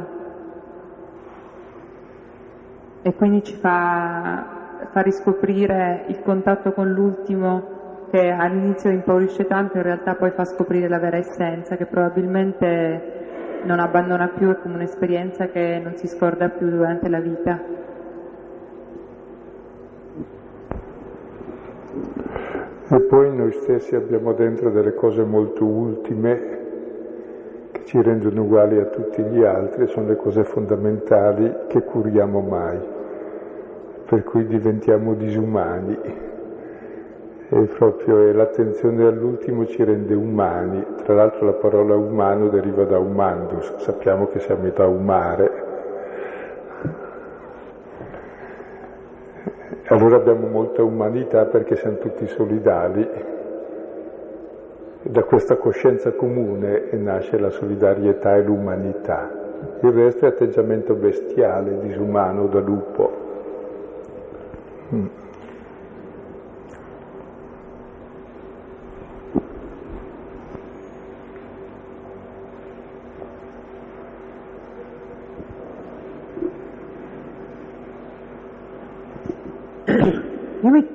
E 3.02 3.14
quindi 3.14 3.42
ci 3.42 3.54
fa, 3.54 4.44
fa 4.92 5.00
riscoprire 5.00 6.04
il 6.06 6.20
contatto 6.22 6.72
con 6.72 6.88
l'ultimo 6.88 7.77
che 8.10 8.30
all'inizio 8.30 8.90
impaurisce 8.90 9.46
tanto, 9.46 9.76
in 9.76 9.82
realtà 9.82 10.14
poi 10.14 10.30
fa 10.30 10.44
scoprire 10.44 10.88
la 10.88 10.98
vera 10.98 11.16
essenza, 11.16 11.76
che 11.76 11.86
probabilmente 11.86 13.60
non 13.64 13.80
abbandona 13.80 14.28
più, 14.28 14.50
è 14.50 14.58
come 14.58 14.74
un'esperienza 14.74 15.46
che 15.46 15.80
non 15.82 15.96
si 15.96 16.06
scorda 16.06 16.48
più 16.48 16.68
durante 16.68 17.08
la 17.08 17.20
vita. 17.20 17.60
E 22.90 23.00
poi 23.02 23.36
noi 23.36 23.52
stessi 23.52 23.94
abbiamo 23.94 24.32
dentro 24.32 24.70
delle 24.70 24.94
cose 24.94 25.22
molto 25.22 25.64
ultime 25.64 26.56
che 27.72 27.84
ci 27.84 28.00
rendono 28.00 28.42
uguali 28.42 28.78
a 28.78 28.86
tutti 28.86 29.22
gli 29.22 29.44
altri, 29.44 29.86
sono 29.88 30.08
le 30.08 30.16
cose 30.16 30.44
fondamentali 30.44 31.54
che 31.68 31.82
curiamo 31.82 32.40
mai 32.40 32.96
per 34.08 34.24
cui 34.24 34.46
diventiamo 34.46 35.12
disumani. 35.12 36.27
E 37.50 37.60
proprio 37.62 38.30
l'attenzione 38.32 39.06
all'ultimo 39.06 39.64
ci 39.64 39.82
rende 39.82 40.12
umani. 40.12 40.84
Tra 41.02 41.14
l'altro 41.14 41.46
la 41.46 41.54
parola 41.54 41.94
umano 41.96 42.48
deriva 42.48 42.84
da 42.84 42.98
umandus, 42.98 43.76
sappiamo 43.76 44.26
che 44.28 44.38
siamo 44.38 44.68
da 44.68 44.86
umare. 44.86 45.66
Allora 49.86 50.16
abbiamo 50.16 50.46
molta 50.46 50.82
umanità 50.82 51.46
perché 51.46 51.76
siamo 51.76 51.96
tutti 51.96 52.26
solidali. 52.26 53.08
Da 55.00 55.22
questa 55.22 55.56
coscienza 55.56 56.12
comune 56.12 56.88
nasce 56.92 57.38
la 57.38 57.48
solidarietà 57.48 58.36
e 58.36 58.42
l'umanità. 58.42 59.30
Il 59.80 59.92
resto 59.92 60.26
è 60.26 60.28
atteggiamento 60.28 60.92
bestiale, 60.92 61.78
disumano, 61.80 62.46
da 62.48 62.60
lupo. 62.60 63.12
Mm. 64.94 65.06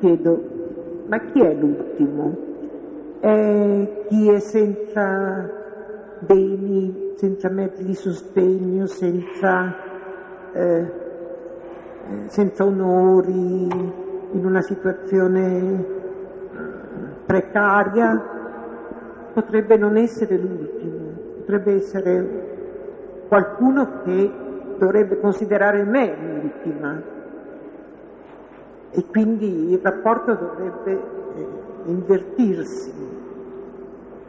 Chiedo, 0.03 0.43
ma 1.07 1.17
chi 1.19 1.41
è 1.41 1.53
l'ultimo? 1.53 2.35
È 3.21 4.05
chi 4.09 4.29
è 4.29 4.39
senza 4.39 5.49
beni, 6.19 7.13
senza 7.15 7.49
mezzi 7.49 7.85
di 7.85 7.93
sostegno, 7.93 8.85
senza 8.85 9.75
eh, 10.51 11.01
senza 12.25 12.65
onori, 12.65 13.67
in 14.31 14.45
una 14.45 14.61
situazione 14.61 15.85
precaria, 17.25 18.21
potrebbe 19.33 19.77
non 19.77 19.95
essere 19.95 20.35
l'ultimo, 20.35 21.11
potrebbe 21.37 21.75
essere 21.75 23.25
qualcuno 23.29 24.01
che 24.03 24.31
dovrebbe 24.77 25.17
considerare 25.19 25.83
me 25.85 26.13
l'ultima 26.41 27.21
e 28.93 29.05
quindi 29.07 29.71
il 29.71 29.79
rapporto 29.81 30.33
dovrebbe 30.33 30.91
eh, 30.91 31.47
invertirsi. 31.85 32.93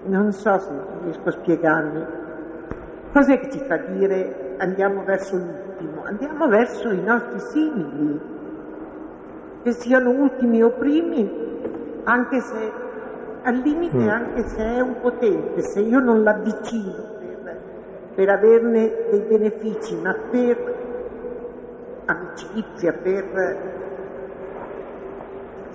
Non 0.06 0.32
so 0.32 0.58
se 0.58 0.72
riesco 1.02 1.28
a 1.28 1.32
spiegarmi. 1.32 2.04
Cos'è 3.12 3.38
che 3.38 3.50
ci 3.50 3.58
fa 3.60 3.76
dire 3.76 4.56
andiamo 4.58 5.04
verso 5.04 5.36
l'ultimo? 5.36 5.64
ultimo, 5.74 6.04
andiamo 6.04 6.48
verso 6.48 6.90
i 6.90 7.02
nostri 7.02 7.38
simili, 7.40 8.20
che 9.62 9.72
siano 9.72 10.10
ultimi 10.10 10.62
o 10.62 10.70
primi, 10.70 11.30
anche 12.04 12.40
se 12.40 12.72
al 13.42 13.56
limite 13.56 13.96
mm. 13.96 14.08
anche 14.08 14.42
se 14.48 14.62
è 14.62 14.80
un 14.80 15.00
potente, 15.00 15.62
se 15.62 15.80
io 15.80 16.00
non 16.00 16.22
l'avvicino 16.22 16.92
per, 17.18 17.60
per 18.14 18.28
averne 18.28 18.92
dei 19.10 19.20
benefici, 19.20 19.96
ma 20.00 20.14
per 20.30 20.74
amicizia, 22.06 22.92
per... 22.92 23.82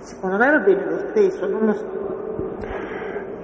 secondo 0.00 0.36
me 0.36 0.50
va 0.50 0.58
bene 0.58 0.84
lo 0.84 0.98
stesso, 1.10 1.46
non 1.46 1.66
lo 1.66 1.72
so. 1.72 2.08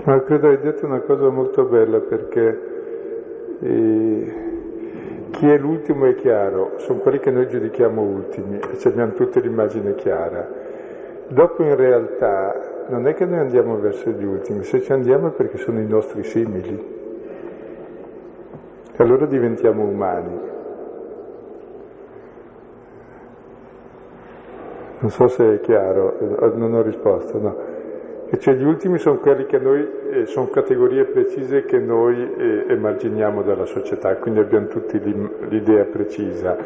Ma 0.04 0.22
credo 0.22 0.48
hai 0.48 0.58
detto 0.60 0.86
una 0.86 1.00
cosa 1.00 1.28
molto 1.30 1.64
bella 1.64 1.98
perché 2.00 2.60
eh, 3.60 4.34
chi 5.30 5.48
è 5.48 5.58
l'ultimo 5.58 6.06
è 6.06 6.14
chiaro, 6.14 6.74
sono 6.76 7.00
quelli 7.00 7.18
che 7.18 7.30
noi 7.30 7.48
giudichiamo 7.48 8.00
ultimi 8.00 8.58
e 8.58 8.78
ci 8.78 8.88
abbiamo 8.88 9.12
tutti 9.12 9.40
l'immagine 9.40 9.94
chiara. 9.94 10.48
Dopo 11.28 11.62
in 11.62 11.74
realtà 11.74 12.84
non 12.88 13.06
è 13.06 13.14
che 13.14 13.24
noi 13.24 13.40
andiamo 13.40 13.78
verso 13.78 14.10
gli 14.10 14.24
ultimi, 14.24 14.62
se 14.62 14.80
ci 14.80 14.92
andiamo 14.92 15.28
è 15.28 15.30
perché 15.32 15.58
sono 15.58 15.80
i 15.80 15.86
nostri 15.86 16.22
simili. 16.22 16.94
Allora 18.98 19.26
diventiamo 19.26 19.84
umani. 19.84 20.54
Non 24.98 25.10
so 25.10 25.28
se 25.28 25.54
è 25.54 25.60
chiaro, 25.60 26.16
non 26.54 26.72
ho 26.72 26.82
risposto, 26.82 27.38
no. 27.38 27.56
E 28.28 28.38
cioè 28.38 28.54
gli 28.54 28.64
ultimi 28.64 28.98
sono 28.98 29.18
quelli 29.18 29.46
che 29.46 29.58
noi, 29.58 29.86
eh, 30.10 30.26
sono 30.26 30.48
categorie 30.48 31.04
precise 31.04 31.64
che 31.64 31.78
noi 31.78 32.34
eh, 32.36 32.64
emarginiamo 32.72 33.42
dalla 33.42 33.66
società, 33.66 34.16
quindi 34.16 34.40
abbiamo 34.40 34.66
tutti 34.66 34.98
l'idea 35.48 35.84
precisa. 35.84 36.56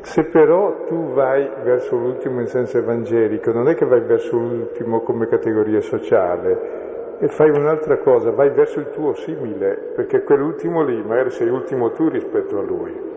Se 0.00 0.24
però 0.24 0.84
tu 0.86 1.12
vai 1.12 1.48
verso 1.62 1.96
l'ultimo 1.96 2.40
in 2.40 2.46
senso 2.46 2.78
evangelico, 2.78 3.52
non 3.52 3.68
è 3.68 3.74
che 3.74 3.84
vai 3.84 4.00
verso 4.00 4.36
l'ultimo 4.36 5.00
come 5.00 5.28
categoria 5.28 5.80
sociale, 5.80 7.18
e 7.20 7.28
fai 7.28 7.50
un'altra 7.50 7.98
cosa, 7.98 8.32
vai 8.32 8.50
verso 8.50 8.80
il 8.80 8.90
tuo 8.90 9.14
simile, 9.14 9.92
perché 9.94 10.24
quell'ultimo 10.24 10.82
lì 10.82 11.00
magari 11.02 11.30
sei 11.30 11.48
ultimo 11.48 11.92
tu 11.92 12.08
rispetto 12.08 12.58
a 12.58 12.62
lui. 12.62 13.13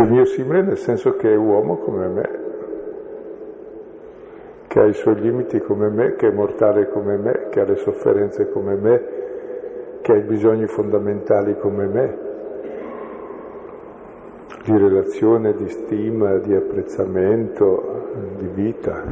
C'è 0.00 0.06
il 0.06 0.12
mio 0.12 0.24
simile 0.24 0.62
nel 0.62 0.78
senso 0.78 1.14
che 1.16 1.30
è 1.30 1.36
uomo 1.36 1.76
come 1.76 2.08
me, 2.08 2.30
che 4.66 4.80
ha 4.80 4.86
i 4.86 4.94
suoi 4.94 5.20
limiti 5.20 5.60
come 5.60 5.90
me, 5.90 6.14
che 6.14 6.28
è 6.28 6.30
mortale 6.32 6.88
come 6.88 7.18
me, 7.18 7.48
che 7.50 7.60
ha 7.60 7.64
le 7.64 7.76
sofferenze 7.76 8.48
come 8.48 8.76
me, 8.76 9.02
che 10.00 10.10
che 10.10 10.12
hai 10.12 10.22
bisogni 10.22 10.66
fondamentali 10.68 11.54
come 11.58 11.86
me, 11.86 12.18
di 14.64 14.78
relazione, 14.78 15.52
di 15.52 15.68
stima, 15.68 16.38
di 16.38 16.54
apprezzamento, 16.54 18.08
di 18.38 18.46
vita. 18.54 19.04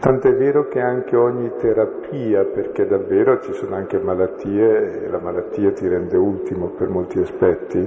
Tant'è 0.00 0.34
vero 0.34 0.66
che 0.66 0.80
anche 0.80 1.14
ogni 1.14 1.52
terapia, 1.58 2.46
perché 2.46 2.86
davvero 2.86 3.38
ci 3.42 3.52
sono 3.52 3.74
anche 3.74 3.98
malattie, 3.98 5.04
e 5.04 5.08
la 5.10 5.18
malattia 5.18 5.72
ti 5.72 5.86
rende 5.86 6.16
ultimo 6.16 6.68
per 6.68 6.88
molti 6.88 7.18
aspetti, 7.18 7.86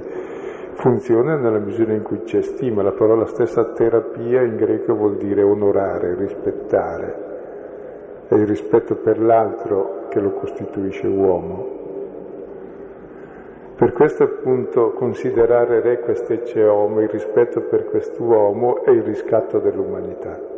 funziona 0.74 1.34
nella 1.34 1.58
misura 1.58 1.92
in 1.92 2.02
cui 2.02 2.22
c'è 2.22 2.40
stima. 2.40 2.84
La 2.84 2.92
parola 2.92 3.26
stessa 3.26 3.64
terapia 3.72 4.42
in 4.42 4.54
greco 4.54 4.94
vuol 4.94 5.16
dire 5.16 5.42
onorare, 5.42 6.14
rispettare. 6.14 7.14
È 8.28 8.34
il 8.36 8.46
rispetto 8.46 8.94
per 8.94 9.20
l'altro 9.20 10.06
che 10.08 10.20
lo 10.20 10.34
costituisce 10.34 11.08
uomo. 11.08 11.66
Per 13.74 13.92
questo 13.92 14.22
appunto 14.22 14.92
considerare 14.92 15.80
re 15.80 15.98
quest'ecce 15.98 16.62
homo, 16.64 17.00
il 17.00 17.08
rispetto 17.08 17.62
per 17.62 17.86
quest'uomo 17.86 18.84
è 18.84 18.90
il 18.90 19.02
riscatto 19.02 19.58
dell'umanità 19.58 20.53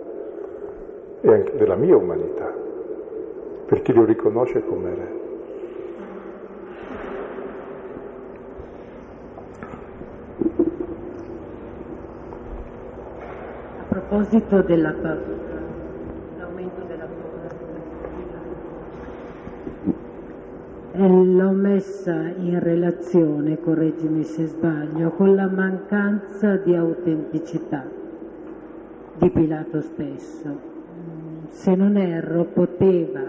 e 1.27 1.33
anche 1.33 1.57
della 1.57 1.74
mia 1.74 1.97
umanità, 1.97 2.55
per 3.66 3.83
chi 3.83 3.93
lo 3.93 4.05
riconosce 4.05 4.64
come 4.64 4.95
re. 4.95 5.24
A 13.81 13.85
proposito 13.89 14.62
della 14.62 14.93
paura, 14.93 15.62
l'aumento 16.39 16.83
della 16.87 17.07
paura, 17.07 17.55
l'ho 21.09 21.51
messa 21.51 22.12
in 22.37 22.61
relazione, 22.62 23.59
correggimi 23.59 24.22
se 24.22 24.47
sbaglio, 24.47 25.11
con 25.11 25.35
la 25.35 25.49
mancanza 25.49 26.55
di 26.55 26.77
autenticità 26.77 27.85
di 29.16 29.29
Pilato 29.31 29.81
stesso. 29.81 30.76
Se 31.49 31.74
non 31.74 31.97
erro, 31.97 32.44
poteva 32.44 33.22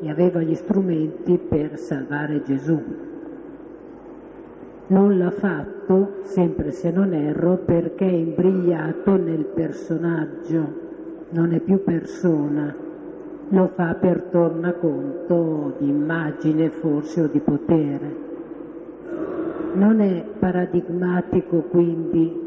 e 0.00 0.10
aveva 0.10 0.40
gli 0.40 0.54
strumenti 0.54 1.38
per 1.38 1.78
salvare 1.78 2.42
Gesù. 2.42 2.80
Non 4.88 5.18
l'ha 5.18 5.30
fatto, 5.30 6.20
sempre 6.22 6.70
se 6.70 6.90
non 6.90 7.12
erro, 7.12 7.56
perché 7.56 8.06
è 8.06 8.12
imbrigliato 8.12 9.16
nel 9.16 9.44
personaggio, 9.44 10.84
non 11.30 11.52
è 11.52 11.60
più 11.60 11.82
persona, 11.82 12.74
lo 13.48 13.70
fa 13.74 13.94
per 13.94 14.22
tornaconto 14.30 15.74
di 15.78 15.88
immagine 15.88 16.70
forse 16.70 17.22
o 17.22 17.26
di 17.26 17.40
potere. 17.40 18.24
Non 19.74 20.00
è 20.00 20.24
paradigmatico 20.38 21.62
quindi 21.62 22.45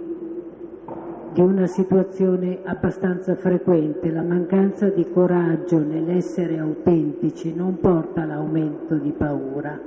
di 1.31 1.41
una 1.41 1.67
situazione 1.67 2.59
abbastanza 2.63 3.35
frequente, 3.35 4.11
la 4.11 4.23
mancanza 4.23 4.89
di 4.89 5.09
coraggio 5.11 5.77
nell'essere 5.77 6.57
autentici 6.57 7.53
non 7.55 7.79
porta 7.79 8.23
all'aumento 8.23 8.95
di 8.95 9.11
paura, 9.11 9.79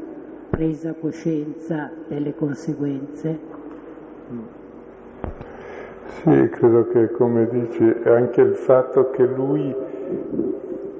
presa 0.51 0.95
coscienza 0.99 1.90
delle 2.07 2.34
conseguenze. 2.34 3.38
Sì, 6.22 6.49
credo 6.51 6.86
che 6.88 7.11
come 7.11 7.49
dici 7.49 7.93
anche 8.05 8.40
il 8.40 8.55
fatto 8.55 9.11
che 9.11 9.24
lui 9.24 9.74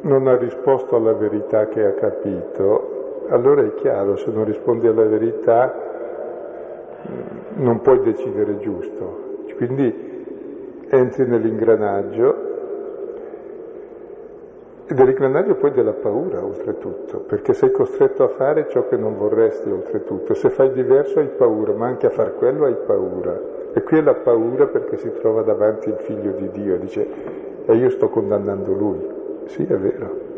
non 0.01 0.27
ha 0.27 0.37
risposto 0.37 0.97
alla 0.97 1.13
verità 1.13 1.67
che 1.69 1.85
ha 1.85 1.93
capito, 1.93 3.27
allora 3.29 3.63
è 3.63 3.75
chiaro, 3.75 4.17
se 4.17 4.31
non 4.33 4.45
rispondi 4.45 4.89
alla 4.89 5.05
verità 5.05 5.73
non 7.55 7.81
puoi 7.81 8.01
decidere 8.03 8.59
giusto. 8.59 9.31
Quindi 9.57 10.12
entri 10.95 11.27
nell'ingranaggio 11.27 12.51
e 14.85 14.93
dell'ingranaggio 14.93 15.55
poi 15.55 15.71
della 15.71 15.95
paura 15.95 16.45
oltretutto, 16.45 17.21
perché 17.21 17.55
sei 17.55 17.71
costretto 17.71 18.25
a 18.25 18.29
fare 18.29 18.69
ciò 18.69 18.87
che 18.89 18.97
non 18.97 19.17
vorresti 19.17 19.71
oltretutto. 19.71 20.35
Se 20.35 20.51
fai 20.51 20.71
diverso 20.73 21.21
hai 21.21 21.29
paura, 21.29 21.73
ma 21.73 21.87
anche 21.87 22.07
a 22.07 22.11
far 22.11 22.35
quello 22.35 22.67
hai 22.67 22.77
paura. 22.85 23.41
E 23.73 23.83
qui 23.83 23.99
è 23.99 24.03
la 24.03 24.15
paura 24.15 24.67
perché 24.67 24.99
si 24.99 25.11
trova 25.15 25.41
davanti 25.41 25.89
il 25.89 25.97
figlio 25.97 26.33
di 26.33 26.51
Dio, 26.51 26.77
dice, 26.77 27.07
e 27.65 27.75
io 27.75 27.89
sto 27.89 28.11
condannando 28.11 28.73
lui. 28.73 29.09
Sì, 29.47 29.63
è 29.63 29.77
vero. 29.77 30.32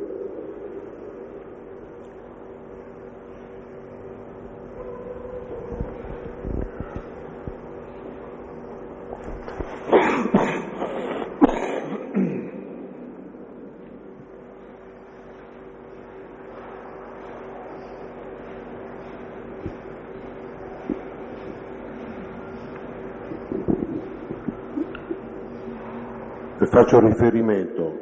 Faccio 26.74 26.98
riferimento 26.98 27.92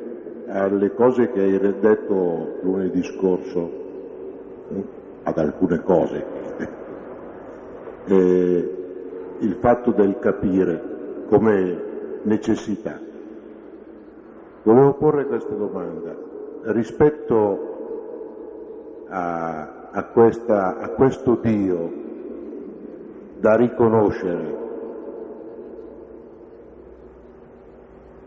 alle 0.48 0.94
cose 0.94 1.30
che 1.30 1.40
hai 1.40 1.58
detto 1.78 2.56
lunedì 2.62 3.02
scorso, 3.02 3.70
eh, 4.70 4.84
ad 5.24 5.36
alcune 5.36 5.82
cose, 5.82 6.24
eh, 8.06 8.76
il 9.40 9.56
fatto 9.60 9.90
del 9.90 10.18
capire 10.18 10.82
come 11.28 11.82
necessità. 12.22 12.98
Volevo 14.62 14.94
porre 14.94 15.26
questa 15.26 15.52
domanda 15.52 16.16
rispetto 16.62 19.04
a, 19.08 19.90
a, 19.90 20.04
questa, 20.04 20.78
a 20.78 20.88
questo 20.88 21.38
Dio 21.42 21.92
da 23.38 23.54
riconoscere 23.54 24.61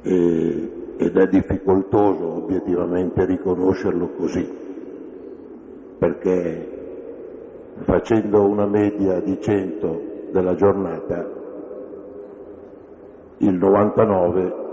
e, 0.06 0.72
ed 0.98 1.18
è 1.18 1.28
difficoltoso 1.28 2.36
obiettivamente 2.36 3.26
riconoscerlo 3.26 4.10
così, 4.16 4.48
perché 5.98 6.70
facendo 7.80 8.48
una 8.48 8.68
media 8.68 9.20
di 9.20 9.42
100 9.42 10.02
della 10.32 10.54
giornata, 10.54 11.28
il 13.38 13.54
99 13.54 14.64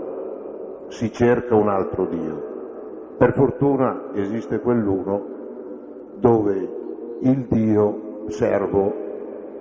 si 0.89 1.11
cerca 1.11 1.55
un 1.55 1.67
altro 1.67 2.05
Dio. 2.05 2.51
Per 3.17 3.33
fortuna 3.33 4.11
esiste 4.13 4.59
quell'uno 4.59 5.25
dove 6.19 6.69
il 7.21 7.45
Dio 7.49 8.25
servo 8.27 8.93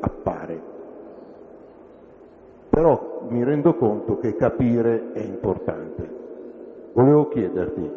appare. 0.00 0.71
Però 2.72 3.26
mi 3.28 3.44
rendo 3.44 3.74
conto 3.74 4.16
che 4.16 4.34
capire 4.34 5.12
è 5.12 5.20
importante. 5.20 6.08
Volevo 6.94 7.28
chiederti 7.28 7.90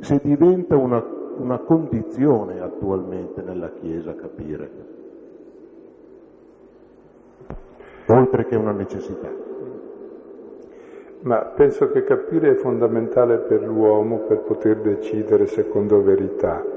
se 0.00 0.20
diventa 0.20 0.74
una, 0.74 1.00
una 1.36 1.58
condizione 1.58 2.60
attualmente 2.60 3.42
nella 3.42 3.70
Chiesa 3.70 4.16
capire, 4.16 4.70
oltre 8.06 8.46
che 8.46 8.56
una 8.56 8.72
necessità. 8.72 9.30
Ma 11.20 11.36
penso 11.54 11.92
che 11.92 12.02
capire 12.02 12.50
è 12.50 12.54
fondamentale 12.54 13.38
per 13.38 13.62
l'uomo 13.62 14.18
per 14.26 14.38
poter 14.40 14.78
decidere 14.78 15.46
secondo 15.46 16.02
verità 16.02 16.75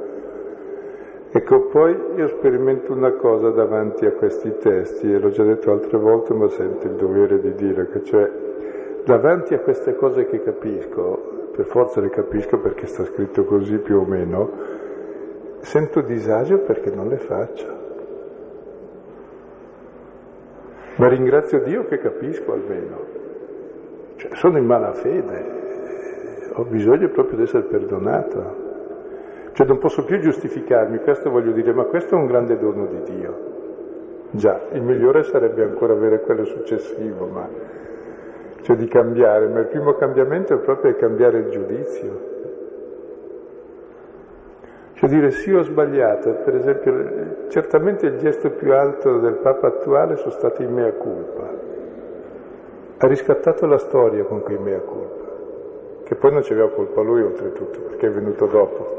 Ecco, 1.31 1.67
poi 1.67 1.95
io 2.15 2.27
sperimento 2.27 2.91
una 2.91 3.11
cosa 3.11 3.51
davanti 3.51 4.03
a 4.07 4.13
questi 4.13 4.57
testi, 4.57 5.13
e 5.13 5.19
l'ho 5.19 5.29
già 5.29 5.43
detto 5.43 5.71
altre 5.71 5.99
volte, 5.99 6.33
ma 6.33 6.49
sento 6.49 6.87
il 6.87 6.95
dovere 6.95 7.39
di 7.39 7.53
dire 7.53 7.87
che 7.89 8.03
cioè, 8.03 8.31
davanti 9.05 9.53
a 9.53 9.59
queste 9.59 9.93
cose 9.93 10.25
che 10.25 10.41
capisco, 10.41 11.51
per 11.55 11.65
forza 11.65 12.01
le 12.01 12.09
capisco 12.09 12.57
perché 12.57 12.87
sta 12.87 13.03
scritto 13.03 13.43
così 13.43 13.77
più 13.77 13.99
o 13.99 14.05
meno, 14.05 14.49
sento 15.59 16.01
disagio 16.01 16.61
perché 16.61 16.89
non 16.89 17.09
le 17.09 17.17
faccio. 17.17 17.77
Ma 20.95 21.07
ringrazio 21.09 21.61
Dio 21.61 21.85
che 21.85 21.99
capisco 21.99 22.53
almeno. 22.53 23.05
Cioè, 24.15 24.31
sono 24.33 24.57
in 24.57 24.65
malafede, 24.65 25.45
ho 26.53 26.63
bisogno 26.63 27.07
proprio 27.09 27.37
di 27.37 27.43
essere 27.43 27.63
perdonato. 27.63 28.68
Cioè 29.59 29.67
non 29.67 29.77
posso 29.77 30.05
più 30.05 30.19
giustificarmi, 30.19 30.99
questo 30.99 31.29
voglio 31.29 31.51
dire, 31.51 31.73
ma 31.73 31.83
questo 31.83 32.15
è 32.15 32.17
un 32.17 32.27
grande 32.27 32.57
dono 32.57 32.85
di 32.85 33.01
Dio. 33.13 33.37
Già, 34.31 34.57
il 34.71 34.81
migliore 34.81 35.23
sarebbe 35.23 35.63
ancora 35.63 35.91
avere 35.91 36.21
quello 36.21 36.45
successivo, 36.45 37.25
ma 37.25 37.45
cioè 38.61 38.77
di 38.77 38.87
cambiare, 38.87 39.49
ma 39.49 39.59
il 39.59 39.65
primo 39.65 39.95
cambiamento 39.95 40.53
è 40.53 40.59
proprio 40.59 40.95
cambiare 40.95 41.39
il 41.39 41.49
giudizio. 41.49 42.19
Cioè 44.93 45.09
dire 45.09 45.31
sì 45.31 45.51
ho 45.51 45.63
sbagliato, 45.63 46.35
per 46.35 46.55
esempio, 46.55 47.49
certamente 47.49 48.05
il 48.05 48.17
gesto 48.17 48.51
più 48.51 48.73
alto 48.73 49.19
del 49.19 49.39
Papa 49.41 49.67
attuale 49.67 50.15
sono 50.15 50.31
stati 50.31 50.63
i 50.63 50.67
mea 50.67 50.93
culpa. 50.93 51.51
Ha 52.97 53.07
riscattato 53.07 53.65
la 53.65 53.77
storia 53.77 54.23
con 54.23 54.41
quei 54.41 54.57
mea 54.57 54.79
culpa, 54.79 55.25
che 56.05 56.15
poi 56.15 56.31
non 56.31 56.43
ci 56.43 56.53
aveva 56.53 56.69
colpa 56.69 57.01
lui 57.01 57.23
oltretutto, 57.23 57.81
perché 57.81 58.07
è 58.07 58.11
venuto 58.11 58.45
dopo. 58.45 58.98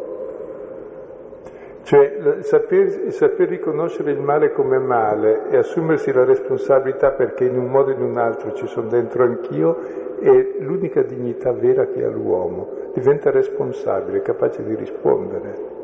Cioè 1.83 2.39
saper, 2.43 3.11
saper, 3.13 3.49
riconoscere 3.49 4.13
il 4.13 4.21
male 4.21 4.53
come 4.53 4.79
male 4.79 5.49
e 5.51 5.57
assumersi 5.57 6.13
la 6.13 6.25
responsabilità 6.25 7.11
perché 7.11 7.45
in 7.45 7.57
un 7.57 7.67
modo 7.67 7.91
o 7.91 7.95
in 7.95 8.03
un 8.03 8.19
altro 8.19 8.53
ci 8.53 8.67
sono 8.67 8.89
dentro 8.89 9.25
anch'io 9.25 10.09
è 10.21 10.57
l'unica 10.61 11.03
dignità 11.03 11.53
vera 11.53 11.87
che 11.87 12.05
ha 12.05 12.11
l'uomo. 12.11 12.69
Diventa 12.95 13.31
responsabile, 13.31 14.21
capace 14.21 14.63
di 14.63 14.75
rispondere. 14.75 15.79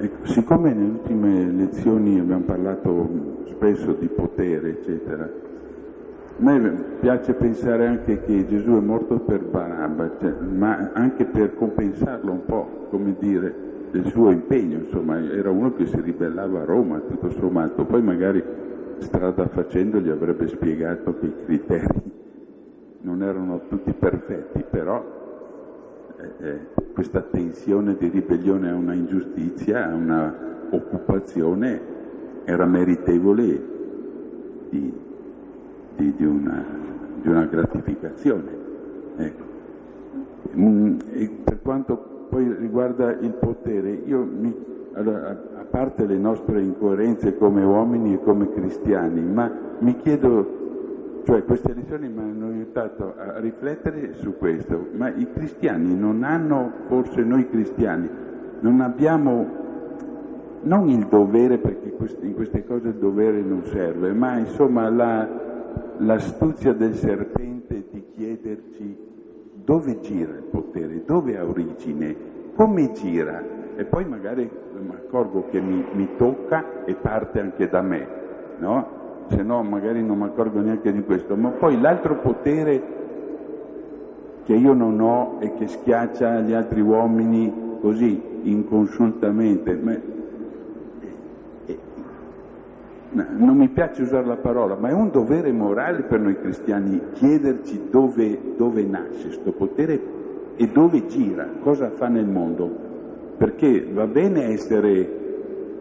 Ecco, 0.00 0.26
siccome 0.26 0.72
nelle 0.72 0.90
ultime 0.90 1.50
lezioni 1.50 2.20
abbiamo 2.20 2.44
parlato 2.44 3.08
spesso 3.46 3.92
di 3.92 4.06
potere, 4.06 4.68
eccetera, 4.68 5.28
a 6.40 6.58
me 6.58 6.70
piace 7.00 7.32
pensare 7.34 7.86
anche 7.86 8.22
che 8.22 8.46
Gesù 8.46 8.76
è 8.76 8.80
morto 8.80 9.18
per 9.18 9.42
Barabba, 9.42 10.08
cioè, 10.20 10.32
ma 10.40 10.90
anche 10.92 11.24
per 11.24 11.54
compensarlo 11.56 12.30
un 12.30 12.44
po', 12.44 12.86
come 12.90 13.16
dire, 13.18 13.52
del 13.90 14.06
suo 14.06 14.30
impegno, 14.30 14.78
insomma, 14.78 15.18
era 15.18 15.50
uno 15.50 15.74
che 15.74 15.86
si 15.86 16.00
ribellava 16.00 16.60
a 16.60 16.64
Roma, 16.64 17.00
tutto 17.00 17.30
sommato, 17.30 17.84
poi 17.84 18.02
magari 18.02 18.42
strada 18.98 19.48
facendo 19.48 19.98
gli 19.98 20.10
avrebbe 20.10 20.46
spiegato 20.46 21.18
che 21.18 21.26
i 21.26 21.34
criteri 21.44 22.16
non 23.00 23.22
erano 23.22 23.62
tutti 23.68 23.92
perfetti, 23.92 24.64
però 24.68 25.04
eh, 26.18 26.46
eh, 26.46 26.58
questa 26.92 27.20
tensione 27.20 27.96
di 27.96 28.08
ribellione 28.08 28.70
a 28.70 28.74
una 28.74 28.94
ingiustizia, 28.94 29.88
a 29.88 29.94
una 29.94 30.34
occupazione, 30.70 31.96
era 32.44 32.64
meritevole 32.64 33.62
di, 34.68 34.92
di, 35.98 36.14
di, 36.16 36.24
una, 36.24 36.64
di 37.20 37.28
una, 37.28 37.44
gratificazione. 37.44 38.66
Ecco. 39.16 39.42
Mm, 40.56 40.96
per 41.44 41.58
quanto 41.60 42.26
poi 42.30 42.54
riguarda 42.54 43.10
il 43.10 43.32
potere, 43.32 43.90
io 43.90 44.24
mi, 44.24 44.54
allora, 44.92 45.30
a 45.30 45.64
parte 45.68 46.06
le 46.06 46.16
nostre 46.16 46.62
incoerenze 46.62 47.36
come 47.36 47.64
uomini 47.64 48.14
e 48.14 48.22
come 48.22 48.50
cristiani, 48.52 49.20
ma 49.20 49.50
mi 49.80 49.96
chiedo, 49.96 51.22
cioè 51.24 51.44
queste 51.44 51.74
lezioni 51.74 52.08
mi 52.08 52.20
hanno 52.20 52.46
aiutato 52.46 53.14
a 53.16 53.38
riflettere 53.40 54.14
su 54.14 54.36
questo, 54.36 54.86
ma 54.92 55.12
i 55.12 55.28
cristiani 55.32 55.96
non 55.96 56.22
hanno, 56.22 56.72
forse 56.86 57.22
noi 57.22 57.48
cristiani, 57.48 58.08
non 58.60 58.80
abbiamo 58.80 59.66
non 60.60 60.88
il 60.88 61.06
dovere, 61.06 61.58
perché 61.58 61.94
in 62.20 62.34
queste 62.34 62.64
cose 62.64 62.88
il 62.88 62.94
dovere 62.94 63.40
non 63.40 63.64
serve, 63.64 64.12
ma 64.12 64.36
insomma 64.38 64.90
la, 64.90 65.48
l'astuzia 65.98 66.72
del 66.72 66.94
serpente 66.94 67.84
di 67.90 68.04
chiederci 68.14 68.96
dove 69.64 70.00
gira 70.00 70.32
il 70.32 70.44
potere, 70.50 71.04
dove 71.04 71.36
ha 71.36 71.44
origine, 71.44 72.16
come 72.54 72.92
gira 72.92 73.42
e 73.76 73.84
poi 73.84 74.04
magari 74.04 74.50
mi 74.80 74.94
accorgo 74.94 75.46
che 75.50 75.60
mi, 75.60 75.84
mi 75.92 76.08
tocca 76.16 76.84
e 76.84 76.94
parte 76.94 77.40
anche 77.40 77.68
da 77.68 77.82
me, 77.82 78.06
no? 78.58 78.96
Se 79.28 79.42
no 79.42 79.62
magari 79.62 80.02
non 80.02 80.18
mi 80.18 80.24
accorgo 80.24 80.60
neanche 80.60 80.92
di 80.92 81.02
questo, 81.04 81.36
ma 81.36 81.50
poi 81.50 81.80
l'altro 81.80 82.16
potere 82.16 82.96
che 84.44 84.54
io 84.54 84.72
non 84.72 84.98
ho 85.00 85.36
e 85.40 85.52
che 85.54 85.68
schiaccia 85.68 86.40
gli 86.40 86.54
altri 86.54 86.80
uomini 86.80 87.76
così 87.80 88.20
inconsultamente, 88.42 89.74
non 93.10 93.56
mi 93.56 93.68
piace 93.68 94.02
usare 94.02 94.26
la 94.26 94.36
parola, 94.36 94.76
ma 94.76 94.88
è 94.88 94.92
un 94.92 95.10
dovere 95.10 95.50
morale 95.52 96.02
per 96.02 96.20
noi 96.20 96.38
cristiani 96.38 97.00
chiederci 97.14 97.88
dove, 97.90 98.38
dove 98.56 98.82
nasce 98.82 99.24
questo 99.24 99.52
potere 99.52 100.00
e 100.56 100.68
dove 100.68 101.06
gira, 101.06 101.48
cosa 101.60 101.90
fa 101.90 102.08
nel 102.08 102.26
mondo. 102.26 102.86
Perché 103.38 103.86
va 103.90 104.06
bene 104.06 104.48
essere 104.52 105.16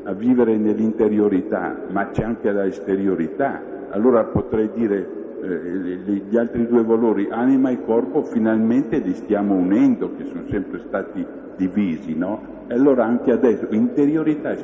a 0.04 0.14
vivere 0.14 0.56
nell'interiorità, 0.56 1.76
ma 1.90 2.10
c'è 2.12 2.24
anche 2.24 2.52
la 2.52 2.66
esteriorità. 2.66 3.62
Allora 3.90 4.24
potrei 4.24 4.70
dire 4.74 5.08
eh, 5.42 6.22
gli 6.30 6.38
altri 6.38 6.66
due 6.68 6.84
valori, 6.84 7.28
anima 7.30 7.72
e 7.72 7.84
corpo, 7.84 8.24
finalmente 8.24 9.00
li 9.00 9.14
stiamo 9.16 9.56
unendo, 9.56 10.16
che 10.16 10.26
sono 10.26 10.44
sempre 10.50 10.80
stati 10.88 11.26
divisi, 11.58 12.16
no? 12.16 12.56
E 12.68 12.74
allora 12.74 13.06
anche 13.06 13.32
adesso 13.32 13.68
interiorità 13.72 14.56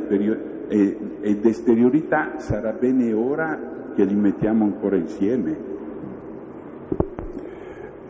ed 0.74 1.46
esteriorità 1.46 2.40
sarà 2.40 2.72
bene 2.72 3.14
ora 3.14 3.60
che 3.96 4.04
li 4.04 4.16
mettiamo 4.16 4.64
ancora 4.66 4.96
insieme. 4.96 5.72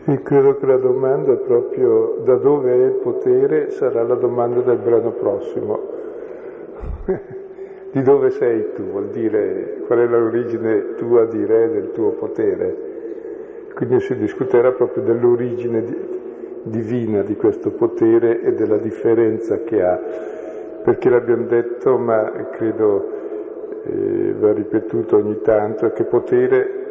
Io 0.06 0.22
credo 0.22 0.56
che 0.56 0.66
la 0.66 0.76
domanda 0.76 1.34
proprio 1.34 2.22
da 2.24 2.36
dove 2.36 2.72
è 2.72 2.84
il 2.86 3.00
potere 3.02 3.70
sarà 3.70 4.02
la 4.02 4.14
domanda 4.14 4.60
del 4.60 4.78
brano 4.78 5.12
prossimo. 5.12 5.80
di 7.92 8.02
dove 8.02 8.30
sei 8.30 8.72
tu? 8.74 8.82
Vuol 8.82 9.08
dire 9.08 9.82
qual 9.86 9.98
è 9.98 10.06
l'origine 10.06 10.94
tua 10.96 11.26
di 11.26 11.44
re 11.44 11.70
del 11.70 11.92
tuo 11.92 12.12
potere. 12.12 12.92
Quindi 13.74 14.00
si 14.00 14.16
discuterà 14.16 14.72
proprio 14.72 15.02
dell'origine 15.02 15.84
divina 16.62 17.22
di 17.22 17.36
questo 17.36 17.72
potere 17.72 18.40
e 18.40 18.52
della 18.54 18.78
differenza 18.78 19.58
che 19.64 19.82
ha. 19.82 20.32
Perché 20.84 21.08
l'abbiamo 21.08 21.46
detto, 21.46 21.96
ma 21.96 22.30
credo 22.50 23.08
eh, 23.84 24.34
va 24.38 24.52
ripetuto 24.52 25.16
ogni 25.16 25.40
tanto, 25.40 25.90
che 25.92 26.04
potere 26.04 26.82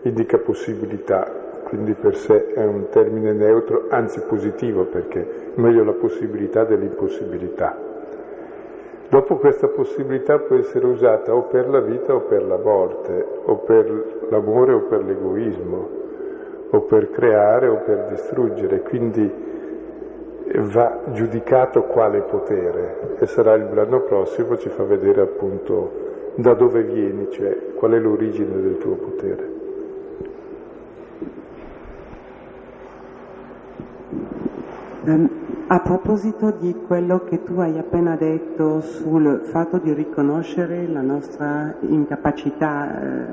indica 0.00 0.38
possibilità, 0.38 1.30
quindi 1.64 1.92
per 1.92 2.16
sé 2.16 2.54
è 2.54 2.64
un 2.64 2.88
termine 2.88 3.34
neutro, 3.34 3.84
anzi 3.90 4.22
positivo, 4.26 4.84
perché 4.84 5.52
meglio 5.56 5.84
la 5.84 5.92
possibilità 5.92 6.64
dell'impossibilità. 6.64 7.76
Dopo 9.10 9.36
questa 9.36 9.68
possibilità 9.68 10.38
può 10.38 10.56
essere 10.56 10.86
usata 10.86 11.34
o 11.34 11.42
per 11.42 11.68
la 11.68 11.80
vita 11.80 12.14
o 12.14 12.20
per 12.20 12.42
la 12.44 12.56
morte, 12.56 13.26
o 13.44 13.56
per 13.58 14.26
l'amore 14.30 14.72
o 14.72 14.80
per 14.80 15.04
l'egoismo 15.04 16.02
o 16.70 16.80
per 16.80 17.10
creare 17.10 17.68
o 17.68 17.76
per 17.84 18.06
distruggere, 18.08 18.80
quindi 18.80 19.52
va 20.62 21.00
giudicato 21.12 21.82
quale 21.82 22.22
potere 22.22 23.16
e 23.18 23.26
sarà 23.26 23.54
il 23.54 23.64
brano 23.64 24.00
prossimo, 24.00 24.56
ci 24.56 24.68
fa 24.68 24.84
vedere 24.84 25.22
appunto 25.22 26.02
da 26.36 26.54
dove 26.54 26.82
vieni, 26.82 27.30
cioè 27.30 27.74
qual 27.74 27.92
è 27.92 27.98
l'origine 27.98 28.60
del 28.60 28.78
tuo 28.78 28.94
potere. 28.94 29.52
A 35.66 35.80
proposito 35.80 36.50
di 36.52 36.74
quello 36.86 37.24
che 37.24 37.42
tu 37.42 37.58
hai 37.60 37.78
appena 37.78 38.16
detto 38.16 38.80
sul 38.80 39.40
fatto 39.44 39.78
di 39.78 39.92
riconoscere 39.92 40.86
la 40.86 41.02
nostra 41.02 41.74
incapacità 41.80 43.00
eh, 43.02 43.26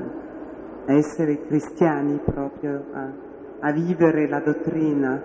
a 0.86 0.92
essere 0.92 1.46
cristiani 1.46 2.20
proprio, 2.24 2.84
a, 2.92 3.08
a 3.60 3.72
vivere 3.72 4.28
la 4.28 4.40
dottrina. 4.40 5.22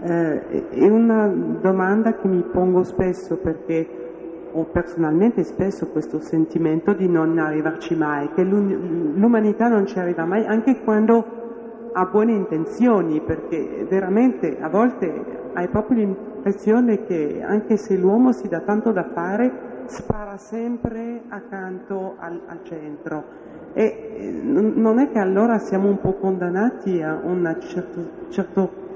Eh, 0.00 0.68
è 0.70 0.88
una 0.88 1.26
domanda 1.26 2.14
che 2.14 2.28
mi 2.28 2.42
pongo 2.42 2.84
spesso 2.84 3.36
perché 3.36 4.06
ho 4.52 4.64
personalmente 4.64 5.42
spesso 5.42 5.88
questo 5.88 6.20
sentimento 6.20 6.92
di 6.92 7.08
non 7.08 7.38
arrivarci 7.38 7.96
mai, 7.96 8.30
che 8.32 8.44
l'umanità 8.44 9.68
non 9.68 9.86
ci 9.86 9.98
arriva 9.98 10.24
mai, 10.24 10.46
anche 10.46 10.80
quando 10.82 11.90
ha 11.92 12.04
buone 12.06 12.32
intenzioni, 12.32 13.20
perché 13.20 13.86
veramente 13.88 14.58
a 14.60 14.68
volte 14.68 15.50
hai 15.54 15.68
proprio 15.68 15.98
l'impressione 15.98 17.04
che 17.04 17.42
anche 17.44 17.76
se 17.76 17.96
l'uomo 17.96 18.32
si 18.32 18.48
dà 18.48 18.60
tanto 18.60 18.92
da 18.92 19.04
fare, 19.12 19.82
spara 19.86 20.36
sempre 20.36 21.22
accanto 21.28 22.14
al, 22.18 22.40
al 22.46 22.60
centro. 22.62 23.24
E 23.72 24.12
eh, 24.16 24.30
non 24.42 24.98
è 24.98 25.10
che 25.10 25.18
allora 25.18 25.58
siamo 25.58 25.88
un 25.88 25.98
po' 25.98 26.14
condannati 26.14 27.02
a 27.02 27.20
una 27.22 27.58
certa 27.58 28.00
certo 28.28 28.86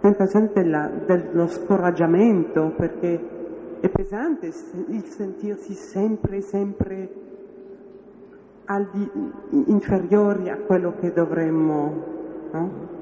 tentazione 0.00 0.50
della, 0.52 0.90
dello 1.06 1.46
scoraggiamento, 1.46 2.72
perché 2.76 3.18
è 3.80 3.88
pesante 3.88 4.46
il 4.46 5.04
sentirsi 5.04 5.74
sempre, 5.74 6.40
sempre 6.40 7.08
di, 8.92 9.10
inferiori 9.66 10.48
a 10.48 10.56
quello 10.58 10.94
che 10.98 11.12
dovremmo. 11.12 12.04
No? 12.52 12.98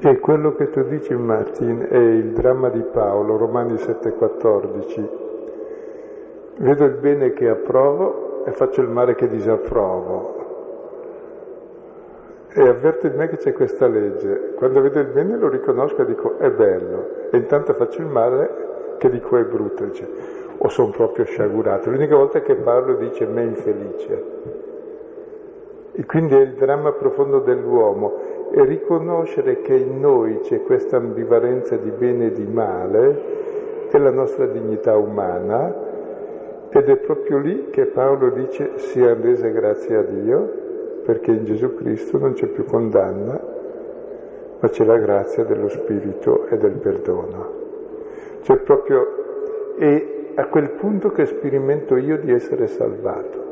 E 0.00 0.18
quello 0.18 0.54
che 0.54 0.70
tu 0.70 0.82
dici, 0.84 1.14
Martin, 1.14 1.86
è 1.88 1.96
il 1.96 2.32
dramma 2.32 2.68
di 2.68 2.82
Paolo, 2.82 3.36
Romani 3.36 3.74
7,14. 3.74 5.08
Vedo 6.58 6.84
il 6.84 6.96
bene 6.96 7.32
che 7.32 7.48
approvo 7.48 8.44
e 8.44 8.52
faccio 8.52 8.82
il 8.82 8.88
male 8.88 9.14
che 9.14 9.28
disapprovo. 9.28 10.43
E 12.56 12.68
avverto 12.68 13.08
in 13.08 13.16
me 13.16 13.28
che 13.28 13.36
c'è 13.36 13.52
questa 13.52 13.88
legge. 13.88 14.52
Quando 14.54 14.80
vedo 14.80 15.00
il 15.00 15.08
bene 15.08 15.36
lo 15.36 15.48
riconosco 15.48 16.02
e 16.02 16.04
dico 16.06 16.38
è 16.38 16.50
bello, 16.50 17.28
e 17.30 17.36
intanto 17.36 17.74
faccio 17.74 18.00
il 18.00 18.06
male 18.06 18.96
che 18.98 19.10
dico 19.10 19.36
è 19.36 19.44
brutto, 19.44 19.84
dice, 19.84 20.08
o 20.56 20.68
sono 20.68 20.90
proprio 20.90 21.24
sciagurato. 21.24 21.90
L'unica 21.90 22.14
volta 22.14 22.40
che 22.42 22.54
parlo 22.54 22.94
dice 22.94 23.26
me 23.26 23.42
infelice. 23.42 24.24
E 25.96 26.04
quindi 26.06 26.34
è 26.34 26.40
il 26.40 26.54
dramma 26.54 26.92
profondo 26.92 27.40
dell'uomo, 27.40 28.32
e 28.52 28.64
riconoscere 28.64 29.60
che 29.62 29.74
in 29.74 29.98
noi 29.98 30.38
c'è 30.40 30.62
questa 30.62 30.96
ambivalenza 30.96 31.76
di 31.76 31.90
bene 31.90 32.26
e 32.26 32.32
di 32.32 32.46
male, 32.46 33.88
è 33.90 33.98
la 33.98 34.12
nostra 34.12 34.46
dignità 34.46 34.96
umana, 34.96 35.74
ed 36.70 36.88
è 36.88 36.96
proprio 36.98 37.38
lì 37.38 37.70
che 37.70 37.86
Paolo 37.86 38.30
dice 38.30 38.78
sia 38.78 39.12
rese 39.14 39.50
grazie 39.50 39.96
a 39.96 40.02
Dio, 40.02 40.63
perché 41.04 41.30
in 41.30 41.44
Gesù 41.44 41.74
Cristo 41.74 42.18
non 42.18 42.32
c'è 42.32 42.46
più 42.46 42.64
condanna, 42.64 43.40
ma 44.58 44.68
c'è 44.68 44.84
la 44.84 44.96
grazia 44.96 45.44
dello 45.44 45.68
Spirito 45.68 46.46
e 46.46 46.56
del 46.56 46.72
perdono. 46.72 47.62
Cioè 48.42 48.56
proprio 48.58 49.76
è 49.76 50.06
a 50.36 50.46
quel 50.46 50.70
punto 50.70 51.10
che 51.10 51.26
sperimento 51.26 51.96
io 51.96 52.18
di 52.18 52.32
essere 52.32 52.66
salvato. 52.66 53.42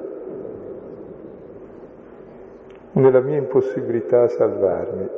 Nella 2.93 3.21
mia 3.21 3.37
impossibilità 3.37 4.23
a 4.23 4.29
salvarmi. 4.29 5.09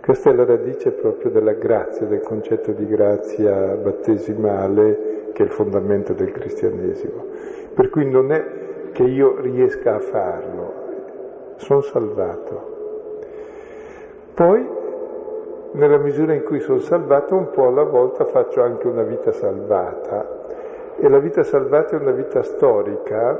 Questa 0.00 0.30
è 0.30 0.34
la 0.34 0.44
radice 0.44 0.92
proprio 0.92 1.30
della 1.30 1.52
grazia, 1.52 2.06
del 2.06 2.20
concetto 2.20 2.72
di 2.72 2.86
grazia 2.86 3.74
battesimale 3.74 5.30
che 5.32 5.42
è 5.42 5.46
il 5.46 5.52
fondamento 5.52 6.12
del 6.12 6.30
cristianesimo. 6.32 7.24
Per 7.74 7.90
cui 7.90 8.08
non 8.08 8.32
è 8.32 8.65
che 8.96 9.02
io 9.02 9.36
riesca 9.40 9.96
a 9.96 9.98
farlo, 9.98 10.72
sono 11.56 11.82
salvato. 11.82 12.74
Poi, 14.32 14.66
nella 15.72 15.98
misura 15.98 16.32
in 16.32 16.42
cui 16.42 16.60
sono 16.60 16.78
salvato, 16.78 17.36
un 17.36 17.50
po' 17.50 17.66
alla 17.66 17.82
volta 17.82 18.24
faccio 18.24 18.62
anche 18.62 18.86
una 18.86 19.02
vita 19.02 19.32
salvata. 19.32 20.46
E 20.96 21.06
la 21.10 21.18
vita 21.18 21.42
salvata 21.42 21.94
è 21.94 22.00
una 22.00 22.12
vita 22.12 22.42
storica 22.42 23.38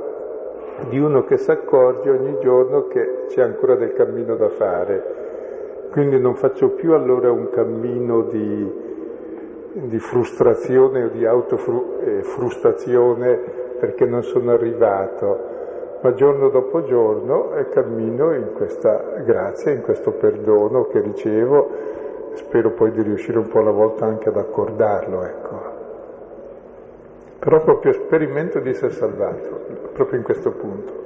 di 0.90 0.98
uno 0.98 1.24
che 1.24 1.38
si 1.38 1.50
accorge 1.50 2.10
ogni 2.10 2.36
giorno 2.38 2.86
che 2.88 3.24
c'è 3.28 3.40
ancora 3.40 3.76
del 3.76 3.94
cammino 3.94 4.36
da 4.36 4.50
fare. 4.50 5.88
Quindi 5.90 6.20
non 6.20 6.34
faccio 6.34 6.72
più 6.72 6.92
allora 6.92 7.30
un 7.30 7.48
cammino 7.48 8.24
di, 8.24 8.70
di 9.72 9.98
frustrazione 9.98 11.04
o 11.04 11.08
di 11.08 11.24
autofrustrazione 11.24 13.64
perché 13.78 14.04
non 14.04 14.22
sono 14.22 14.52
arrivato, 14.52 15.54
ma 16.00 16.12
giorno 16.14 16.48
dopo 16.48 16.84
giorno 16.84 17.50
cammino 17.70 18.32
in 18.32 18.52
questa 18.54 19.20
grazia, 19.24 19.72
in 19.72 19.82
questo 19.82 20.12
perdono 20.12 20.86
che 20.86 21.00
ricevo, 21.00 21.70
spero 22.34 22.70
poi 22.70 22.90
di 22.92 23.02
riuscire 23.02 23.38
un 23.38 23.48
po' 23.48 23.60
alla 23.60 23.70
volta 23.70 24.04
anche 24.04 24.28
ad 24.28 24.36
accordarlo, 24.36 25.22
ecco. 25.24 25.74
Però 27.38 27.62
proprio 27.62 27.92
sperimento 27.92 28.58
di 28.60 28.70
essere 28.70 28.92
salvato, 28.92 29.60
proprio 29.92 30.18
in 30.18 30.24
questo 30.24 30.50
punto. 30.50 31.05